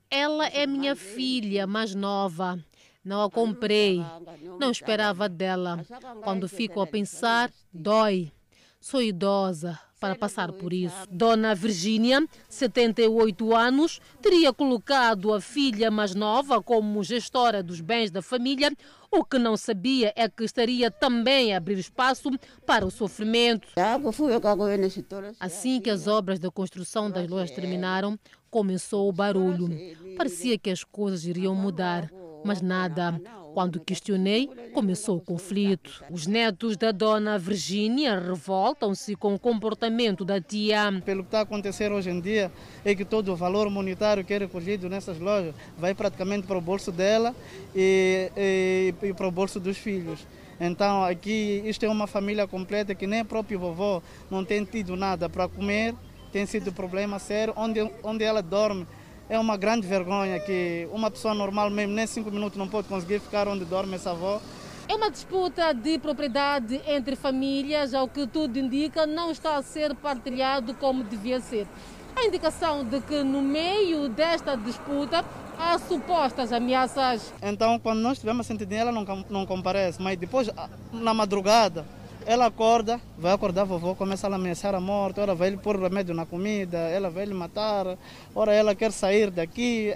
Ela 0.09 0.47
é 0.47 0.65
minha 0.65 0.95
filha 0.95 1.67
mais 1.67 1.93
nova. 1.93 2.57
Não 3.03 3.21
a 3.21 3.29
comprei, 3.29 4.01
não 4.59 4.71
esperava 4.71 5.29
dela. 5.29 5.85
Quando 6.23 6.47
fico 6.47 6.81
a 6.81 6.87
pensar, 6.87 7.51
dói. 7.71 8.31
Sou 8.83 9.01
idosa 9.01 9.79
para 9.97 10.13
passar 10.13 10.51
por 10.51 10.73
isso. 10.73 11.07
Dona 11.09 11.55
Virgínia, 11.55 12.27
78 12.49 13.55
anos, 13.55 14.01
teria 14.21 14.51
colocado 14.51 15.33
a 15.33 15.39
filha 15.39 15.89
mais 15.89 16.13
nova 16.13 16.61
como 16.61 17.01
gestora 17.01 17.63
dos 17.63 17.79
bens 17.79 18.11
da 18.11 18.21
família. 18.21 18.69
O 19.09 19.23
que 19.23 19.39
não 19.39 19.55
sabia 19.55 20.11
é 20.17 20.27
que 20.27 20.43
estaria 20.43 20.91
também 20.91 21.53
a 21.53 21.57
abrir 21.59 21.79
espaço 21.79 22.29
para 22.65 22.85
o 22.85 22.91
sofrimento. 22.91 23.69
Assim 25.39 25.79
que 25.79 25.89
as 25.89 26.05
obras 26.05 26.37
da 26.37 26.51
construção 26.51 27.09
das 27.09 27.25
lojas 27.29 27.51
terminaram, 27.51 28.19
começou 28.51 29.07
o 29.07 29.13
barulho. 29.13 29.69
Parecia 30.17 30.59
que 30.59 30.69
as 30.69 30.83
coisas 30.83 31.23
iriam 31.23 31.55
mudar, 31.55 32.11
mas 32.43 32.61
nada. 32.61 33.17
Quando 33.53 33.79
questionei, 33.79 34.49
começou 34.73 35.17
o 35.17 35.21
conflito. 35.21 36.03
Os 36.09 36.25
netos 36.25 36.75
da 36.75 36.91
dona 36.91 37.37
Virgínia 37.37 38.19
revoltam-se 38.19 39.15
com 39.15 39.35
o 39.35 39.39
comportamento 39.39 40.25
da 40.25 40.41
tia. 40.41 41.01
Pelo 41.05 41.21
que 41.21 41.27
está 41.27 41.39
a 41.39 41.43
acontecer 41.43 41.91
hoje 41.91 42.09
em 42.09 42.19
dia, 42.19 42.51
é 42.83 42.95
que 42.95 43.05
todo 43.05 43.31
o 43.31 43.35
valor 43.35 43.69
monetário 43.69 44.25
que 44.25 44.33
é 44.33 44.39
recolhido 44.39 44.89
nessas 44.89 45.19
lojas 45.19 45.53
vai 45.77 45.93
praticamente 45.93 46.47
para 46.47 46.57
o 46.57 46.61
bolso 46.61 46.91
dela 46.91 47.35
e, 47.75 48.31
e, 48.35 48.93
e 49.03 49.13
para 49.13 49.27
o 49.27 49.31
bolso 49.31 49.59
dos 49.59 49.77
filhos. 49.77 50.25
Então 50.59 51.03
aqui 51.03 51.61
isto 51.65 51.85
é 51.85 51.89
uma 51.89 52.07
família 52.07 52.47
completa 52.47 52.95
que 52.95 53.05
nem 53.05 53.19
a 53.19 53.25
própria 53.25 53.57
vovó 53.57 54.01
não 54.31 54.43
tem 54.43 54.65
tido 54.65 54.95
nada 54.95 55.29
para 55.29 55.47
comer, 55.47 55.93
tem 56.31 56.45
sido 56.47 56.71
um 56.71 56.73
problema 56.73 57.19
sério, 57.19 57.53
onde, 57.55 57.79
onde 58.03 58.23
ela 58.23 58.41
dorme 58.41 58.87
é 59.29 59.39
uma 59.39 59.57
grande 59.57 59.87
vergonha 59.87 60.39
que 60.39 60.87
uma 60.91 61.09
pessoa 61.09 61.33
normal 61.33 61.69
mesmo, 61.69 61.93
nem 61.93 62.05
cinco 62.05 62.31
minutos 62.31 62.57
não 62.57 62.67
pode 62.67 62.87
conseguir 62.87 63.19
ficar 63.19 63.47
onde 63.47 63.65
dorme 63.65 63.95
essa 63.95 64.11
avó. 64.11 64.41
É 64.87 64.95
uma 64.95 65.09
disputa 65.09 65.73
de 65.73 65.97
propriedade 65.97 66.81
entre 66.85 67.15
famílias, 67.15 67.93
ao 67.93 68.07
que 68.07 68.27
tudo 68.27 68.59
indica, 68.59 69.07
não 69.07 69.31
está 69.31 69.55
a 69.55 69.63
ser 69.63 69.95
partilhado 69.95 70.73
como 70.73 71.03
devia 71.03 71.39
ser. 71.39 71.65
A 72.15 72.25
indicação 72.25 72.83
de 72.83 72.99
que 73.01 73.23
no 73.23 73.41
meio 73.41 74.09
desta 74.09 74.55
disputa 74.55 75.23
há 75.57 75.79
supostas 75.79 76.51
ameaças. 76.51 77.33
Então, 77.41 77.79
quando 77.79 77.99
nós 77.99 78.13
estivermos 78.13 78.45
sentindo 78.45 78.73
ela 78.73 78.91
não, 78.91 79.05
não 79.29 79.45
comparece, 79.45 80.01
mas 80.01 80.17
depois, 80.17 80.49
na 80.91 81.13
madrugada, 81.13 81.85
ela 82.25 82.45
acorda, 82.47 82.99
vai 83.17 83.33
acordar 83.33 83.61
a 83.61 83.65
vovó, 83.65 83.95
começa 83.95 84.27
a 84.27 84.35
ameaçar 84.35 84.75
a 84.75 84.79
morte, 84.79 85.19
ora 85.19 85.35
vai 85.35 85.49
lhe 85.49 85.57
pôr 85.57 85.79
remédio 85.79 86.13
na 86.13 86.25
comida, 86.25 86.77
ela 86.77 87.09
vai 87.09 87.25
lhe 87.25 87.33
matar, 87.33 87.97
ora 88.33 88.53
ela 88.53 88.75
quer 88.75 88.91
sair 88.91 89.29
daqui. 89.29 89.93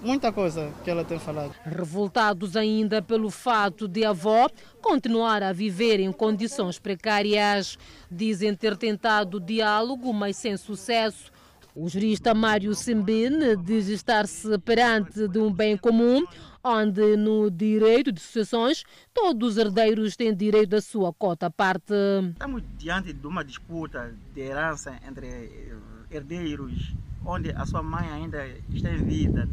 Muita 0.00 0.32
coisa 0.32 0.72
que 0.82 0.90
ela 0.90 1.04
tem 1.04 1.18
falado. 1.18 1.54
Revoltados 1.64 2.56
ainda 2.56 3.00
pelo 3.00 3.30
fato 3.30 3.86
de 3.86 4.04
a 4.04 4.10
avó 4.10 4.48
continuar 4.80 5.44
a 5.44 5.52
viver 5.52 6.00
em 6.00 6.10
condições 6.10 6.76
precárias. 6.76 7.78
Dizem 8.10 8.52
ter 8.52 8.76
tentado 8.76 9.38
diálogo, 9.38 10.12
mas 10.12 10.36
sem 10.36 10.56
sucesso. 10.56 11.30
O 11.74 11.88
jurista 11.88 12.34
Mário 12.34 12.74
Simbene 12.74 13.56
diz 13.56 13.88
estar-se 13.88 14.58
perante 14.58 15.26
de 15.28 15.38
um 15.38 15.50
bem 15.50 15.76
comum, 15.76 16.22
onde 16.64 17.16
no 17.16 17.50
direito 17.50 18.12
de 18.12 18.20
sucessões 18.20 18.84
todos 19.12 19.52
os 19.52 19.56
herdeiros 19.58 20.16
têm 20.16 20.34
direito 20.34 20.76
à 20.76 20.80
sua 20.80 21.12
cota 21.12 21.50
parte. 21.50 21.94
Estamos 22.32 22.62
diante 22.78 23.12
de 23.12 23.26
uma 23.26 23.44
disputa 23.44 24.14
de 24.32 24.40
herança 24.40 24.98
entre 25.06 25.72
herdeiros, 26.10 26.94
onde 27.24 27.50
a 27.50 27.66
sua 27.66 27.82
mãe 27.82 28.08
ainda 28.08 28.46
está 28.70 28.90
em 28.90 29.04
vida. 29.04 29.48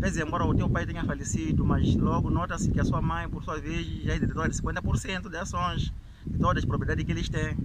Quer 0.00 0.26
embora 0.26 0.44
o 0.44 0.54
teu 0.54 0.68
pai 0.68 0.84
tenha 0.84 1.04
falecido, 1.04 1.64
mas 1.64 1.94
logo 1.94 2.28
nota-se 2.28 2.70
que 2.70 2.80
a 2.80 2.84
sua 2.84 3.00
mãe, 3.00 3.28
por 3.28 3.42
sua 3.44 3.58
vez, 3.60 3.86
já 4.02 4.14
é 4.14 4.18
detentora 4.18 4.48
de 4.48 4.56
50% 4.56 5.28
de 5.28 5.36
ações 5.36 5.92
de 6.26 6.38
todas 6.38 6.58
as 6.58 6.64
propriedades 6.64 7.04
que 7.04 7.12
eles 7.12 7.28
têm. 7.28 7.56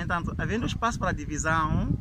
Entanto, 0.00 0.34
havendo 0.38 0.66
espaço 0.66 0.98
para 0.98 1.12
divisão, 1.12 1.96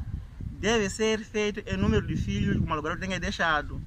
deve 0.59 0.89
ser 0.89 1.19
feito 1.19 1.61
em 1.69 1.77
número 1.77 2.07
de 2.07 2.15
filhos 2.15 2.55
que 2.55 2.63
o 2.63 2.67
malogrado 2.67 2.99
tenha 2.99 3.19
deixado 3.19 3.81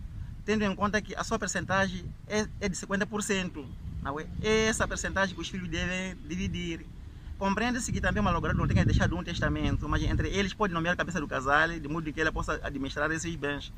tendo 0.45 0.64
em 0.64 0.74
conta 0.74 1.01
que 1.01 1.14
a 1.14 1.24
sua 1.24 1.38
percentagem 1.38 2.05
é, 2.26 2.47
é 2.61 2.68
de 2.68 2.76
50%. 2.76 3.64
Não 4.03 4.20
é? 4.20 4.26
essa 4.42 4.86
percentagem 4.86 5.34
que 5.34 5.40
os 5.40 5.49
filhos 5.49 5.68
devem 5.68 6.14
dividir. 6.28 6.84
Compreende-se 7.38 7.90
que 7.90 8.01
também 8.01 8.20
o 8.20 8.24
malogrado 8.24 8.59
não 8.59 8.68
tenha 8.68 8.84
deixado 8.84 9.16
um 9.16 9.24
testamento, 9.24 9.88
mas 9.88 10.03
entre 10.03 10.28
eles 10.28 10.53
pode 10.53 10.72
nomear 10.72 10.92
a 10.95 10.97
cabeça 10.97 11.20
do 11.20 11.26
casal, 11.26 11.68
de 11.68 11.88
modo 11.88 12.12
que 12.12 12.20
ela 12.20 12.30
possa 12.30 12.61
administrar 12.62 13.11
esses 13.11 13.34
bens. 13.34 13.72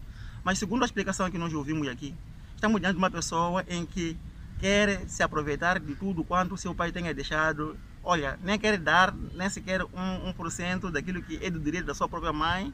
Mas 0.45 0.59
segundo 0.59 0.83
a 0.83 0.85
explicação 0.85 1.31
que 1.31 1.39
nós 1.39 1.53
ouvimos 1.55 1.89
aqui, 1.89 2.15
estamos 2.55 2.81
diante 2.81 2.95
de 2.95 2.99
uma 2.99 3.11
pessoa 3.11 3.65
em 3.69 3.87
que 3.87 4.17
quer 4.59 5.09
se 5.09 5.23
aproveitar 5.23 5.79
de 5.79 5.95
tudo 5.95 6.25
quanto 6.25 6.57
seu 6.57 6.75
pai 6.75 6.93
tenha 6.93 7.15
deixado. 7.15 7.77
Olha, 8.03 8.39
nem 8.43 8.59
quer 8.59 8.79
dar 8.79 9.15
nem 9.35 9.49
sequer 9.49 9.83
um, 9.83 10.29
um 10.29 10.33
por 10.33 10.51
cento 10.51 10.91
daquilo 10.91 11.23
que 11.23 11.39
é 11.45 11.51
do 11.51 11.59
direito 11.59 11.87
da 11.87 11.95
sua 11.95 12.09
própria 12.09 12.33
mãe, 12.33 12.73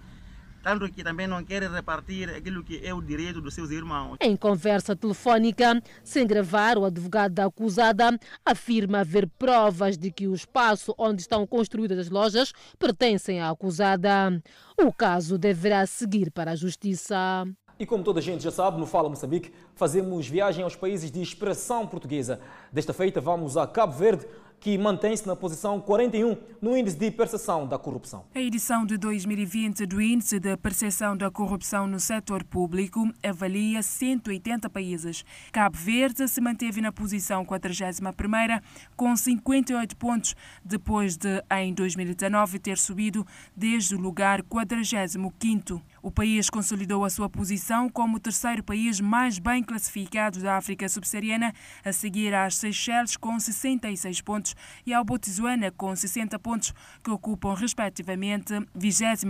tanto 0.63 0.91
que 0.91 1.03
também 1.03 1.27
não 1.27 1.45
querem 1.45 1.71
repartir 1.71 2.31
aquilo 2.31 2.63
que 2.63 2.81
é 2.85 2.95
o 2.95 3.03
direito 3.03 3.41
dos 3.41 3.55
seus 3.55 3.71
irmãos. 3.71 4.17
Em 4.21 4.37
conversa 4.37 4.95
telefónica, 4.95 5.83
sem 6.05 6.27
gravar, 6.27 6.79
o 6.79 6.85
advogado 6.85 7.33
da 7.33 7.47
acusada 7.47 8.19
afirma 8.45 9.01
haver 9.01 9.29
provas 9.39 9.99
de 9.99 10.11
que 10.11 10.29
o 10.29 10.35
espaço 10.35 10.95
onde 10.97 11.23
estão 11.23 11.47
construídas 11.47 11.99
as 11.99 12.11
lojas 12.11 12.53
pertencem 12.79 13.41
à 13.41 13.51
acusada. 13.51 14.43
O 14.81 14.93
caso 14.93 15.37
deverá 15.37 15.87
seguir 15.87 16.31
para 16.31 16.53
a 16.53 16.57
justiça. 16.57 17.47
E 17.79 17.87
como 17.87 18.05
toda 18.05 18.21
a 18.21 18.23
gente 18.23 18.45
já 18.45 18.51
sabe, 18.51 18.79
no 18.79 18.87
Fala 18.87 19.09
Moçambique, 19.09 19.53
fazemos 19.75 20.29
viagem 20.29 20.63
aos 20.63 20.77
países 20.77 21.11
de 21.11 21.21
expressão 21.21 21.85
portuguesa. 21.85 22.39
Desta 22.71 22.93
feita, 22.93 23.21
vamos 23.21 23.57
a 23.57 23.67
Cabo 23.67 23.93
Verde, 23.93 24.25
que 24.63 24.79
mantém-se 24.79 25.27
na 25.27 25.35
posição 25.35 25.81
41 25.81 26.37
no 26.61 26.77
Índice 26.77 26.97
de 26.97 27.11
Percepção 27.11 27.67
da 27.67 27.77
Corrupção. 27.77 28.25
A 28.33 28.41
edição 28.41 28.87
de 28.87 28.97
2020 28.97 29.85
do 29.87 30.01
Índice 30.01 30.39
de 30.39 30.57
Percepção 30.57 31.17
da 31.17 31.33
Corrupção 31.33 31.89
no 31.89 31.99
Setor 31.99 32.45
Público 32.45 33.11
avalia 33.25 33.83
180 33.83 34.71
países. 34.71 35.25
Cabo 35.51 35.77
Verde 35.77 36.29
se 36.29 36.41
manteve 36.41 36.81
na 36.81 36.93
posição 36.93 37.45
41 37.45 38.61
com 38.95 39.17
58 39.17 39.97
pontos, 39.97 40.37
depois 40.65 41.17
de, 41.17 41.43
em 41.59 41.75
2019, 41.75 42.61
ter 42.61 42.79
subido 42.79 43.27
desde 43.57 43.97
o 43.97 43.99
lugar 43.99 44.45
45 44.45 45.83
o 46.03 46.11
país 46.11 46.51
consolidou 46.51 47.05
a 47.05 47.11
sua 47.11 47.29
posição 47.31 47.89
como 47.89 48.17
o 48.17 48.21
terceiro 48.21 48.63
país 48.63 49.01
mais 49.01 49.39
bem 49.39 49.63
classificado 49.63 50.41
da 50.41 50.57
África 50.57 50.89
subsaariana, 50.89 51.55
a 51.85 51.93
seguir 51.93 52.35
às 52.35 52.57
Seychelles 52.57 53.17
com 53.17 53.39
66 53.39 54.21
pontos 54.21 54.57
e 54.85 54.93
ao 54.93 55.05
Botsuana 55.05 55.71
com 55.71 55.95
60 55.95 56.39
pontos, 56.41 56.75
que 57.05 57.11
ocupam 57.11 57.55
respectivamente 57.55 58.53
27 58.75 59.27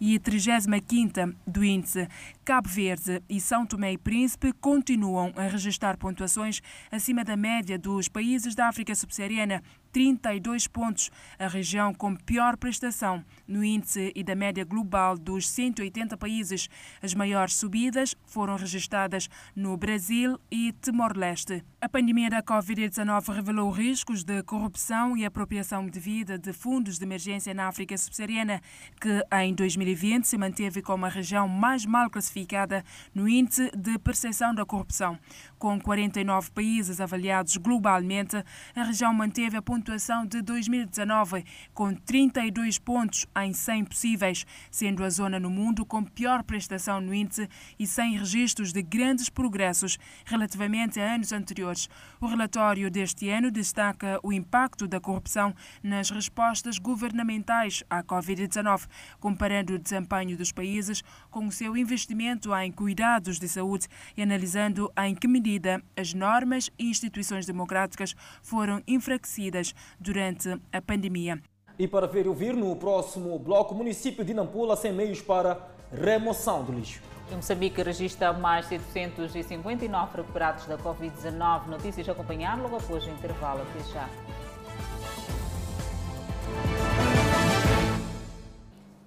e 0.00 0.18
35 0.18 1.36
do 1.46 1.64
índice. 1.64 2.08
Cabo 2.44 2.68
Verde 2.68 3.22
e 3.28 3.40
São 3.40 3.66
Tomé 3.66 3.92
e 3.92 3.98
Príncipe 3.98 4.52
continuam 4.52 5.32
a 5.36 5.42
registrar 5.42 5.96
pontuações 5.96 6.60
acima 6.90 7.24
da 7.24 7.36
média 7.36 7.78
dos 7.78 8.08
países 8.08 8.54
da 8.54 8.68
África 8.68 8.94
subsaariana, 8.94 9.62
32 9.92 10.66
pontos, 10.66 11.10
a 11.38 11.48
região 11.48 11.92
com 11.92 12.14
pior 12.14 12.56
prestação 12.56 13.24
no 13.46 13.64
índice 13.64 14.12
e 14.14 14.22
da 14.22 14.34
média 14.34 14.64
global 14.64 15.16
dos 15.18 15.48
180 15.48 16.16
países. 16.16 16.68
As 17.02 17.14
maiores 17.14 17.54
subidas 17.54 18.14
foram 18.26 18.56
registradas 18.56 19.28
no 19.54 19.76
Brasil 19.76 20.38
e 20.50 20.72
Timor-Leste. 20.80 21.64
A 21.80 21.88
pandemia 21.88 22.30
da 22.30 22.42
Covid-19 22.42 23.34
revelou 23.34 23.70
riscos 23.70 24.22
de 24.22 24.42
corrupção 24.42 25.16
e 25.16 25.24
apropriação 25.24 25.86
devida 25.86 26.38
de 26.38 26.52
fundos 26.52 26.98
de 26.98 27.04
emergência 27.04 27.54
na 27.54 27.68
África 27.68 27.96
subsaariana, 27.96 28.60
que 29.00 29.24
em 29.42 29.54
2020 29.54 30.26
se 30.26 30.36
manteve 30.36 30.82
como 30.82 31.06
a 31.06 31.08
região 31.08 31.48
mais 31.48 31.86
mal 31.86 32.10
classificada 32.10 32.84
no 33.14 33.28
índice 33.28 33.70
de 33.76 33.98
percepção 33.98 34.54
da 34.54 34.64
corrupção. 34.64 35.18
Com 35.60 35.78
49 35.78 36.52
países 36.52 37.02
avaliados 37.02 37.58
globalmente, 37.58 38.42
a 38.74 38.82
região 38.82 39.12
manteve 39.12 39.58
a 39.58 39.60
pontuação 39.60 40.24
de 40.24 40.40
2019, 40.40 41.44
com 41.74 41.92
32 41.92 42.78
pontos 42.78 43.26
em 43.36 43.52
100 43.52 43.84
possíveis, 43.84 44.46
sendo 44.70 45.04
a 45.04 45.10
zona 45.10 45.38
no 45.38 45.50
mundo 45.50 45.84
com 45.84 46.02
pior 46.02 46.42
prestação 46.44 46.98
no 46.98 47.12
índice 47.12 47.46
e 47.78 47.86
sem 47.86 48.16
registros 48.16 48.72
de 48.72 48.80
grandes 48.80 49.28
progressos 49.28 49.98
relativamente 50.24 50.98
a 50.98 51.14
anos 51.14 51.30
anteriores. 51.30 51.90
O 52.18 52.26
relatório 52.26 52.90
deste 52.90 53.28
ano 53.28 53.50
destaca 53.50 54.18
o 54.22 54.32
impacto 54.32 54.88
da 54.88 54.98
corrupção 54.98 55.54
nas 55.82 56.08
respostas 56.08 56.78
governamentais 56.78 57.84
à 57.90 58.02
Covid-19, 58.02 58.86
comparando 59.20 59.74
o 59.74 59.78
desempenho 59.78 60.38
dos 60.38 60.52
países 60.52 61.02
com 61.30 61.46
o 61.46 61.52
seu 61.52 61.76
investimento 61.76 62.56
em 62.56 62.72
cuidados 62.72 63.38
de 63.38 63.46
saúde 63.46 63.88
e 64.16 64.22
analisando 64.22 64.90
em 64.96 65.14
que 65.14 65.28
medida 65.28 65.49
as 65.96 66.12
normas 66.12 66.70
e 66.78 66.90
instituições 66.90 67.46
democráticas 67.46 68.14
foram 68.42 68.82
enfraquecidas 68.86 69.74
durante 69.98 70.60
a 70.72 70.82
pandemia. 70.82 71.40
E 71.78 71.88
para 71.88 72.06
ver 72.06 72.26
e 72.26 72.28
ouvir 72.28 72.54
no 72.54 72.76
próximo 72.76 73.38
bloco, 73.38 73.74
o 73.74 73.76
município 73.76 74.22
de 74.22 74.34
Nampula 74.34 74.76
sem 74.76 74.92
meios 74.92 75.22
para 75.22 75.66
remoção 75.90 76.62
do 76.62 76.72
lixo. 76.72 77.00
Em 77.32 77.36
Moçambique 77.36 77.80
registra 77.80 78.32
mais 78.32 78.66
759 78.66 80.16
recuperados 80.16 80.66
da 80.66 80.76
Covid-19. 80.76 81.68
Notícias 81.68 82.08
a 82.08 82.12
acompanhar 82.12 82.60
logo 82.60 82.76
após 82.76 83.06
o 83.06 83.08
intervalo. 83.08 83.62
Até 83.62 83.92
já. 83.92 84.08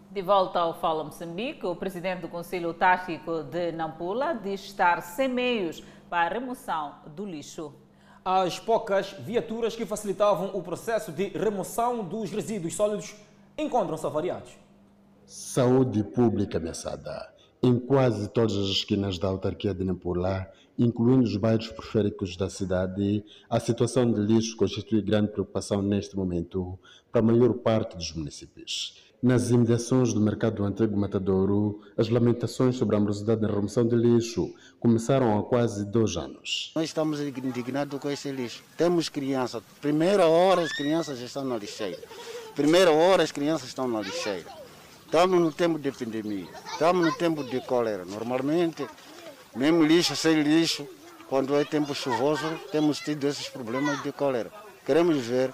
De 0.09 0.21
volta 0.21 0.59
ao 0.59 0.79
Fala 0.79 1.03
Moçambique, 1.03 1.65
o 1.65 1.75
presidente 1.75 2.21
do 2.21 2.27
Conselho 2.27 2.73
Tático 2.73 3.43
de 3.43 3.71
Nampula 3.71 4.33
diz 4.35 4.61
estar 4.61 5.01
sem 5.01 5.27
meios 5.27 5.83
para 6.09 6.35
a 6.35 6.39
remoção 6.39 6.95
do 7.15 7.25
lixo. 7.25 7.73
As 8.25 8.59
poucas 8.59 9.11
viaturas 9.19 9.75
que 9.75 9.85
facilitavam 9.85 10.51
o 10.53 10.63
processo 10.63 11.11
de 11.11 11.27
remoção 11.29 12.03
dos 12.03 12.31
resíduos 12.31 12.75
sólidos 12.75 13.15
encontram-se 13.57 14.05
avariados. 14.05 14.51
Saúde 15.25 16.03
pública 16.03 16.57
ameaçada. 16.57 17.33
Em 17.61 17.79
quase 17.79 18.27
todas 18.29 18.55
as 18.55 18.67
esquinas 18.67 19.17
da 19.17 19.27
autarquia 19.27 19.73
de 19.73 19.83
Nampula, 19.83 20.49
incluindo 20.77 21.23
os 21.23 21.37
bairros 21.37 21.69
periféricos 21.69 22.35
da 22.35 22.49
cidade, 22.49 23.23
a 23.49 23.59
situação 23.59 24.11
de 24.11 24.19
lixo 24.19 24.57
constitui 24.57 25.01
grande 25.01 25.31
preocupação 25.31 25.81
neste 25.81 26.15
momento 26.15 26.77
para 27.11 27.21
a 27.21 27.23
maior 27.23 27.53
parte 27.53 27.95
dos 27.95 28.13
municípios. 28.13 29.01
Nas 29.23 29.51
imediações 29.51 30.11
do 30.11 30.19
mercado 30.19 30.65
antigo 30.65 30.97
Matadouro, 30.97 31.79
as 31.95 32.09
lamentações 32.09 32.75
sobre 32.75 32.97
a 32.97 32.99
morosidade 32.99 33.41
na 33.41 33.47
remoção 33.47 33.87
de 33.87 33.95
lixo 33.95 34.53
começaram 34.83 35.39
há 35.39 35.43
quase 35.43 35.85
dois 35.85 36.17
anos. 36.17 36.73
Nós 36.75 36.83
estamos 36.83 37.21
indignados 37.21 37.97
com 38.01 38.11
esse 38.11 38.29
lixo. 38.29 38.61
Temos 38.75 39.07
crianças. 39.07 39.63
Primeira 39.79 40.27
hora 40.27 40.61
as 40.61 40.73
crianças 40.73 41.21
estão 41.21 41.45
na 41.45 41.57
lixeira. 41.57 41.97
Primeira 42.53 42.91
hora 42.91 43.23
as 43.23 43.31
crianças 43.31 43.69
estão 43.69 43.87
na 43.87 44.01
lixeira. 44.01 44.45
Estamos 45.05 45.39
no 45.39 45.53
tempo 45.53 45.79
de 45.79 45.87
epidemia. 45.87 46.49
Estamos 46.69 47.05
no 47.05 47.13
tempo 47.13 47.45
de 47.45 47.61
cólera. 47.61 48.03
Normalmente, 48.03 48.85
mesmo 49.55 49.85
lixo 49.85 50.17
sem 50.17 50.41
lixo, 50.43 50.85
quando 51.29 51.55
é 51.55 51.63
tempo 51.63 51.95
chuvoso, 51.95 52.45
temos 52.69 52.99
tido 52.99 53.25
esses 53.25 53.47
problemas 53.47 54.03
de 54.03 54.11
cólera. 54.11 54.51
Queremos 54.85 55.15
ver 55.15 55.53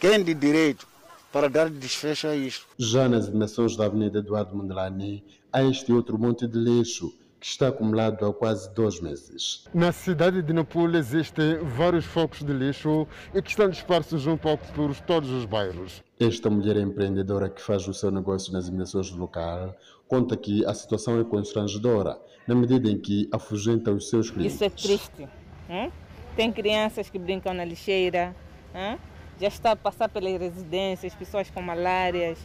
quem 0.00 0.24
de 0.24 0.32
direito 0.32 0.88
para 1.30 1.50
dar 1.50 1.68
desfecho 1.68 2.28
a 2.28 2.34
isto. 2.34 2.66
Já 2.78 3.10
nas 3.10 3.30
dimensões 3.30 3.76
da 3.76 3.84
Avenida 3.84 4.20
Eduardo 4.20 4.56
Mondlane, 4.56 5.22
há 5.52 5.62
este 5.64 5.92
outro 5.92 6.18
monte 6.18 6.48
de 6.48 6.58
lixo 6.58 7.19
que 7.40 7.46
está 7.46 7.68
acumulado 7.68 8.26
há 8.26 8.34
quase 8.34 8.72
dois 8.74 9.00
meses. 9.00 9.64
Na 9.72 9.90
cidade 9.92 10.42
de 10.42 10.52
Nampula 10.52 10.98
existem 10.98 11.56
vários 11.58 12.04
focos 12.04 12.44
de 12.44 12.52
lixo 12.52 13.08
e 13.34 13.40
que 13.40 13.48
estão 13.48 13.68
dispersos 13.70 14.26
um 14.26 14.36
pouco 14.36 14.66
por 14.74 14.94
todos 15.00 15.30
os 15.30 15.46
bairros. 15.46 16.04
Esta 16.20 16.50
mulher 16.50 16.76
empreendedora 16.76 17.48
que 17.48 17.62
faz 17.62 17.88
o 17.88 17.94
seu 17.94 18.10
negócio 18.10 18.52
nas 18.52 18.66
dimensões 18.66 19.10
do 19.10 19.18
local 19.18 19.74
conta 20.06 20.36
que 20.36 20.66
a 20.66 20.74
situação 20.74 21.18
é 21.18 21.24
constrangedora 21.24 22.20
na 22.46 22.54
medida 22.54 22.90
em 22.90 22.98
que 22.98 23.28
afugenta 23.32 23.90
os 23.90 24.10
seus 24.10 24.30
clientes. 24.30 24.54
Isso 24.56 24.64
é 24.64 24.70
triste. 24.70 25.28
Hein? 25.68 25.90
Tem 26.36 26.52
crianças 26.52 27.08
que 27.08 27.18
brincam 27.18 27.54
na 27.54 27.64
lixeira, 27.64 28.36
hein? 28.74 28.98
já 29.40 29.48
está 29.48 29.72
a 29.72 29.76
passar 29.76 30.08
pelas 30.08 30.38
residências, 30.38 31.14
pessoas 31.14 31.48
com 31.48 31.62
malárias, 31.62 32.38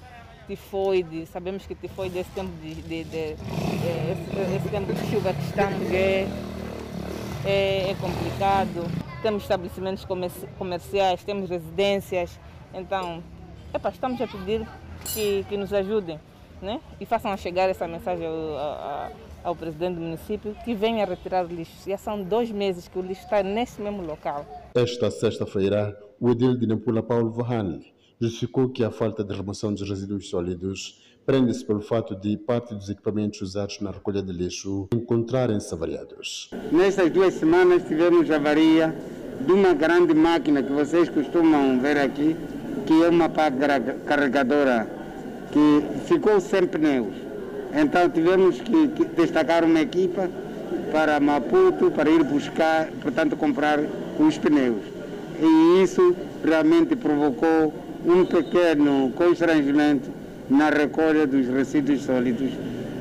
tifoide. 0.47 1.25
Sabemos 1.27 1.65
que 1.65 1.75
tifoide, 1.75 2.19
esse 2.19 2.29
tempo 2.31 2.51
de, 2.61 2.75
de, 2.75 3.03
de, 3.03 3.03
de 3.03 3.33
esse, 3.33 4.55
esse, 4.55 4.69
tempo 4.69 4.93
de 4.93 5.11
chuva 5.11 5.33
que 5.33 5.43
estamos 5.43 5.91
é, 5.91 6.27
é, 7.45 7.91
é 7.91 7.95
complicado. 7.99 8.89
Temos 9.21 9.43
estabelecimentos 9.43 10.05
comerciais, 10.57 11.23
temos 11.23 11.49
residências, 11.49 12.39
então 12.73 13.23
epa, 13.73 13.89
estamos 13.89 14.21
a 14.21 14.27
pedir 14.27 14.67
que, 15.13 15.43
que 15.49 15.57
nos 15.57 15.73
ajudem 15.73 16.19
né? 16.61 16.79
e 16.99 17.05
façam 17.05 17.35
chegar 17.37 17.69
essa 17.69 17.87
mensagem 17.87 18.25
ao, 18.25 19.11
ao, 19.43 19.55
presidente 19.55 19.95
do 19.95 20.01
município 20.01 20.55
que 20.63 20.73
venha 20.73 21.05
retirar 21.05 21.43
lixo. 21.43 21.89
Já 21.89 21.97
são 21.97 22.21
dois 22.23 22.51
meses 22.51 22.87
que 22.87 22.99
o 22.99 23.01
lixo 23.01 23.23
está 23.23 23.41
nesse 23.41 23.81
mesmo 23.81 24.03
local. 24.03 24.45
Esta 24.75 25.09
sexta-feira, 25.09 25.97
o 26.19 26.29
edil 26.29 26.57
de 26.57 26.67
Nampula, 26.67 27.01
Paulo 27.01 27.31
Vahanli, 27.31 27.94
justificou 28.19 28.69
que 28.69 28.83
a 28.83 28.91
falta 28.91 29.23
de 29.23 29.33
remoção 29.35 29.73
dos 29.73 29.87
resíduos 29.87 30.29
sólidos 30.29 31.01
prende-se 31.25 31.65
pelo 31.65 31.81
fato 31.81 32.15
de 32.15 32.37
parte 32.37 32.75
dos 32.75 32.89
equipamentos 32.89 33.41
usados 33.41 33.79
na 33.81 33.91
recolha 33.91 34.21
de 34.21 34.31
lixo 34.31 34.87
encontrarem-se 34.93 35.73
avariados. 35.73 36.49
Nestas 36.71 37.11
duas 37.11 37.33
semanas 37.33 37.83
tivemos 37.87 38.29
avaria 38.29 38.95
de 39.41 39.51
uma 39.51 39.73
grande 39.73 40.13
máquina 40.13 40.61
que 40.61 40.71
vocês 40.71 41.09
costumam 41.09 41.79
ver 41.79 41.97
aqui, 41.97 42.35
que 42.85 43.03
é 43.03 43.09
uma 43.09 43.27
pá 43.27 43.51
carregadora 44.05 44.87
que 45.51 46.05
ficou 46.05 46.39
sem 46.39 46.67
pneus. 46.67 47.15
Então 47.73 48.09
tivemos 48.09 48.61
que, 48.61 48.87
destacar 49.15 49.63
uma 49.63 49.81
equipa 49.81 50.29
para 50.91 51.19
Maputo 51.19 51.91
para 51.91 52.09
ir 52.09 52.23
buscar, 52.23 52.87
portanto, 53.01 53.35
comprar 53.35 53.79
os 54.19 54.37
pneus. 54.37 54.81
E 55.39 55.83
isso 55.83 56.15
realmente 56.43 56.95
provocou 56.95 57.73
um 58.05 58.25
pequeno 58.25 59.11
constrangimento 59.13 60.11
na 60.49 60.69
recolha 60.69 61.25
dos 61.25 61.47
resíduos 61.47 62.03
sólidos, 62.03 62.51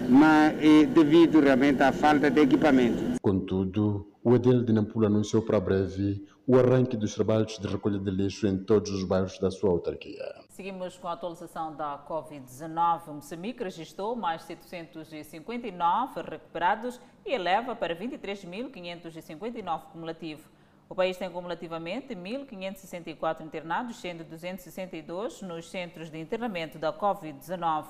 mas 0.09 0.55
devido 0.89 1.41
realmente 1.41 1.83
à 1.83 1.93
falta 1.93 2.31
de 2.31 2.41
equipamento. 2.41 3.21
Contudo, 3.21 4.09
o 4.23 4.35
Edel 4.35 4.65
de 4.65 4.73
Nampula 4.73 5.09
anunciou 5.09 5.43
para 5.43 5.61
breve 5.61 6.25
o 6.47 6.59
arranque 6.59 6.97
dos 6.97 7.15
trabalhos 7.15 7.59
de 7.59 7.67
recolha 7.67 7.99
de 7.99 8.11
lixo 8.11 8.47
em 8.47 8.57
todos 8.57 8.91
os 8.91 9.05
bairros 9.05 9.39
da 9.39 9.51
sua 9.51 9.71
autarquia. 9.71 10.25
Seguimos 10.49 10.97
com 10.97 11.09
a 11.09 11.13
atualização 11.13 11.75
da 11.75 12.03
Covid-19. 12.09 13.09
Moçambique 13.09 13.63
registrou 13.63 14.15
mais 14.17 14.43
759 14.43 16.23
recuperados 16.23 17.01
e 17.27 17.33
eleva 17.33 17.75
para 17.75 17.95
23.559 17.97 19.81
cumulativo. 19.93 20.49
O 20.95 20.97
país 20.97 21.17
tem 21.17 21.29
cumulativamente 21.29 22.15
1.564 22.15 23.41
internados, 23.41 23.97
sendo 23.97 24.23
262 24.23 25.43
nos 25.43 25.69
centros 25.69 26.09
de 26.09 26.21
internamento 26.21 26.79
da 26.79 26.93
Covid-19. 26.93 27.87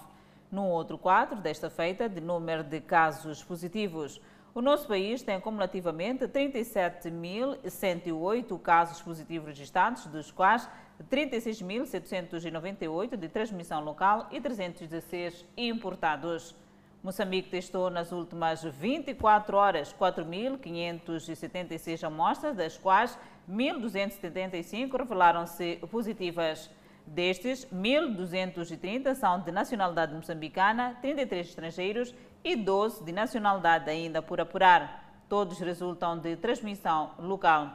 No 0.50 0.68
outro 0.68 0.96
quadro 0.96 1.38
desta 1.38 1.68
feita, 1.68 2.08
de 2.08 2.22
número 2.22 2.64
de 2.64 2.80
casos 2.80 3.44
positivos, 3.44 4.22
o 4.54 4.62
nosso 4.62 4.88
país 4.88 5.22
tem 5.22 5.38
cumulativamente 5.38 6.26
37.108 6.26 8.58
casos 8.62 9.02
positivos 9.02 9.48
registrados, 9.48 10.06
dos 10.06 10.30
quais 10.30 10.66
36.798 11.10 13.18
de 13.18 13.28
transmissão 13.28 13.84
local 13.84 14.28
e 14.32 14.40
316 14.40 15.44
importados. 15.58 16.56
Moçambique 17.04 17.50
testou 17.50 17.90
nas 17.90 18.10
últimas 18.12 18.64
24 18.64 19.56
horas 19.58 19.94
4.576 20.00 22.02
amostras, 22.02 22.56
das 22.56 22.78
quais 22.78 23.18
1.275 23.46 24.96
revelaram-se 24.96 25.76
positivas. 25.90 26.70
Destes, 27.06 27.66
1.230 27.66 29.14
são 29.16 29.38
de 29.38 29.52
nacionalidade 29.52 30.14
moçambicana, 30.14 30.96
33 31.02 31.46
estrangeiros 31.46 32.14
e 32.42 32.56
12 32.56 33.04
de 33.04 33.12
nacionalidade 33.12 33.90
ainda 33.90 34.22
por 34.22 34.40
apurar. 34.40 35.22
Todos 35.28 35.58
resultam 35.58 36.16
de 36.16 36.36
transmissão 36.36 37.10
local. 37.18 37.70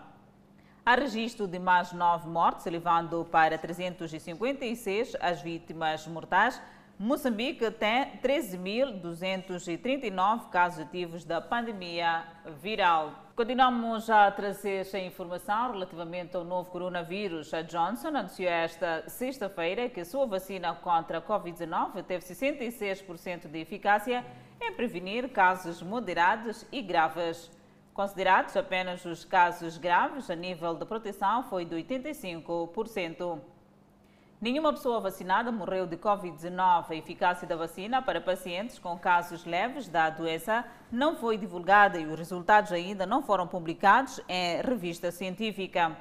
Há 0.83 0.95
registro 0.95 1.47
de 1.47 1.59
mais 1.59 1.93
nove 1.93 2.27
mortes, 2.27 2.65
elevando 2.65 3.27
para 3.31 3.59
356 3.59 5.15
as 5.21 5.43
vítimas 5.43 6.07
mortais. 6.07 6.59
Moçambique 7.01 7.71
tem 7.71 8.19
13.239 8.21 10.49
casos 10.49 10.81
ativos 10.81 11.23
da 11.23 11.39
pandemia 11.39 12.25
viral. 12.61 13.13
Continuamos 13.37 14.09
a 14.09 14.29
trazer 14.29 14.81
essa 14.81 14.99
informação 14.99 15.71
relativamente 15.71 16.35
ao 16.35 16.43
novo 16.43 16.69
coronavírus. 16.69 17.53
A 17.53 17.61
Johnson 17.61 18.09
anunciou 18.09 18.51
esta 18.51 19.05
sexta-feira 19.07 19.87
que 19.87 20.01
a 20.01 20.05
sua 20.05 20.25
vacina 20.25 20.75
contra 20.75 21.19
a 21.19 21.21
Covid-19 21.21 22.03
teve 22.03 22.25
66% 22.25 23.47
de 23.47 23.59
eficácia 23.59 24.25
em 24.61 24.73
prevenir 24.73 25.29
casos 25.29 25.81
moderados 25.81 26.65
e 26.69 26.81
graves. 26.81 27.49
Considerados 27.93 28.57
apenas 28.57 29.05
os 29.05 29.23
casos 29.23 29.77
graves, 29.77 30.29
a 30.29 30.35
nível 30.35 30.75
de 30.75 30.85
proteção 30.85 31.43
foi 31.43 31.63
de 31.63 31.77
85%. 31.77 33.39
Nenhuma 34.41 34.71
pessoa 34.71 35.01
vacinada 35.01 35.51
morreu 35.51 35.85
de 35.85 35.97
Covid-19. 35.97 36.91
A 36.91 36.95
eficácia 36.95 37.45
da 37.45 37.57
vacina 37.57 38.01
para 38.01 38.21
pacientes 38.21 38.79
com 38.79 38.97
casos 38.97 39.43
leves 39.43 39.89
da 39.89 40.09
doença 40.09 40.63
não 40.89 41.17
foi 41.17 41.37
divulgada 41.37 41.99
e 41.99 42.05
os 42.05 42.17
resultados 42.17 42.71
ainda 42.71 43.05
não 43.05 43.21
foram 43.21 43.45
publicados 43.45 44.21
em 44.29 44.61
revista 44.61 45.11
científica. 45.11 45.93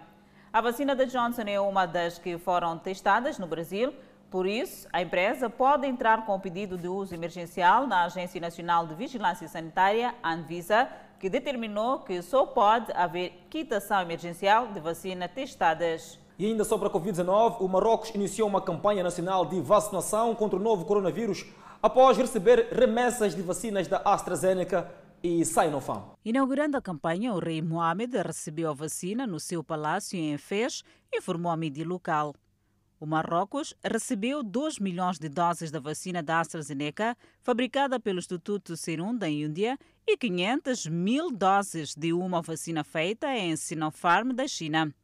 A 0.52 0.60
vacina 0.60 0.94
da 0.94 1.04
Johnson 1.04 1.42
é 1.48 1.58
uma 1.58 1.84
das 1.84 2.16
que 2.16 2.38
foram 2.38 2.78
testadas 2.78 3.40
no 3.40 3.46
Brasil. 3.48 3.92
Por 4.30 4.46
isso, 4.46 4.86
a 4.92 5.02
empresa 5.02 5.50
pode 5.50 5.88
entrar 5.88 6.24
com 6.24 6.36
o 6.36 6.40
pedido 6.40 6.78
de 6.78 6.86
uso 6.86 7.12
emergencial 7.12 7.88
na 7.88 8.04
Agência 8.04 8.40
Nacional 8.40 8.86
de 8.86 8.94
Vigilância 8.94 9.48
Sanitária, 9.48 10.14
Anvisa, 10.22 10.88
que 11.18 11.28
determinou 11.28 11.98
que 12.02 12.22
só 12.22 12.46
pode 12.46 12.92
haver 12.92 13.48
quitação 13.50 14.00
emergencial 14.00 14.68
de 14.68 14.78
vacina 14.78 15.26
testadas. 15.26 16.20
E 16.38 16.46
ainda 16.46 16.62
sobre 16.62 16.86
a 16.86 16.90
Covid-19, 16.90 17.56
o 17.58 17.66
Marrocos 17.66 18.10
iniciou 18.14 18.48
uma 18.48 18.60
campanha 18.60 19.02
nacional 19.02 19.44
de 19.44 19.60
vacinação 19.60 20.36
contra 20.36 20.56
o 20.56 20.62
novo 20.62 20.84
coronavírus 20.84 21.44
após 21.82 22.16
receber 22.16 22.68
remessas 22.70 23.34
de 23.34 23.42
vacinas 23.42 23.88
da 23.88 23.96
AstraZeneca 24.04 24.88
e 25.20 25.44
Sinopharm. 25.44 26.12
Inaugurando 26.24 26.76
a 26.76 26.80
campanha, 26.80 27.32
o 27.32 27.40
rei 27.40 27.60
Mohamed 27.60 28.16
recebeu 28.18 28.70
a 28.70 28.72
vacina 28.72 29.26
no 29.26 29.40
seu 29.40 29.64
palácio 29.64 30.16
em 30.16 30.38
Fez, 30.38 30.84
informou 31.12 31.50
a 31.50 31.56
mídia 31.56 31.84
local. 31.84 32.32
O 33.00 33.06
Marrocos 33.06 33.74
recebeu 33.82 34.40
2 34.40 34.78
milhões 34.78 35.18
de 35.18 35.28
doses 35.28 35.72
da 35.72 35.80
vacina 35.80 36.22
da 36.22 36.38
AstraZeneca, 36.38 37.16
fabricada 37.42 37.98
pelo 37.98 38.20
Instituto 38.20 38.76
Serum 38.76 39.12
da 39.12 39.28
Índia, 39.28 39.76
e 40.06 40.16
500 40.16 40.86
mil 40.86 41.32
doses 41.32 41.96
de 41.96 42.12
uma 42.12 42.40
vacina 42.40 42.84
feita 42.84 43.26
em 43.36 43.56
Sinopharm 43.56 44.32
da 44.32 44.46
China 44.46 44.94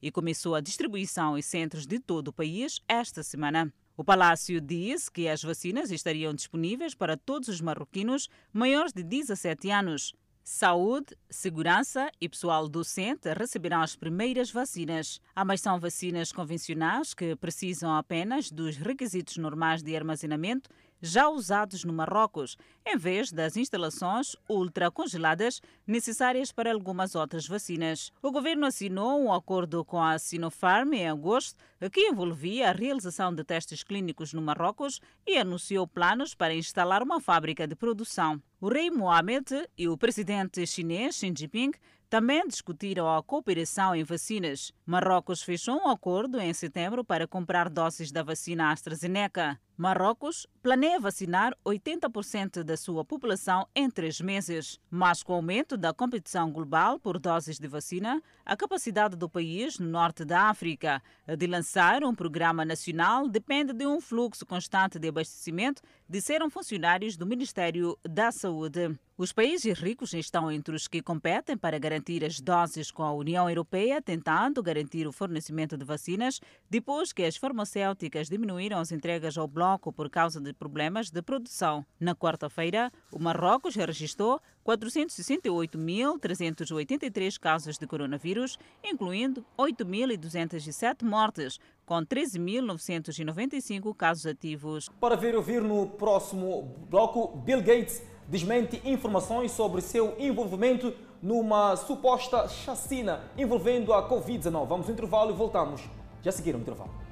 e 0.00 0.10
começou 0.10 0.54
a 0.54 0.60
distribuição 0.60 1.36
em 1.36 1.42
centros 1.42 1.86
de 1.86 1.98
todo 1.98 2.28
o 2.28 2.32
país 2.32 2.80
esta 2.88 3.22
semana. 3.22 3.72
O 3.96 4.04
Palácio 4.04 4.60
diz 4.60 5.08
que 5.08 5.26
as 5.26 5.42
vacinas 5.42 5.90
estariam 5.90 6.34
disponíveis 6.34 6.94
para 6.94 7.16
todos 7.16 7.48
os 7.48 7.60
marroquinos 7.60 8.28
maiores 8.52 8.92
de 8.92 9.02
17 9.02 9.70
anos. 9.70 10.14
Saúde, 10.48 11.16
segurança 11.28 12.08
e 12.20 12.28
pessoal 12.28 12.68
docente 12.68 13.32
receberão 13.34 13.82
as 13.82 13.96
primeiras 13.96 14.48
vacinas. 14.48 15.20
Ambas 15.36 15.60
são 15.60 15.80
vacinas 15.80 16.30
convencionais 16.30 17.14
que 17.14 17.34
precisam 17.34 17.92
apenas 17.92 18.52
dos 18.52 18.76
requisitos 18.76 19.38
normais 19.38 19.82
de 19.82 19.96
armazenamento 19.96 20.70
já 21.06 21.28
usados 21.28 21.84
no 21.84 21.92
Marrocos, 21.92 22.56
em 22.84 22.96
vez 22.96 23.32
das 23.32 23.56
instalações 23.56 24.36
ultracongeladas 24.48 25.60
necessárias 25.86 26.52
para 26.52 26.72
algumas 26.72 27.14
outras 27.14 27.46
vacinas. 27.46 28.12
O 28.22 28.30
governo 28.30 28.66
assinou 28.66 29.20
um 29.20 29.32
acordo 29.32 29.84
com 29.84 30.02
a 30.02 30.18
Sinopharm 30.18 30.92
em 30.92 31.08
agosto, 31.08 31.56
que 31.92 32.08
envolvia 32.08 32.70
a 32.70 32.72
realização 32.72 33.34
de 33.34 33.44
testes 33.44 33.82
clínicos 33.82 34.32
no 34.32 34.42
Marrocos 34.42 35.00
e 35.26 35.36
anunciou 35.38 35.86
planos 35.86 36.34
para 36.34 36.54
instalar 36.54 37.02
uma 37.02 37.20
fábrica 37.20 37.66
de 37.66 37.74
produção. 37.74 38.42
O 38.60 38.68
rei 38.68 38.90
Mohamed 38.90 39.68
e 39.76 39.88
o 39.88 39.96
presidente 39.96 40.66
chinês 40.66 41.16
Xi 41.16 41.32
Jinping 41.36 41.72
também 42.08 42.46
discutiram 42.46 43.12
a 43.12 43.22
cooperação 43.22 43.94
em 43.94 44.04
vacinas. 44.04 44.72
Marrocos 44.84 45.42
fechou 45.42 45.76
um 45.76 45.88
acordo 45.88 46.38
em 46.40 46.52
setembro 46.54 47.04
para 47.04 47.26
comprar 47.26 47.68
doses 47.68 48.12
da 48.12 48.22
vacina 48.22 48.70
AstraZeneca. 48.70 49.58
Marrocos 49.76 50.46
planeia 50.62 50.98
vacinar 50.98 51.54
80% 51.64 52.62
da 52.62 52.78
sua 52.78 53.04
população 53.04 53.68
em 53.74 53.90
três 53.90 54.22
meses. 54.22 54.80
Mas 54.90 55.22
com 55.22 55.34
o 55.34 55.36
aumento 55.36 55.76
da 55.76 55.92
competição 55.92 56.50
global 56.50 56.98
por 56.98 57.18
doses 57.18 57.58
de 57.58 57.68
vacina, 57.68 58.22
a 58.44 58.56
capacidade 58.56 59.16
do 59.16 59.28
país 59.28 59.78
no 59.78 59.86
norte 59.86 60.24
da 60.24 60.44
África 60.44 61.02
de 61.36 61.46
lançar 61.46 62.02
um 62.04 62.14
programa 62.14 62.64
nacional 62.64 63.28
depende 63.28 63.74
de 63.74 63.86
um 63.86 64.00
fluxo 64.00 64.46
constante 64.46 64.98
de 64.98 65.08
abastecimento, 65.08 65.82
disseram 66.08 66.48
funcionários 66.48 67.14
do 67.14 67.26
Ministério 67.26 67.98
da 68.02 68.32
Saúde. 68.32 68.98
Os 69.18 69.32
países 69.32 69.78
ricos 69.78 70.12
estão 70.12 70.50
entre 70.50 70.74
os 70.74 70.86
que 70.86 71.00
competem 71.00 71.56
para 71.56 71.78
garantir 71.78 72.22
as 72.22 72.38
doses 72.38 72.90
com 72.90 73.02
a 73.02 73.14
União 73.14 73.48
Europeia, 73.48 74.02
tentando 74.02 74.62
garantir 74.62 75.06
o 75.06 75.12
fornecimento 75.12 75.76
de 75.76 75.86
vacinas 75.86 76.38
depois 76.68 77.14
que 77.14 77.24
as 77.24 77.36
farmacêuticas 77.36 78.28
diminuíram 78.28 78.78
as 78.78 78.92
entregas 78.92 79.38
ao 79.38 79.48
bloco 79.48 79.65
por 79.92 80.08
causa 80.08 80.40
de 80.40 80.52
problemas 80.52 81.10
de 81.10 81.20
produção. 81.22 81.84
Na 81.98 82.14
quarta-feira, 82.14 82.92
o 83.12 83.18
Marrocos 83.18 83.74
registrou 83.74 84.40
468.383 84.64 87.36
casos 87.38 87.76
de 87.78 87.86
coronavírus, 87.86 88.58
incluindo 88.84 89.44
8.207 89.58 91.02
mortes, 91.02 91.58
com 91.84 91.96
13.995 92.04 93.92
casos 93.94 94.26
ativos. 94.26 94.88
Para 95.00 95.16
ver 95.16 95.34
ouvir 95.34 95.62
no 95.62 95.88
próximo 95.88 96.62
bloco, 96.88 97.36
Bill 97.38 97.60
Gates 97.60 98.00
desmente 98.28 98.80
informações 98.84 99.50
sobre 99.52 99.80
seu 99.80 100.16
envolvimento 100.18 100.92
numa 101.22 101.76
suposta 101.76 102.48
chacina 102.48 103.20
envolvendo 103.36 103.92
a 103.92 104.08
Covid-19. 104.08 104.66
Vamos 104.66 104.86
ao 104.86 104.92
intervalo 104.92 105.30
e 105.30 105.34
voltamos. 105.34 105.82
Já 106.22 106.32
seguiram 106.32 106.58
o 106.58 106.62
intervalo. 106.62 107.05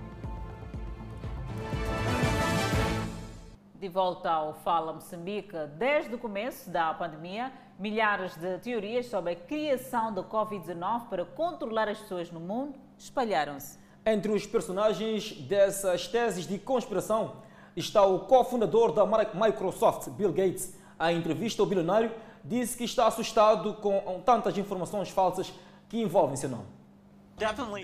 De 3.85 3.91
volta 3.91 4.31
ao 4.31 4.55
Fala 4.55 4.95
Moçambique, 4.95 5.55
desde 5.77 6.15
o 6.15 6.19
começo 6.19 6.71
da 6.71 6.95
pandemia, 6.95 7.53
milhares 7.79 8.35
de 8.35 8.57
teorias 8.61 9.05
sobre 9.05 9.33
a 9.35 9.37
criação 9.37 10.11
da 10.11 10.23
Covid-19 10.23 11.09
para 11.11 11.23
controlar 11.27 11.91
as 11.91 11.99
pessoas 11.99 12.31
no 12.31 12.41
mundo 12.41 12.79
espalharam-se. 12.97 13.79
Entre 14.07 14.33
os 14.33 14.47
personagens 14.47 15.33
dessas 15.33 16.09
teses 16.09 16.47
de 16.47 16.59
conspiração 16.59 17.43
está 17.77 18.03
o 18.03 18.21
cofundador 18.21 18.91
da 18.91 19.05
Microsoft, 19.05 20.09
Bill 20.13 20.33
Gates. 20.33 20.75
A 20.99 21.13
entrevista 21.13 21.61
ao 21.61 21.67
bilionário 21.67 22.11
disse 22.43 22.79
que 22.79 22.85
está 22.85 23.07
assustado 23.07 23.75
com 23.75 24.23
tantas 24.25 24.57
informações 24.57 25.11
falsas 25.11 25.53
que 25.91 26.01
envolvem 26.01 26.37
seu 26.37 26.49
nome. 26.49 26.84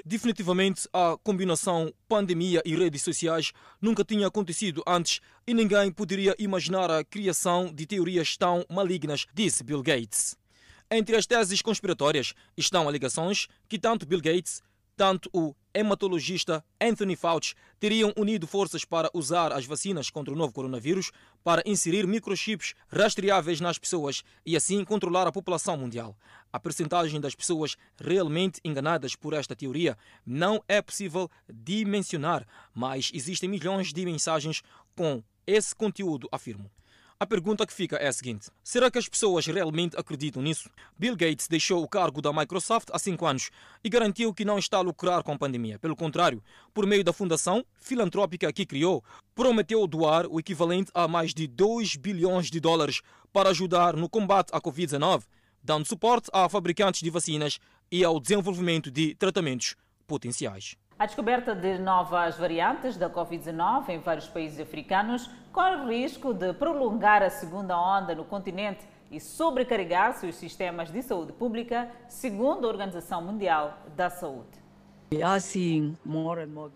Definitivamente, 0.04 0.88
a 0.92 1.16
combinação 1.22 1.92
pandemia 2.08 2.62
e 2.64 2.74
redes 2.74 3.02
sociais 3.02 3.52
nunca 3.80 4.04
tinha 4.04 4.26
acontecido 4.26 4.82
antes 4.86 5.20
e 5.46 5.52
ninguém 5.52 5.90
poderia 5.90 6.34
imaginar 6.38 6.90
a 6.90 7.04
criação 7.04 7.72
de 7.72 7.86
teorias 7.86 8.36
tão 8.36 8.64
malignas, 8.70 9.26
disse 9.34 9.64
Bill 9.64 9.82
Gates. 9.82 10.36
Entre 10.90 11.16
as 11.16 11.26
teses 11.26 11.62
conspiratórias 11.62 12.34
estão 12.56 12.88
alegações 12.88 13.46
que 13.68 13.78
tanto 13.78 14.06
Bill 14.06 14.20
Gates 14.20 14.62
tanto 15.00 15.30
o 15.32 15.54
hematologista 15.72 16.62
Anthony 16.78 17.16
Fauci 17.16 17.54
teriam 17.78 18.12
unido 18.18 18.46
forças 18.46 18.84
para 18.84 19.08
usar 19.14 19.50
as 19.50 19.64
vacinas 19.64 20.10
contra 20.10 20.34
o 20.34 20.36
novo 20.36 20.52
coronavírus 20.52 21.10
para 21.42 21.62
inserir 21.64 22.06
microchips 22.06 22.74
rastreáveis 22.86 23.62
nas 23.62 23.78
pessoas 23.78 24.22
e 24.44 24.54
assim 24.54 24.84
controlar 24.84 25.26
a 25.26 25.32
população 25.32 25.74
mundial. 25.74 26.14
A 26.52 26.60
percentagem 26.60 27.18
das 27.18 27.34
pessoas 27.34 27.78
realmente 27.98 28.60
enganadas 28.62 29.16
por 29.16 29.32
esta 29.32 29.56
teoria 29.56 29.96
não 30.26 30.62
é 30.68 30.82
possível 30.82 31.30
dimensionar, 31.50 32.46
mas 32.74 33.10
existem 33.14 33.48
milhões 33.48 33.94
de 33.94 34.04
mensagens 34.04 34.62
com 34.94 35.22
esse 35.46 35.74
conteúdo, 35.74 36.28
afirmo. 36.30 36.70
A 37.22 37.26
pergunta 37.26 37.66
que 37.66 37.72
fica 37.74 37.96
é 37.96 38.08
a 38.08 38.12
seguinte: 38.14 38.48
será 38.64 38.90
que 38.90 38.96
as 38.96 39.06
pessoas 39.06 39.44
realmente 39.44 39.94
acreditam 39.94 40.40
nisso? 40.40 40.70
Bill 40.98 41.14
Gates 41.14 41.48
deixou 41.48 41.82
o 41.82 41.88
cargo 41.88 42.22
da 42.22 42.32
Microsoft 42.32 42.88
há 42.90 42.98
cinco 42.98 43.26
anos 43.26 43.50
e 43.84 43.90
garantiu 43.90 44.32
que 44.32 44.42
não 44.42 44.58
está 44.58 44.78
a 44.78 44.80
lucrar 44.80 45.22
com 45.22 45.30
a 45.30 45.36
pandemia. 45.38 45.78
Pelo 45.78 45.94
contrário, 45.94 46.42
por 46.72 46.86
meio 46.86 47.04
da 47.04 47.12
fundação 47.12 47.62
filantrópica 47.78 48.50
que 48.50 48.64
criou, 48.64 49.04
prometeu 49.34 49.86
doar 49.86 50.26
o 50.28 50.40
equivalente 50.40 50.90
a 50.94 51.06
mais 51.06 51.34
de 51.34 51.46
2 51.46 51.96
bilhões 51.96 52.50
de 52.50 52.58
dólares 52.58 53.02
para 53.30 53.50
ajudar 53.50 53.96
no 53.96 54.08
combate 54.08 54.48
à 54.54 54.58
Covid-19, 54.58 55.24
dando 55.62 55.86
suporte 55.86 56.30
a 56.32 56.48
fabricantes 56.48 57.02
de 57.02 57.10
vacinas 57.10 57.58
e 57.92 58.02
ao 58.02 58.18
desenvolvimento 58.18 58.90
de 58.90 59.14
tratamentos 59.14 59.76
potenciais. 60.06 60.74
A 61.00 61.06
descoberta 61.06 61.54
de 61.54 61.78
novas 61.78 62.36
variantes 62.36 62.94
da 62.94 63.08
Covid-19 63.08 63.88
em 63.88 64.00
vários 64.00 64.28
países 64.28 64.60
africanos 64.60 65.30
corre 65.50 65.76
o 65.76 65.88
risco 65.88 66.34
de 66.34 66.52
prolongar 66.52 67.22
a 67.22 67.30
segunda 67.30 67.74
onda 67.80 68.14
no 68.14 68.22
continente 68.22 68.86
e 69.10 69.18
sobrecarregar 69.18 70.12
seus 70.12 70.34
sistemas 70.34 70.92
de 70.92 71.00
saúde 71.00 71.32
pública, 71.32 71.90
segundo 72.06 72.66
a 72.66 72.68
Organização 72.68 73.22
Mundial 73.22 73.78
da 73.96 74.10
Saúde. 74.10 74.60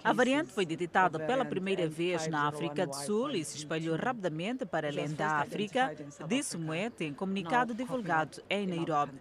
A 0.03 0.13
variante 0.15 0.53
foi 0.53 0.65
detectada 0.65 1.19
pela 1.19 1.45
primeira 1.45 1.87
vez 1.87 2.27
na 2.27 2.49
África 2.49 2.87
do 2.87 2.97
Sul 2.97 3.33
e 3.33 3.45
se 3.45 3.59
espalhou 3.59 3.95
rapidamente 3.95 4.65
para 4.65 4.89
além 4.89 5.13
da 5.13 5.33
África, 5.41 5.95
disse 6.27 6.57
Moete 6.57 7.05
em 7.05 7.13
comunicado 7.13 7.75
divulgado 7.75 8.43
em 8.49 8.67
Nairobi. 8.67 9.21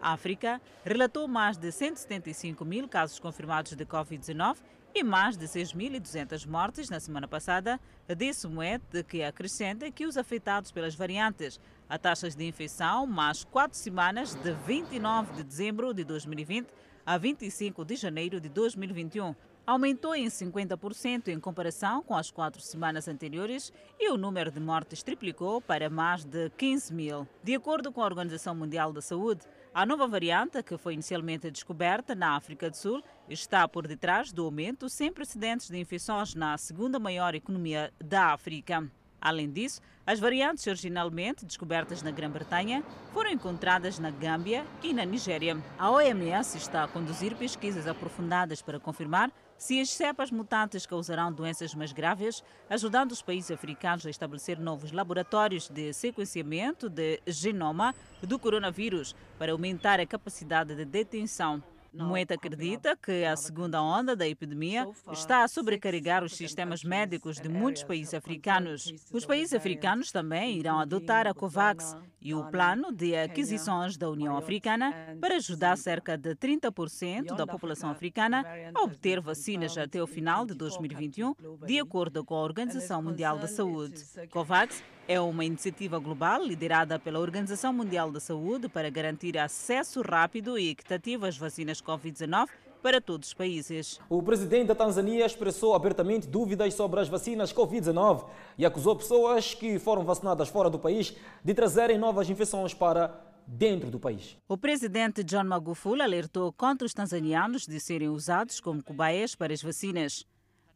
África 0.00 0.60
relatou 0.84 1.28
mais 1.28 1.56
de 1.56 1.70
175 1.70 2.64
mil 2.64 2.88
casos 2.88 3.18
confirmados 3.18 3.72
de 3.72 3.84
Covid-19 3.84 4.56
e 4.94 5.04
mais 5.04 5.36
de 5.36 5.46
6.200 5.46 6.46
mortes 6.46 6.90
na 6.90 6.98
semana 6.98 7.28
passada, 7.28 7.78
disse 8.16 8.48
Moed 8.48 8.82
que 9.06 9.22
acrescenta 9.22 9.90
que 9.90 10.04
os 10.04 10.16
afetados 10.16 10.72
pelas 10.72 10.94
variantes 10.94 11.60
a 11.88 11.98
taxas 11.98 12.34
de 12.34 12.44
infecção, 12.46 13.06
mais 13.06 13.44
quatro 13.44 13.76
semanas 13.76 14.34
de 14.34 14.52
29 14.66 15.34
de 15.34 15.44
dezembro 15.44 15.94
de 15.94 16.04
2020 16.04 16.68
a 17.06 17.16
25 17.18 17.84
de 17.84 17.96
janeiro 17.96 18.40
de 18.40 18.48
2021 18.48 19.34
aumentou 19.66 20.14
em 20.14 20.26
50% 20.26 21.28
em 21.28 21.38
comparação 21.38 22.02
com 22.02 22.16
as 22.16 22.30
quatro 22.30 22.60
semanas 22.60 23.06
anteriores 23.06 23.72
e 23.98 24.10
o 24.10 24.16
número 24.16 24.50
de 24.50 24.58
mortes 24.58 25.02
triplicou 25.02 25.60
para 25.60 25.88
mais 25.88 26.24
de 26.24 26.50
15 26.50 26.92
mil. 26.92 27.28
De 27.42 27.54
acordo 27.54 27.92
com 27.92 28.02
a 28.02 28.06
Organização 28.06 28.54
Mundial 28.54 28.92
da 28.92 29.00
Saúde, 29.00 29.46
a 29.72 29.86
nova 29.86 30.08
variante, 30.08 30.62
que 30.64 30.76
foi 30.76 30.94
inicialmente 30.94 31.50
descoberta 31.50 32.12
na 32.14 32.34
África 32.34 32.68
do 32.68 32.76
Sul, 32.76 33.02
está 33.28 33.68
por 33.68 33.86
detrás 33.86 34.32
do 34.32 34.44
aumento 34.44 34.88
sem 34.88 35.12
precedentes 35.12 35.70
de 35.70 35.78
infecções 35.78 36.34
na 36.34 36.58
segunda 36.58 36.98
maior 36.98 37.36
economia 37.36 37.92
da 38.04 38.32
África. 38.32 38.90
Além 39.20 39.48
disso, 39.48 39.80
as 40.04 40.18
variantes 40.18 40.66
originalmente 40.66 41.44
descobertas 41.44 42.02
na 42.02 42.10
Grã-Bretanha 42.10 42.82
foram 43.12 43.30
encontradas 43.30 43.98
na 44.00 44.10
Gâmbia 44.10 44.66
e 44.82 44.92
na 44.92 45.04
Nigéria. 45.04 45.56
A 45.78 45.90
OMS 45.90 46.56
está 46.56 46.82
a 46.82 46.88
conduzir 46.88 47.36
pesquisas 47.36 47.86
aprofundadas 47.86 48.60
para 48.62 48.80
confirmar 48.80 49.30
se 49.60 49.78
as 49.78 49.90
cepas 49.90 50.30
mutantes 50.30 50.86
causarão 50.86 51.30
doenças 51.30 51.74
mais 51.74 51.92
graves, 51.92 52.42
ajudando 52.70 53.12
os 53.12 53.20
países 53.20 53.50
africanos 53.50 54.06
a 54.06 54.10
estabelecer 54.10 54.58
novos 54.58 54.90
laboratórios 54.90 55.68
de 55.68 55.92
sequenciamento 55.92 56.88
de 56.88 57.20
genoma 57.26 57.94
do 58.22 58.38
coronavírus 58.38 59.14
para 59.38 59.52
aumentar 59.52 60.00
a 60.00 60.06
capacidade 60.06 60.74
de 60.74 60.86
detenção. 60.86 61.62
Moeta 61.92 62.34
acredita 62.34 62.96
que 62.96 63.24
a 63.24 63.36
segunda 63.36 63.82
onda 63.82 64.16
da 64.16 64.26
epidemia 64.26 64.88
está 65.12 65.42
a 65.42 65.48
sobrecarregar 65.48 66.24
os 66.24 66.36
sistemas 66.36 66.82
médicos 66.82 67.38
de 67.38 67.48
muitos 67.48 67.82
países 67.82 68.14
africanos. 68.14 68.94
Os 69.12 69.26
países 69.26 69.52
africanos 69.52 70.10
também 70.10 70.56
irão 70.56 70.78
adotar 70.78 71.26
a 71.26 71.34
COVAX 71.34 71.96
e 72.20 72.34
o 72.34 72.44
plano 72.44 72.92
de 72.92 73.16
aquisições 73.16 73.96
da 73.96 74.08
União 74.08 74.36
Africana 74.36 74.94
para 75.20 75.36
ajudar 75.36 75.76
cerca 75.76 76.16
de 76.16 76.34
30% 76.34 77.34
da 77.34 77.46
população 77.46 77.90
africana 77.90 78.44
a 78.74 78.82
obter 78.82 79.20
vacinas 79.20 79.76
até 79.76 80.02
o 80.02 80.06
final 80.06 80.44
de 80.44 80.54
2021, 80.54 81.34
de 81.66 81.80
acordo 81.80 82.24
com 82.24 82.34
a 82.34 82.42
Organização 82.42 83.02
Mundial 83.02 83.38
da 83.38 83.48
Saúde. 83.48 84.04
COVAX 84.30 84.82
é 85.08 85.20
uma 85.20 85.44
iniciativa 85.44 85.98
global 85.98 86.44
liderada 86.44 86.98
pela 86.98 87.18
Organização 87.18 87.72
Mundial 87.72 88.12
da 88.12 88.20
Saúde 88.20 88.68
para 88.68 88.90
garantir 88.90 89.36
acesso 89.38 90.02
rápido 90.02 90.58
e 90.58 90.68
equitativo 90.70 91.26
às 91.26 91.36
vacinas 91.36 91.82
Covid-19 91.82 92.48
para 92.80 93.00
todos 93.00 93.28
os 93.28 93.34
países. 93.34 94.00
O 94.08 94.22
presidente 94.22 94.68
da 94.68 94.74
Tanzânia 94.74 95.24
expressou 95.24 95.74
abertamente 95.74 96.26
dúvidas 96.26 96.74
sobre 96.74 97.00
as 97.00 97.08
vacinas 97.08 97.52
Covid-19 97.52 98.26
e 98.58 98.66
acusou 98.66 98.96
pessoas 98.96 99.54
que 99.54 99.78
foram 99.78 100.04
vacinadas 100.04 100.48
fora 100.48 100.70
do 100.70 100.78
país 100.78 101.14
de 101.44 101.54
trazerem 101.54 101.98
novas 101.98 102.28
infecções 102.28 102.74
para 102.74 103.30
dentro 103.46 103.90
do 103.90 103.98
país. 103.98 104.36
O 104.48 104.56
presidente 104.56 105.24
John 105.24 105.44
Magufuli 105.44 106.02
alertou 106.02 106.52
contra 106.52 106.86
os 106.86 106.94
tanzanianos 106.94 107.66
de 107.66 107.80
serem 107.80 108.08
usados 108.08 108.60
como 108.60 108.82
cobaias 108.82 109.34
para 109.34 109.52
as 109.52 109.62
vacinas. 109.62 110.24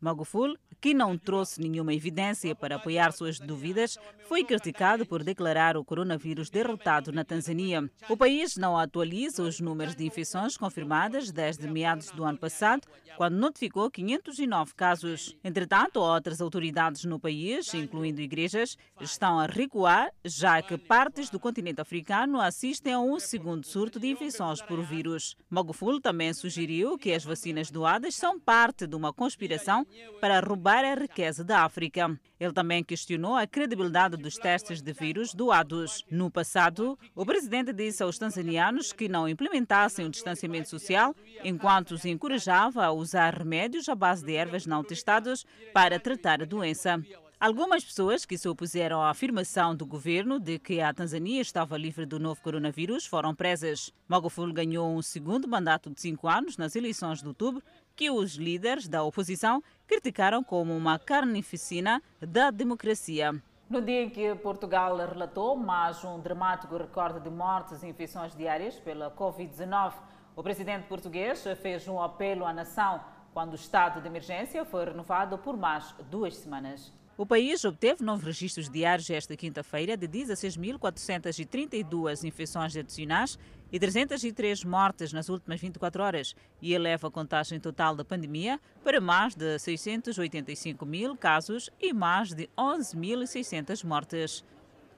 Magufuli 0.05 0.59
que 0.85 0.93
não 0.93 1.17
trouxe 1.17 1.63
nenhuma 1.63 1.95
evidência 1.95 2.55
para 2.55 2.77
apoiar 2.77 3.11
suas 3.11 3.39
dúvidas, 3.39 3.97
foi 4.29 4.45
criticado 4.45 5.07
por 5.07 5.25
declarar 5.25 5.79
o 5.79 5.85
coronavírus 5.85 6.51
derrotado 6.51 7.11
na 7.11 7.25
Tanzânia. 7.25 7.91
O 8.07 8.19
país 8.19 8.55
não 8.59 8.77
atualiza 8.77 9.43
os 9.43 9.61
números 9.61 9.97
de 9.97 10.05
infecções 10.05 10.59
confirmadas 10.59 11.33
desde 11.33 11.67
meados 11.67 12.11
do 12.11 12.23
ano 12.23 12.37
passado, 12.37 12.87
quando 13.17 13.39
notificou 13.39 13.91
509 13.91 14.75
casos. 14.75 15.35
Entretanto, 15.43 16.01
outras 16.01 16.41
autoridades 16.41 17.05
no 17.05 17.19
país, 17.19 17.73
incluindo 17.73 18.21
igrejas, 18.21 18.77
estão 19.01 19.39
a 19.39 19.47
recuar, 19.47 20.11
já 20.23 20.61
que 20.61 20.77
partes 20.77 21.31
do 21.31 21.41
continente 21.41 21.81
africano 21.81 22.43
assistem 22.43 22.93
a 22.93 23.01
um 23.01 23.19
segundo 23.19 23.67
surto 23.67 23.99
de 23.99 24.09
infecções 24.09 24.61
por 24.61 24.85
vírus. 24.85 25.35
Magufuli 25.49 26.01
também 26.01 26.35
sugeriu 26.35 26.99
que 26.99 27.13
as 27.13 27.25
vacinas 27.25 27.71
doadas 27.71 28.15
são 28.15 28.39
parte 28.39 28.87
de 28.87 28.97
uma 28.97 29.15
conspiração 29.15 29.87
para 30.21 30.41
roubar 30.41 30.85
a 30.85 30.95
riqueza 30.95 31.45
da 31.45 31.65
África. 31.65 32.19
Ele 32.39 32.53
também 32.53 32.83
questionou 32.83 33.37
a 33.37 33.47
credibilidade 33.47 34.17
dos 34.17 34.37
testes 34.37 34.81
de 34.81 34.93
vírus 34.93 35.35
doados. 35.35 36.05
No 36.11 36.31
passado, 36.31 36.99
o 37.15 37.25
presidente 37.25 37.73
disse 37.73 38.03
aos 38.03 38.19
tanzanianos 38.19 38.93
que 38.93 39.09
não 39.09 39.29
implementassem 39.29 40.07
o 40.07 40.11
distanciamento 40.11 40.69
social, 40.69 41.15
enquanto 41.43 41.93
os 41.93 42.05
encorajava 42.05 42.85
a 42.85 42.93
usar 42.93 43.35
remédios 43.35 43.89
à 43.89 43.95
base 43.95 44.25
de 44.25 44.35
ervas 44.35 44.67
não 44.67 44.83
testados 44.83 45.45
para 45.73 45.99
tratar 45.99 46.43
a 46.43 46.47
doença. 46.47 47.03
Algumas 47.41 47.85
pessoas 47.85 48.25
que 48.25 48.39
se 48.39 48.49
opuseram 48.49 49.03
à 49.03 49.11
afirmação 49.11 49.75
do 49.75 49.85
governo 49.85 50.39
de 50.39 50.59
que 50.59 50.81
a 50.81 50.95
Tanzânia 50.95 51.43
estava 51.43 51.77
livre 51.77 52.07
do 52.07 52.19
novo 52.19 52.41
coronavírus 52.41 53.05
foram 53.05 53.35
presas. 53.35 53.93
Magufuli 54.09 54.53
ganhou 54.53 54.89
um 54.89 55.03
segundo 55.03 55.49
mandato 55.49 55.91
de 55.91 56.01
cinco 56.01 56.29
anos 56.29 56.57
nas 56.57 56.77
eleições 56.77 57.21
de 57.21 57.29
outubro, 57.29 57.63
que 57.97 58.09
os 58.09 58.37
líderes 58.37 58.89
da 58.89 59.03
oposição 59.03 59.63
criticaram 59.87 60.43
como 60.45 60.75
uma 60.75 60.99
carnificina 60.99 62.01
da 62.21 62.51
democracia. 62.51 63.35
No 63.69 63.83
dia 63.83 64.03
em 64.03 64.11
que 64.11 64.35
Portugal 64.37 64.97
relatou 64.97 65.57
mais 65.57 66.05
um 66.05 66.21
dramático 66.21 66.77
recorde 66.77 67.21
de 67.21 67.31
mortes 67.31 67.83
e 67.83 67.89
infecções 67.89 68.35
diárias 68.35 68.77
pela 68.77 69.11
Covid-19, 69.11 69.93
o 70.37 70.43
presidente 70.43 70.87
português 70.87 71.45
fez 71.61 71.87
um 71.89 72.01
apelo 72.01 72.47
à 72.47 72.53
nação 72.53 73.01
quando 73.35 73.53
o 73.53 73.57
estado 73.57 74.01
de 74.01 74.07
emergência 74.07 74.65
foi 74.65 74.85
renovado 74.85 75.37
por 75.37 75.57
mais 75.57 75.93
duas 76.09 76.37
semanas. 76.37 76.93
O 77.17 77.25
país 77.25 77.65
obteve 77.65 78.03
novos 78.03 78.25
registros 78.25 78.69
diários 78.69 79.09
esta 79.09 79.37
quinta-feira 79.37 79.97
de 79.97 80.09
16.432 80.09 82.25
infecções 82.25 82.77
adicionais 82.77 83.39
e 83.71 83.79
303 83.79 84.65
mortes 84.65 85.13
nas 85.13 85.29
últimas 85.29 85.61
24 85.61 86.03
horas 86.03 86.35
e 86.61 86.75
eleva 86.75 87.07
a 87.07 87.13
contagem 87.13 87.61
total 87.61 87.95
da 87.95 88.05
pandemia 88.05 88.61
para 88.83 89.01
mais 89.01 89.37
de 89.37 89.61
685 89.61 90.85
mil 90.85 91.17
casos 91.17 91.71
e 91.81 91.93
mais 91.93 92.35
de 92.35 92.51
11.600 92.59 93.85
mortes. 93.85 94.45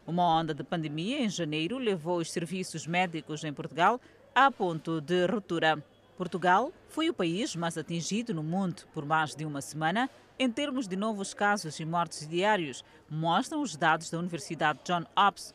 Uma 0.07 0.41
onda 0.41 0.55
de 0.55 0.65
pandemia 0.65 1.21
em 1.21 1.29
janeiro 1.29 1.77
levou 1.77 2.17
os 2.17 2.33
serviços 2.33 2.87
médicos 2.87 3.45
em 3.45 3.53
Portugal 3.53 4.01
a 4.35 4.51
ponto 4.51 5.03
de 5.03 5.27
ruptura. 5.27 5.85
Portugal 6.17 6.73
foi 6.89 7.11
o 7.11 7.15
país 7.15 7.55
mais 7.55 7.77
atingido 7.77 8.33
no 8.33 8.43
mundo 8.43 8.83
por 8.95 9.05
mais 9.05 9.35
de 9.35 9.45
uma 9.45 9.61
semana 9.61 10.09
em 10.39 10.51
termos 10.51 10.89
de 10.89 10.97
novos 10.97 11.33
casos 11.33 11.79
e 11.79 11.85
mortes 11.85 12.27
diários, 12.29 12.85
mostram 13.09 13.63
os 13.63 13.77
dados 13.77 14.11
da 14.11 14.19
Universidade 14.19 14.81
John 14.85 15.05
Hopkins. 15.17 15.55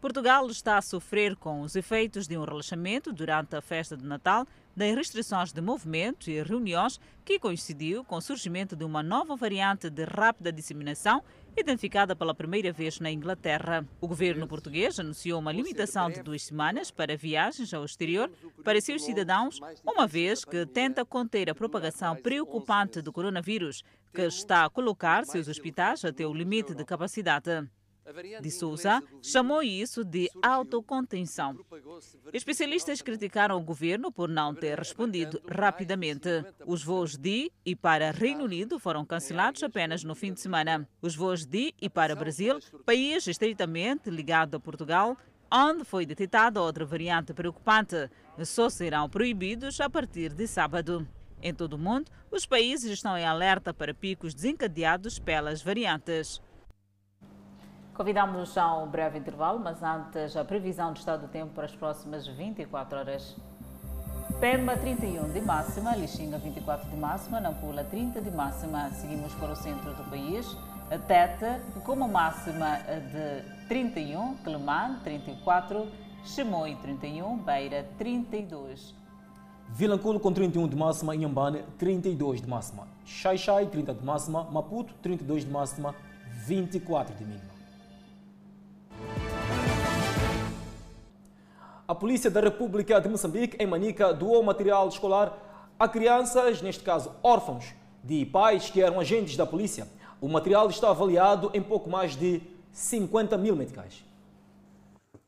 Portugal 0.00 0.46
está 0.48 0.76
a 0.76 0.82
sofrer 0.82 1.34
com 1.36 1.62
os 1.62 1.74
efeitos 1.74 2.26
de 2.28 2.36
um 2.36 2.44
relaxamento 2.44 3.12
durante 3.12 3.56
a 3.56 3.62
festa 3.62 3.96
de 3.96 4.04
Natal, 4.04 4.46
das 4.76 4.94
restrições 4.94 5.52
de 5.52 5.60
movimento 5.60 6.30
e 6.30 6.42
reuniões 6.42 7.00
que 7.24 7.38
coincidiu 7.38 8.04
com 8.04 8.16
o 8.16 8.20
surgimento 8.20 8.76
de 8.76 8.84
uma 8.84 9.02
nova 9.02 9.36
variante 9.36 9.88
de 9.88 10.04
rápida 10.04 10.52
disseminação 10.52 11.22
identificada 11.56 12.16
pela 12.16 12.34
primeira 12.34 12.72
vez 12.72 12.98
na 12.98 13.10
Inglaterra. 13.10 13.86
O 14.00 14.08
governo 14.08 14.46
português 14.46 14.98
anunciou 14.98 15.38
uma 15.38 15.52
limitação 15.52 16.10
de 16.10 16.22
duas 16.22 16.42
semanas 16.42 16.90
para 16.90 17.16
viagens 17.16 17.72
ao 17.72 17.84
exterior 17.84 18.30
para 18.64 18.80
seus 18.80 19.04
cidadãos, 19.04 19.60
uma 19.84 20.06
vez 20.06 20.44
que 20.44 20.66
tenta 20.66 21.04
conter 21.04 21.48
a 21.48 21.54
propagação 21.54 22.16
preocupante 22.16 23.00
do 23.00 23.12
coronavírus, 23.12 23.82
que 24.12 24.22
está 24.22 24.64
a 24.64 24.70
colocar 24.70 25.24
seus 25.24 25.48
hospitais 25.48 26.04
até 26.04 26.26
o 26.26 26.34
limite 26.34 26.74
de 26.74 26.84
capacidade 26.84 27.68
de 28.40 28.50
Souza 28.50 29.02
chamou 29.22 29.62
isso 29.62 30.04
de 30.04 30.30
autocontenção. 30.42 31.58
Especialistas 32.32 33.00
criticaram 33.00 33.56
o 33.56 33.62
governo 33.62 34.12
por 34.12 34.28
não 34.28 34.54
ter 34.54 34.78
respondido 34.78 35.40
rapidamente. 35.48 36.28
Os 36.66 36.82
voos 36.82 37.16
de 37.16 37.50
e 37.64 37.74
para 37.74 38.10
Reino 38.10 38.44
Unido 38.44 38.78
foram 38.78 39.04
cancelados 39.04 39.62
apenas 39.62 40.04
no 40.04 40.14
fim 40.14 40.32
de 40.32 40.40
semana. 40.40 40.88
Os 41.00 41.16
voos 41.16 41.46
de 41.46 41.74
e 41.80 41.88
para 41.88 42.14
Brasil, 42.14 42.58
país 42.84 43.26
estreitamente 43.26 44.10
ligado 44.10 44.56
a 44.56 44.60
Portugal, 44.60 45.16
onde 45.50 45.84
foi 45.84 46.04
detectada 46.04 46.60
outra 46.60 46.84
variante 46.84 47.32
preocupante, 47.32 48.10
só 48.44 48.68
serão 48.68 49.08
proibidos 49.08 49.80
a 49.80 49.88
partir 49.88 50.32
de 50.32 50.46
sábado. 50.46 51.06
Em 51.40 51.54
todo 51.54 51.74
o 51.74 51.78
mundo, 51.78 52.10
os 52.30 52.46
países 52.46 52.90
estão 52.90 53.16
em 53.16 53.24
alerta 53.24 53.72
para 53.72 53.92
picos 53.92 54.34
desencadeados 54.34 55.18
pelas 55.18 55.62
variantes. 55.62 56.40
Convidamos 57.94 58.58
a 58.58 58.76
um 58.76 58.88
breve 58.88 59.20
intervalo, 59.20 59.60
mas 59.60 59.80
antes 59.80 60.36
a 60.36 60.44
previsão 60.44 60.92
do 60.92 60.96
estado 60.96 61.22
do 61.22 61.28
tempo 61.28 61.52
para 61.54 61.64
as 61.64 61.76
próximas 61.76 62.26
24 62.26 62.98
horas. 62.98 63.36
Pemba 64.40 64.76
31 64.76 65.30
de 65.30 65.40
máxima, 65.40 65.94
Lixinga 65.94 66.38
24 66.38 66.90
de 66.90 66.96
máxima, 66.96 67.40
Nampula 67.40 67.84
30 67.84 68.20
de 68.20 68.32
máxima. 68.32 68.90
Seguimos 68.90 69.32
para 69.34 69.52
o 69.52 69.56
centro 69.56 69.94
do 69.94 70.10
país. 70.10 70.56
Tete 71.06 71.60
com 71.84 71.92
uma 71.92 72.08
máxima 72.08 72.78
de 73.12 73.68
31, 73.68 74.38
Quelimane 74.38 74.98
34, 75.04 75.86
Chimoio 76.24 76.76
31, 76.78 77.38
Beira 77.38 77.86
32. 77.96 78.92
Vilanculo 79.68 80.18
com 80.18 80.32
31 80.32 80.66
de 80.66 80.74
máxima, 80.74 81.14
Inhambane 81.14 81.62
32 81.78 82.42
de 82.42 82.48
máxima. 82.48 82.88
Xai-Xai 83.06 83.66
30 83.66 83.94
de 83.94 84.04
máxima, 84.04 84.42
Maputo 84.50 84.92
32 85.00 85.44
de 85.44 85.50
máxima, 85.52 85.94
24 86.44 87.14
de 87.14 87.24
mínima. 87.24 87.53
A 91.86 91.94
Polícia 91.94 92.30
da 92.30 92.40
República 92.40 92.98
de 92.98 93.08
Moçambique, 93.10 93.56
em 93.60 93.66
Manica, 93.66 94.12
doou 94.14 94.42
material 94.42 94.88
escolar 94.88 95.74
a 95.78 95.86
crianças, 95.86 96.62
neste 96.62 96.82
caso 96.82 97.12
órfãos, 97.22 97.74
de 98.02 98.24
pais 98.24 98.70
que 98.70 98.80
eram 98.80 98.98
agentes 98.98 99.36
da 99.36 99.44
polícia. 99.44 99.86
O 100.18 100.28
material 100.28 100.68
está 100.70 100.88
avaliado 100.88 101.50
em 101.52 101.62
pouco 101.62 101.90
mais 101.90 102.16
de 102.16 102.40
50 102.72 103.36
mil 103.36 103.54
meticais. 103.54 104.02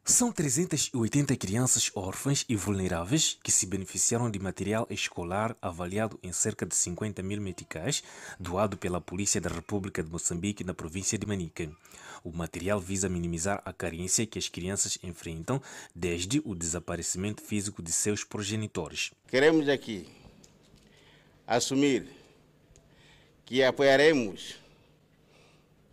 São 0.08 0.30
380 0.30 1.34
crianças 1.34 1.90
órfãs 1.92 2.44
e 2.48 2.54
vulneráveis 2.54 3.36
que 3.42 3.50
se 3.50 3.66
beneficiaram 3.66 4.30
de 4.30 4.38
material 4.38 4.86
escolar 4.88 5.56
avaliado 5.60 6.16
em 6.22 6.30
cerca 6.30 6.64
de 6.64 6.76
50 6.76 7.24
mil 7.24 7.40
meticais, 7.40 8.04
doado 8.38 8.76
pela 8.76 9.00
Polícia 9.00 9.40
da 9.40 9.50
República 9.50 10.04
de 10.04 10.08
Moçambique 10.08 10.62
na 10.62 10.72
província 10.72 11.18
de 11.18 11.26
Manica. 11.26 11.68
O 12.22 12.30
material 12.30 12.78
visa 12.78 13.08
minimizar 13.08 13.60
a 13.64 13.72
carência 13.72 14.24
que 14.24 14.38
as 14.38 14.48
crianças 14.48 14.96
enfrentam 15.02 15.60
desde 15.92 16.40
o 16.44 16.54
desaparecimento 16.54 17.42
físico 17.42 17.82
de 17.82 17.90
seus 17.90 18.22
progenitores. 18.22 19.10
Queremos 19.26 19.68
aqui 19.68 20.08
assumir 21.44 22.06
que 23.44 23.60
apoiaremos 23.60 24.54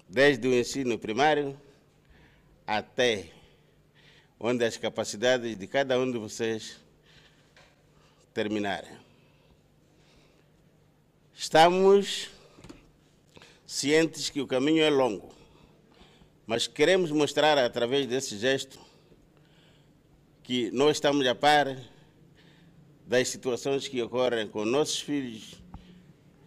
desde 0.07 0.47
o 0.47 0.53
ensino 0.53 0.99
primário 0.99 1.59
até 2.67 3.31
onde 4.39 4.65
as 4.65 4.77
capacidades 4.77 5.57
de 5.57 5.67
cada 5.67 5.99
um 5.99 6.11
de 6.11 6.17
vocês 6.17 6.77
terminarem. 8.33 8.91
Estamos 11.35 12.29
cientes 13.65 14.29
que 14.29 14.41
o 14.41 14.47
caminho 14.47 14.83
é 14.83 14.89
longo, 14.89 15.33
mas 16.45 16.67
queremos 16.67 17.11
mostrar 17.11 17.57
através 17.57 18.07
desse 18.07 18.37
gesto 18.37 18.79
que 20.43 20.69
nós 20.71 20.97
estamos 20.97 21.25
a 21.25 21.33
par 21.33 21.77
das 23.07 23.27
situações 23.29 23.87
que 23.87 24.01
ocorrem 24.01 24.47
com 24.47 24.65
nossos 24.65 24.99
filhos, 24.99 25.55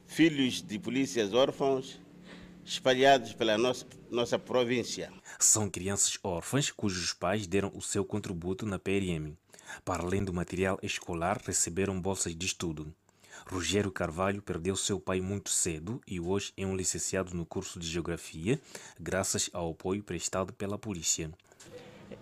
filhos 0.07 0.63
de 0.63 0.79
polícias 0.79 1.33
órfãos, 1.33 1.99
espalhados 2.65 3.33
pela 3.33 3.57
nossa, 3.57 3.87
nossa 4.11 4.39
província. 4.39 5.13
São 5.39 5.69
crianças 5.69 6.19
órfãs 6.23 6.71
cujos 6.71 7.13
pais 7.13 7.47
deram 7.47 7.71
o 7.75 7.83
seu 7.83 8.05
contributo 8.05 8.65
na 8.65 8.79
PRM. 8.79 9.37
Para 9.85 10.03
além 10.03 10.25
do 10.25 10.33
material 10.33 10.79
escolar, 10.83 11.41
receberam 11.45 12.01
bolsas 12.01 12.35
de 12.35 12.47
estudo. 12.47 12.93
Rogério 13.47 13.93
Carvalho 13.93 14.41
perdeu 14.41 14.75
seu 14.75 14.99
pai 14.99 15.21
muito 15.21 15.51
cedo 15.51 16.01
e 16.07 16.19
hoje 16.19 16.53
é 16.57 16.65
um 16.65 16.75
licenciado 16.75 17.35
no 17.35 17.45
curso 17.45 17.79
de 17.79 17.87
Geografia, 17.87 18.59
graças 18.99 19.51
ao 19.53 19.73
apoio 19.73 20.03
prestado 20.03 20.55
pela 20.55 20.79
polícia. 20.79 21.31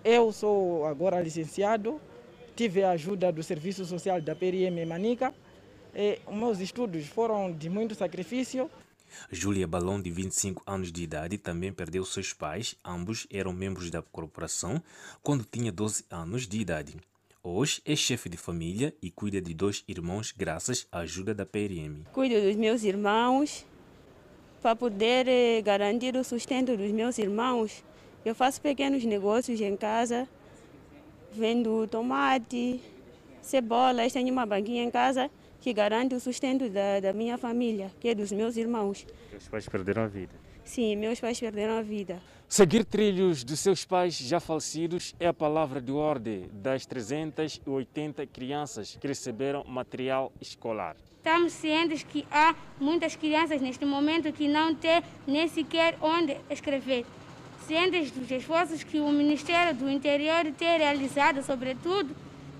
Eu 0.02 0.32
sou 0.32 0.84
agora 0.84 1.20
licenciado, 1.20 2.00
tive 2.56 2.82
a 2.82 2.90
ajuda 2.90 3.30
do 3.30 3.42
Serviço 3.42 3.84
Social 3.84 4.20
da 4.20 4.34
PRM 4.34 4.84
Manica. 4.86 5.32
E 5.94 6.18
meus 6.32 6.58
estudos 6.58 7.06
foram 7.06 7.52
de 7.52 7.70
muito 7.70 7.94
sacrifício 7.94 8.68
Júlia 9.30 9.66
Balão, 9.66 10.00
de 10.00 10.10
25 10.10 10.62
anos 10.66 10.92
de 10.92 11.02
idade, 11.02 11.38
também 11.38 11.72
perdeu 11.72 12.04
seus 12.04 12.32
pais, 12.32 12.76
ambos 12.84 13.26
eram 13.30 13.52
membros 13.52 13.90
da 13.90 14.02
corporação, 14.02 14.82
quando 15.22 15.44
tinha 15.44 15.72
12 15.72 16.04
anos 16.10 16.46
de 16.46 16.58
idade. 16.60 16.96
Hoje 17.42 17.82
é 17.84 17.94
chefe 17.94 18.28
de 18.28 18.36
família 18.36 18.94
e 19.02 19.10
cuida 19.10 19.40
de 19.40 19.52
dois 19.52 19.84
irmãos 19.86 20.32
graças 20.36 20.86
à 20.90 21.00
ajuda 21.00 21.34
da 21.34 21.44
PRM. 21.44 22.04
Cuido 22.12 22.40
dos 22.40 22.56
meus 22.56 22.82
irmãos 22.84 23.66
para 24.62 24.74
poder 24.74 25.28
eh, 25.28 25.60
garantir 25.60 26.16
o 26.16 26.24
sustento 26.24 26.74
dos 26.74 26.90
meus 26.90 27.18
irmãos. 27.18 27.84
Eu 28.24 28.34
faço 28.34 28.62
pequenos 28.62 29.04
negócios 29.04 29.60
em 29.60 29.76
casa, 29.76 30.26
vendo 31.34 31.86
tomate, 31.86 32.80
cebolas, 33.42 34.12
tenho 34.12 34.32
uma 34.32 34.46
banquinha 34.46 34.82
em 34.82 34.90
casa 34.90 35.30
que 35.64 35.72
garante 35.72 36.14
o 36.14 36.20
sustento 36.20 36.68
da, 36.68 37.00
da 37.00 37.14
minha 37.14 37.38
família, 37.38 37.90
que 37.98 38.08
é 38.08 38.14
dos 38.14 38.30
meus 38.30 38.54
irmãos. 38.54 39.06
Os 39.34 39.48
pais 39.48 39.66
perderam 39.66 40.02
a 40.02 40.06
vida? 40.06 40.34
Sim, 40.62 40.94
meus 40.94 41.18
pais 41.18 41.40
perderam 41.40 41.78
a 41.78 41.80
vida. 41.80 42.20
Seguir 42.46 42.84
trilhos 42.84 43.42
de 43.42 43.56
seus 43.56 43.82
pais 43.82 44.14
já 44.14 44.38
falecidos 44.38 45.14
é 45.18 45.26
a 45.26 45.32
palavra 45.32 45.80
de 45.80 45.90
ordem 45.90 46.50
das 46.52 46.84
380 46.84 48.26
crianças 48.26 48.98
que 49.00 49.06
receberam 49.08 49.64
material 49.64 50.30
escolar. 50.38 50.96
Estamos 51.16 51.54
cientes 51.54 52.02
que 52.02 52.26
há 52.30 52.54
muitas 52.78 53.16
crianças 53.16 53.62
neste 53.62 53.86
momento 53.86 54.30
que 54.34 54.46
não 54.46 54.74
têm 54.74 55.02
nem 55.26 55.48
sequer 55.48 55.96
onde 56.02 56.36
escrever. 56.50 57.06
Cientes 57.66 58.10
dos 58.10 58.30
esforços 58.30 58.84
que 58.84 59.00
o 59.00 59.08
Ministério 59.08 59.74
do 59.74 59.88
Interior 59.88 60.44
tem 60.58 60.76
realizado, 60.76 61.42
sobretudo 61.42 62.14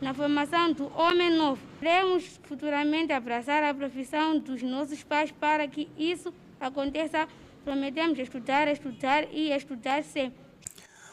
na 0.04 0.12
formação 0.12 0.70
do 0.70 0.92
homem 0.98 1.34
novo. 1.34 1.58
Queremos 1.78 2.38
futuramente 2.42 3.10
abraçar 3.10 3.64
a 3.64 3.72
profissão 3.72 4.38
dos 4.38 4.62
nossos 4.62 5.02
pais 5.02 5.32
para 5.32 5.66
que 5.66 5.88
isso 5.96 6.32
aconteça. 6.60 7.26
Prometemos 7.64 8.18
estudar, 8.18 8.68
estudar 8.68 9.24
e 9.32 9.50
estudar 9.50 10.04
sempre. 10.04 10.44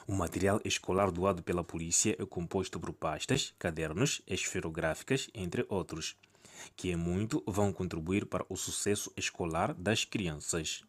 O 0.05 0.13
material 0.13 0.59
escolar 0.65 1.09
doado 1.09 1.41
pela 1.41 1.63
polícia 1.63 2.17
é 2.19 2.25
composto 2.25 2.81
por 2.81 2.91
pastas, 2.91 3.53
cadernos, 3.57 4.21
esferográficas, 4.27 5.29
entre 5.33 5.65
outros, 5.69 6.17
que 6.75 6.91
é 6.91 6.97
muito 6.97 7.41
vão 7.47 7.71
contribuir 7.71 8.25
para 8.25 8.45
o 8.49 8.57
sucesso 8.57 9.09
escolar 9.15 9.73
das 9.73 10.03
crianças. 10.03 10.83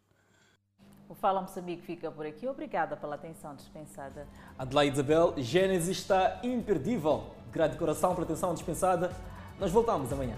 O 1.08 1.14
Fala 1.14 1.40
Moçambique 1.40 1.82
fica 1.82 2.10
por 2.10 2.26
aqui. 2.26 2.48
Obrigada 2.48 2.96
pela 2.96 3.14
atenção 3.14 3.54
dispensada. 3.54 4.26
Adelaide 4.58 4.94
Isabel, 4.94 5.34
Gênesis 5.36 5.98
está 5.98 6.40
imperdível. 6.42 7.41
Grande 7.52 7.76
coração 7.76 8.14
pela 8.14 8.24
atenção 8.24 8.54
dispensada. 8.54 9.10
Nós 9.60 9.70
voltamos 9.70 10.12
amanhã. 10.12 10.34